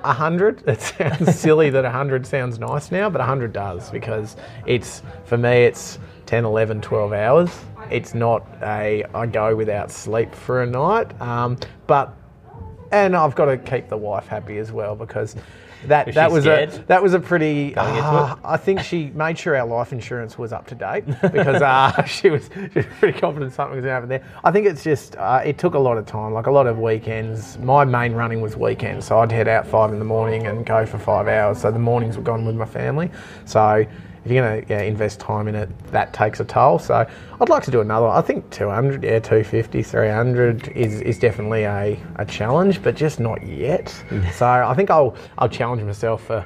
100, 0.02 0.64
it 0.68 0.82
sounds 0.82 1.39
silly 1.39 1.70
that 1.70 1.84
100 1.84 2.26
sounds 2.26 2.60
nice 2.60 2.91
now, 2.91 3.10
but 3.10 3.20
100 3.20 3.54
does 3.54 3.89
because 3.89 4.36
it's, 4.66 5.02
for 5.26 5.38
me, 5.38 5.64
it's 5.64 6.00
10, 6.26 6.45
11, 6.45 6.82
12 6.82 7.14
hours. 7.14 7.52
It's 7.89 8.14
not 8.14 8.47
a, 8.62 9.04
I 9.14 9.26
go 9.26 9.56
without 9.56 9.91
sleep 9.91 10.34
for 10.34 10.62
a 10.62 10.66
night. 10.66 11.20
Um, 11.22 11.58
but, 11.88 12.14
and 12.91 13.16
I've 13.16 13.36
got 13.36 13.45
to 13.45 13.58
keep 13.58 13.89
the 13.89 13.97
wife 13.97 14.28
happy 14.28 14.58
as 14.58 14.72
well 14.72 14.95
because 14.95 15.36
that, 15.86 16.14
that 16.14 16.32
was 16.32 16.46
a, 16.46 16.66
that 16.88 17.02
was 17.02 17.14
a 17.14 17.20
pretty. 17.20 17.74
Ah, 17.78 18.38
I 18.44 18.58
think 18.58 18.82
she 18.82 19.12
made 19.12 19.38
sure 19.38 19.56
our 19.56 19.66
life 19.66 19.92
insurance 19.92 20.38
was 20.38 20.52
up 20.52 20.68
to 20.68 20.76
date 20.76 21.06
because 21.22 21.62
uh, 21.62 22.04
she 22.06 22.30
was 22.30 22.50
she 22.54 22.80
was 22.80 22.86
pretty 23.00 23.20
confident 23.20 23.54
something 23.54 23.76
was 23.76 23.84
going 23.84 23.90
to 23.90 23.94
happen 23.94 24.10
there. 24.10 24.24
I 24.44 24.52
think 24.52 24.68
it's 24.68 24.84
just 24.84 25.16
uh, 25.16 25.42
it 25.44 25.58
took 25.58 25.74
a 25.74 25.80
lot 25.80 25.98
of 25.98 26.06
time, 26.06 26.34
like 26.34 26.48
a 26.48 26.52
lot 26.52 26.68
of 26.68 26.80
weekends. 26.80 27.58
My 27.60 27.86
main 27.86 28.14
running 28.14 28.42
was 28.42 28.56
weekends, 28.58 29.08
so 29.08 29.20
I'd 29.20 29.32
head 29.32 29.48
out 29.48 29.66
five 29.66 29.92
in 29.92 30.00
the 30.00 30.06
morning 30.06 30.48
and 30.48 30.66
go 30.66 30.86
for 30.86 30.98
five 30.98 31.28
hours. 31.28 31.62
So 31.62 31.72
the 31.72 31.80
mornings 31.80 32.18
were 32.18 32.24
gone 32.24 32.46
with 32.46 32.56
my 32.56 32.66
family. 32.66 33.10
So 33.46 33.86
if 34.24 34.32
you're 34.32 34.43
going 34.43 34.65
to 34.65 34.74
yeah, 34.74 34.82
invest 34.82 35.20
time 35.20 35.47
in 35.47 35.55
it, 35.55 35.70
that 35.91 36.13
takes 36.13 36.39
a 36.39 36.45
toll. 36.45 36.80
So 36.80 37.07
I'd 37.41 37.49
like 37.49 37.63
to 37.63 37.72
do 37.72 37.82
another. 37.82 38.07
I 38.07 38.22
think 38.22 38.49
200, 38.51 39.03
yeah, 39.03 39.20
250, 39.20 39.84
300 39.84 40.67
is, 40.70 41.01
is 41.01 41.20
definitely 41.20 41.63
a, 41.63 41.99
a 42.15 42.26
challenge, 42.26 42.82
but 42.84 42.95
just 42.95 43.20
not 43.20 43.45
yet. 43.45 43.89
so 44.34 44.45
I 44.45 44.74
think 44.74 44.89
I'll 44.89 45.15
I'll 45.38 45.49
challenge 45.49 45.82
myself 45.84 46.26
for 46.26 46.45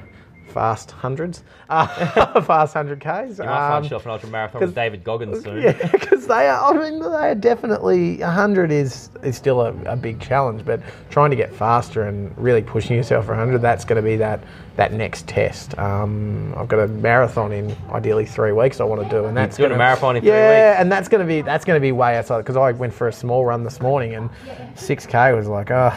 fast 0.54 0.92
hundreds, 0.92 1.42
uh, 1.68 2.40
fast 2.42 2.72
hundred 2.72 3.00
k's. 3.00 3.38
You 3.38 3.44
might 3.44 3.68
find 3.68 3.84
yourself 3.84 4.04
an 4.06 4.12
ultra 4.12 4.28
marathon 4.30 4.60
with 4.60 4.74
David 4.74 5.04
Goggins 5.04 5.42
soon. 5.44 5.60
Yeah, 5.60 5.90
because 5.90 6.26
they 6.26 6.48
are. 6.48 6.74
I 6.74 6.90
mean, 6.90 7.00
they 7.00 7.06
are 7.06 7.34
definitely 7.34 8.20
hundred 8.20 8.70
is 8.70 9.10
is 9.22 9.36
still 9.36 9.60
a, 9.60 9.74
a, 9.84 9.96
big 9.96 10.20
challenge, 10.20 10.64
but 10.64 10.80
trying 11.10 11.30
to 11.30 11.36
get 11.36 11.52
faster 11.52 12.04
and 12.04 12.36
really 12.38 12.62
pushing 12.62 12.96
yourself 12.96 13.26
for 13.26 13.34
hundred, 13.34 13.58
that's 13.58 13.84
going 13.84 14.00
to 14.02 14.08
be 14.08 14.16
that 14.16 14.40
that 14.76 14.92
next 14.92 15.26
test. 15.26 15.76
Um, 15.76 16.54
I've 16.56 16.68
got 16.68 16.78
a 16.78 16.88
marathon 16.88 17.52
in 17.52 17.76
ideally 17.90 18.24
three 18.24 18.52
weeks. 18.52 18.80
I 18.80 18.84
want 18.84 19.02
to 19.02 19.08
do, 19.08 19.24
and 19.26 19.36
that's 19.36 19.58
gonna, 19.58 19.74
a 19.74 19.78
marathon 19.78 20.16
in 20.16 20.22
three 20.22 20.30
yeah, 20.30 20.80
and 20.80 20.90
that's 20.90 21.08
going 21.08 21.20
to 21.20 21.26
be 21.26 21.42
that's 21.42 21.64
going 21.64 21.76
to 21.76 21.84
be 21.84 21.92
way 21.92 22.16
outside 22.16 22.38
because 22.38 22.56
I 22.56 22.70
went 22.72 22.94
for 22.94 23.08
a 23.08 23.12
small 23.12 23.44
run 23.44 23.64
this 23.64 23.80
morning 23.80 24.14
and 24.14 24.30
six 24.76 25.04
k 25.04 25.32
was 25.32 25.48
like, 25.48 25.72
oh, 25.72 25.92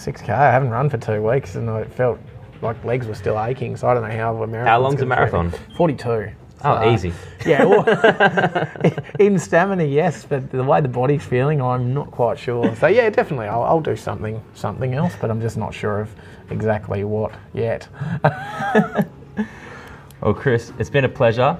6k. 0.00 0.30
I 0.30 0.50
haven't 0.50 0.70
run 0.70 0.88
for 0.88 0.98
two 0.98 1.22
weeks, 1.22 1.54
and 1.54 1.68
I 1.68 1.84
felt 1.84 2.18
like 2.62 2.82
legs 2.84 3.06
were 3.06 3.14
still 3.14 3.42
aching. 3.42 3.76
So 3.76 3.88
I 3.88 3.94
don't 3.94 4.02
know 4.08 4.16
how 4.16 4.42
a 4.42 4.46
marathon. 4.46 4.66
How 4.66 4.80
long's 4.80 5.00
a 5.00 5.06
marathon? 5.06 5.52
Forty-two. 5.76 6.30
Oh, 6.62 6.74
So, 6.74 6.88
uh, 6.88 6.92
easy. 6.92 7.12
Yeah, 7.46 7.64
well, 7.64 8.68
in 9.18 9.38
stamina, 9.38 9.84
yes, 9.84 10.26
but 10.26 10.50
the 10.50 10.62
way 10.62 10.82
the 10.82 10.88
body's 10.88 11.24
feeling, 11.24 11.62
I'm 11.62 11.94
not 11.94 12.10
quite 12.10 12.38
sure. 12.38 12.76
So 12.76 12.86
yeah, 12.86 13.08
definitely, 13.08 13.46
I'll, 13.46 13.62
I'll 13.62 13.80
do 13.80 13.96
something 13.96 14.42
something 14.54 14.92
else, 14.94 15.14
but 15.20 15.30
I'm 15.30 15.40
just 15.40 15.56
not 15.56 15.72
sure 15.72 16.00
of 16.00 16.14
exactly 16.50 17.04
what 17.04 17.32
yet. 17.54 17.88
Well, 20.20 20.34
Chris, 20.34 20.70
it's 20.78 20.90
been 20.90 21.06
a 21.06 21.08
pleasure. 21.08 21.56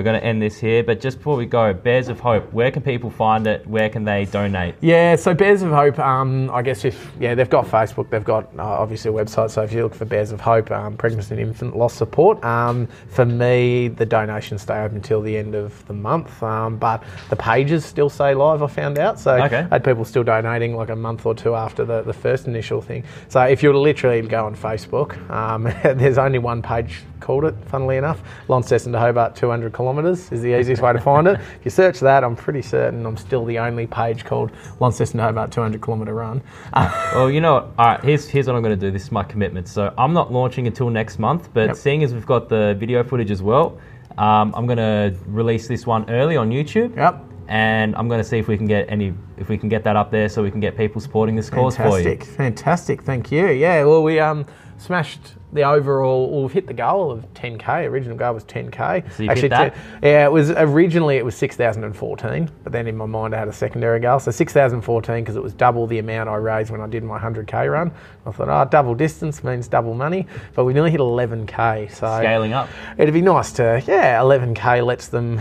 We're 0.00 0.04
going 0.04 0.18
to 0.18 0.26
end 0.26 0.40
this 0.40 0.58
here, 0.58 0.82
but 0.82 0.98
just 0.98 1.18
before 1.18 1.36
we 1.36 1.44
go, 1.44 1.74
Bears 1.74 2.08
of 2.08 2.20
Hope, 2.20 2.50
where 2.54 2.70
can 2.70 2.80
people 2.80 3.10
find 3.10 3.46
it? 3.46 3.66
Where 3.66 3.90
can 3.90 4.02
they 4.02 4.24
donate? 4.24 4.76
Yeah, 4.80 5.14
so 5.16 5.34
Bears 5.34 5.60
of 5.60 5.72
Hope, 5.72 5.98
um, 5.98 6.50
I 6.54 6.62
guess 6.62 6.86
if, 6.86 7.12
yeah, 7.20 7.34
they've 7.34 7.50
got 7.50 7.66
Facebook, 7.66 8.08
they've 8.08 8.24
got 8.24 8.44
uh, 8.58 8.62
obviously 8.62 9.10
a 9.10 9.12
website, 9.12 9.50
so 9.50 9.60
if 9.60 9.74
you 9.74 9.82
look 9.82 9.94
for 9.94 10.06
Bears 10.06 10.32
of 10.32 10.40
Hope, 10.40 10.70
um, 10.70 10.96
pregnancy 10.96 11.34
and 11.34 11.42
infant 11.42 11.76
loss 11.76 11.92
support, 11.92 12.42
um, 12.42 12.88
for 13.10 13.26
me, 13.26 13.88
the 13.88 14.06
donations 14.06 14.62
stay 14.62 14.80
open 14.80 14.96
until 14.96 15.20
the 15.20 15.36
end 15.36 15.54
of 15.54 15.86
the 15.86 15.92
month, 15.92 16.42
um, 16.42 16.78
but 16.78 17.04
the 17.28 17.36
pages 17.36 17.84
still 17.84 18.08
say 18.08 18.32
live, 18.32 18.62
I 18.62 18.68
found 18.68 18.98
out, 18.98 19.20
so 19.20 19.34
Okay. 19.34 19.66
I 19.70 19.74
had 19.74 19.84
people 19.84 20.06
still 20.06 20.24
donating 20.24 20.76
like 20.76 20.88
a 20.88 20.96
month 20.96 21.26
or 21.26 21.34
two 21.34 21.54
after 21.54 21.84
the, 21.84 22.00
the 22.00 22.14
first 22.14 22.46
initial 22.46 22.80
thing. 22.80 23.04
So 23.28 23.42
if 23.42 23.62
you 23.62 23.68
were 23.68 23.74
to 23.74 23.80
literally 23.80 24.22
go 24.22 24.46
on 24.46 24.56
Facebook, 24.56 25.30
um, 25.30 25.64
there's 25.98 26.16
only 26.16 26.38
one 26.38 26.62
page 26.62 27.02
called 27.20 27.44
it, 27.44 27.54
funnily 27.66 27.98
enough, 27.98 28.22
Launceston 28.48 28.92
to 28.92 28.98
Hobart 28.98 29.36
200 29.36 29.74
kilometres 29.74 29.89
is 29.98 30.28
the 30.42 30.58
easiest 30.58 30.82
way 30.82 30.92
to 30.92 31.00
find 31.00 31.26
it. 31.26 31.40
If 31.60 31.64
you 31.64 31.70
search 31.70 32.00
that, 32.00 32.24
I'm 32.24 32.36
pretty 32.36 32.62
certain 32.62 33.04
I'm 33.04 33.16
still 33.16 33.44
the 33.44 33.58
only 33.58 33.86
page 33.86 34.24
called 34.24 34.50
Launceston 34.80 35.18
to 35.18 35.24
Hobart 35.24 35.50
200 35.52 35.80
kilometre 35.82 36.14
run. 36.14 36.42
Well, 37.14 37.30
you 37.30 37.40
know 37.40 37.54
what? 37.54 37.64
All 37.78 37.86
right, 37.86 38.04
here's, 38.04 38.28
here's 38.28 38.46
what 38.46 38.56
I'm 38.56 38.62
going 38.62 38.78
to 38.78 38.86
do. 38.86 38.90
This 38.90 39.02
is 39.04 39.12
my 39.12 39.24
commitment. 39.24 39.68
So 39.68 39.92
I'm 39.98 40.12
not 40.12 40.32
launching 40.32 40.66
until 40.66 40.90
next 40.90 41.18
month, 41.18 41.48
but 41.52 41.66
Yep. 41.68 41.76
seeing 41.76 42.04
as 42.04 42.14
we've 42.14 42.26
got 42.26 42.48
the 42.48 42.76
video 42.78 43.02
footage 43.02 43.30
as 43.30 43.42
well, 43.42 43.78
um, 44.18 44.54
I'm 44.56 44.66
going 44.66 44.78
to 44.78 45.14
release 45.26 45.66
this 45.68 45.86
one 45.86 46.08
early 46.10 46.36
on 46.36 46.50
YouTube. 46.50 46.96
Yep. 46.96 47.24
And 47.48 47.96
I'm 47.96 48.06
going 48.06 48.20
to 48.20 48.24
see 48.24 48.38
if 48.38 48.46
we 48.46 48.56
can 48.56 48.66
get 48.68 48.86
any, 48.88 49.12
if 49.36 49.48
we 49.48 49.58
can 49.58 49.68
get 49.68 49.82
that 49.82 49.96
up 49.96 50.12
there, 50.12 50.28
so 50.28 50.40
we 50.40 50.52
can 50.52 50.60
get 50.60 50.76
people 50.76 51.00
supporting 51.00 51.34
this 51.34 51.50
cause 51.50 51.76
for 51.76 51.98
you. 51.98 52.04
Fantastic, 52.04 52.24
fantastic. 52.36 53.02
Thank 53.02 53.32
you. 53.32 53.48
Yeah, 53.48 53.82
well, 53.84 54.04
we 54.04 54.20
um, 54.20 54.46
smashed 54.80 55.34
the 55.52 55.62
overall. 55.62 56.26
or 56.32 56.50
hit 56.50 56.66
the 56.66 56.74
goal 56.74 57.10
of 57.10 57.32
10k. 57.34 57.86
Original 57.86 58.16
goal 58.16 58.34
was 58.34 58.44
10k. 58.44 59.12
So 59.12 59.22
that? 59.48 59.74
10 59.74 60.00
yeah, 60.02 60.24
it 60.24 60.32
was 60.32 60.50
originally 60.50 61.16
it 61.16 61.24
was 61.24 61.34
6,014, 61.36 62.50
but 62.62 62.72
then 62.72 62.86
in 62.86 62.96
my 62.96 63.06
mind 63.06 63.34
I 63.34 63.38
had 63.38 63.48
a 63.48 63.52
secondary 63.52 64.00
goal. 64.00 64.18
So 64.20 64.30
6,014 64.30 65.22
because 65.22 65.36
it 65.36 65.42
was 65.42 65.52
double 65.52 65.86
the 65.86 65.98
amount 65.98 66.28
I 66.28 66.36
raised 66.36 66.70
when 66.70 66.80
I 66.80 66.86
did 66.86 67.02
my 67.04 67.18
100k 67.18 67.70
run. 67.70 67.90
I 68.26 68.30
thought, 68.30 68.48
oh, 68.48 68.68
double 68.70 68.94
distance 68.94 69.42
means 69.42 69.68
double 69.68 69.94
money, 69.94 70.26
but 70.54 70.64
we 70.64 70.72
nearly 70.72 70.90
hit 70.90 71.00
11k. 71.00 71.90
So 71.90 72.06
Scaling 72.18 72.52
up. 72.52 72.68
It'd 72.98 73.14
be 73.14 73.22
nice 73.22 73.52
to, 73.52 73.82
yeah, 73.86 74.20
11k 74.20 74.84
lets 74.84 75.08
them, 75.08 75.40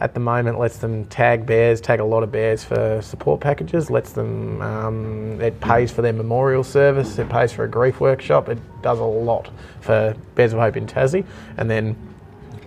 at 0.00 0.14
the 0.14 0.20
moment, 0.20 0.58
lets 0.58 0.78
them 0.78 1.04
tag 1.06 1.44
bears, 1.44 1.80
tag 1.80 2.00
a 2.00 2.04
lot 2.04 2.22
of 2.22 2.32
bears 2.32 2.64
for 2.64 3.00
support 3.02 3.40
packages, 3.40 3.90
lets 3.90 4.12
them, 4.12 4.60
um, 4.62 5.40
it 5.40 5.60
pays 5.60 5.92
for 5.92 6.00
their 6.02 6.12
memorial 6.14 6.64
service, 6.64 7.18
it 7.18 7.28
pays 7.28 7.52
for 7.52 7.64
a 7.64 7.68
grief 7.68 8.00
workshop, 8.00 8.48
it 8.48 8.58
does 8.82 8.98
a 8.98 9.04
lot 9.04 9.50
for 9.80 10.14
Bears 10.34 10.52
of 10.54 10.58
Hope 10.58 10.76
in 10.76 10.86
Tassie, 10.86 11.24
and 11.58 11.70
then 11.70 11.94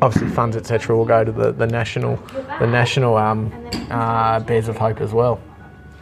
obviously 0.01 0.29
funds, 0.29 0.55
etc., 0.55 0.95
will 0.95 1.05
go 1.05 1.23
to 1.23 1.31
the, 1.31 1.51
the 1.51 1.65
national, 1.67 2.17
the 2.59 2.67
national 2.67 3.17
um, 3.17 3.51
uh, 3.89 4.39
Bears 4.41 4.67
of 4.67 4.77
Hope 4.77 5.01
as 5.01 5.11
well. 5.11 5.41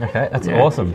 Okay, 0.01 0.27
that's 0.32 0.47
Yeah. 0.47 0.61
awesome. 0.61 0.93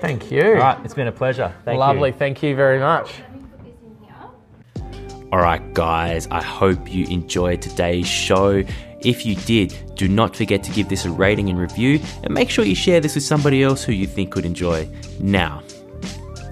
Thank 0.00 0.30
you. 0.30 0.42
All 0.46 0.54
right, 0.54 0.78
it's 0.84 0.94
been 0.94 1.08
a 1.08 1.12
pleasure. 1.12 1.52
Thank 1.64 1.78
Lovely, 1.78 2.10
you. 2.10 2.16
thank 2.16 2.42
you 2.42 2.56
very 2.56 2.78
much. 2.78 3.10
Let 3.18 3.32
me 3.34 3.40
put 3.40 3.64
this 3.64 4.82
in 4.82 5.22
here. 5.22 5.32
Alright, 5.32 5.74
guys, 5.74 6.26
I 6.30 6.42
hope 6.42 6.90
you 6.92 7.06
enjoyed 7.06 7.60
today's 7.60 8.06
show. 8.06 8.62
If 9.04 9.26
you 9.26 9.36
did, 9.36 9.74
do 9.94 10.08
not 10.08 10.34
forget 10.34 10.62
to 10.64 10.72
give 10.72 10.88
this 10.88 11.04
a 11.04 11.10
rating 11.10 11.50
and 11.50 11.58
review, 11.58 12.00
and 12.22 12.32
make 12.32 12.50
sure 12.50 12.64
you 12.64 12.74
share 12.74 13.00
this 13.00 13.14
with 13.14 13.24
somebody 13.24 13.62
else 13.62 13.84
who 13.84 13.92
you 13.92 14.06
think 14.06 14.32
could 14.32 14.46
enjoy. 14.46 14.88
Now, 15.20 15.62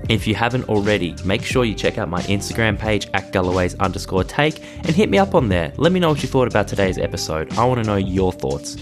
if 0.09 0.27
you 0.27 0.35
haven't 0.35 0.69
already, 0.69 1.15
make 1.25 1.43
sure 1.43 1.65
you 1.65 1.75
check 1.75 1.97
out 1.97 2.09
my 2.09 2.21
Instagram 2.23 2.79
page 2.79 3.09
at 3.15 3.33
Galloway's 3.33 3.75
underscore 3.77 4.25
take 4.25 4.63
and 4.79 4.91
hit 4.91 5.09
me 5.09 5.19
up 5.19 5.35
on 5.35 5.49
there. 5.49 5.73
Let 5.77 5.93
me 5.93 6.01
know 6.01 6.11
what 6.11 6.23
you 6.23 6.29
thought 6.29 6.49
about 6.49 6.69
today's 6.69 6.99
episode. 6.99 7.53
I 7.55 7.65
want 7.65 7.83
to 7.83 7.87
know 7.87 7.97
your 7.97 8.33
thoughts. 8.33 8.77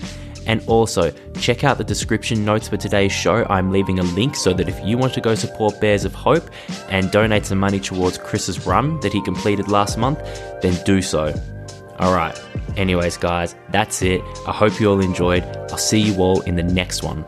And 0.46 0.66
also, 0.66 1.12
check 1.38 1.62
out 1.62 1.78
the 1.78 1.84
description 1.84 2.44
notes 2.44 2.66
for 2.66 2.76
today's 2.76 3.12
show. 3.12 3.46
I'm 3.48 3.70
leaving 3.70 3.98
a 4.00 4.02
link 4.02 4.34
so 4.34 4.52
that 4.54 4.68
if 4.68 4.84
you 4.84 4.98
want 4.98 5.14
to 5.14 5.20
go 5.20 5.34
support 5.34 5.80
Bears 5.80 6.04
of 6.04 6.14
Hope 6.14 6.50
and 6.88 7.10
donate 7.10 7.46
some 7.46 7.58
money 7.58 7.78
towards 7.78 8.18
Chris's 8.18 8.66
run 8.66 8.98
that 9.00 9.12
he 9.12 9.22
completed 9.22 9.68
last 9.68 9.98
month, 9.98 10.18
then 10.62 10.82
do 10.84 11.02
so. 11.02 11.32
Alright, 12.00 12.42
anyways, 12.78 13.18
guys, 13.18 13.54
that's 13.70 14.00
it. 14.00 14.22
I 14.46 14.52
hope 14.52 14.80
you 14.80 14.90
all 14.90 15.00
enjoyed. 15.00 15.44
I'll 15.70 15.76
see 15.76 16.00
you 16.00 16.16
all 16.16 16.40
in 16.42 16.56
the 16.56 16.62
next 16.62 17.02
one. 17.02 17.26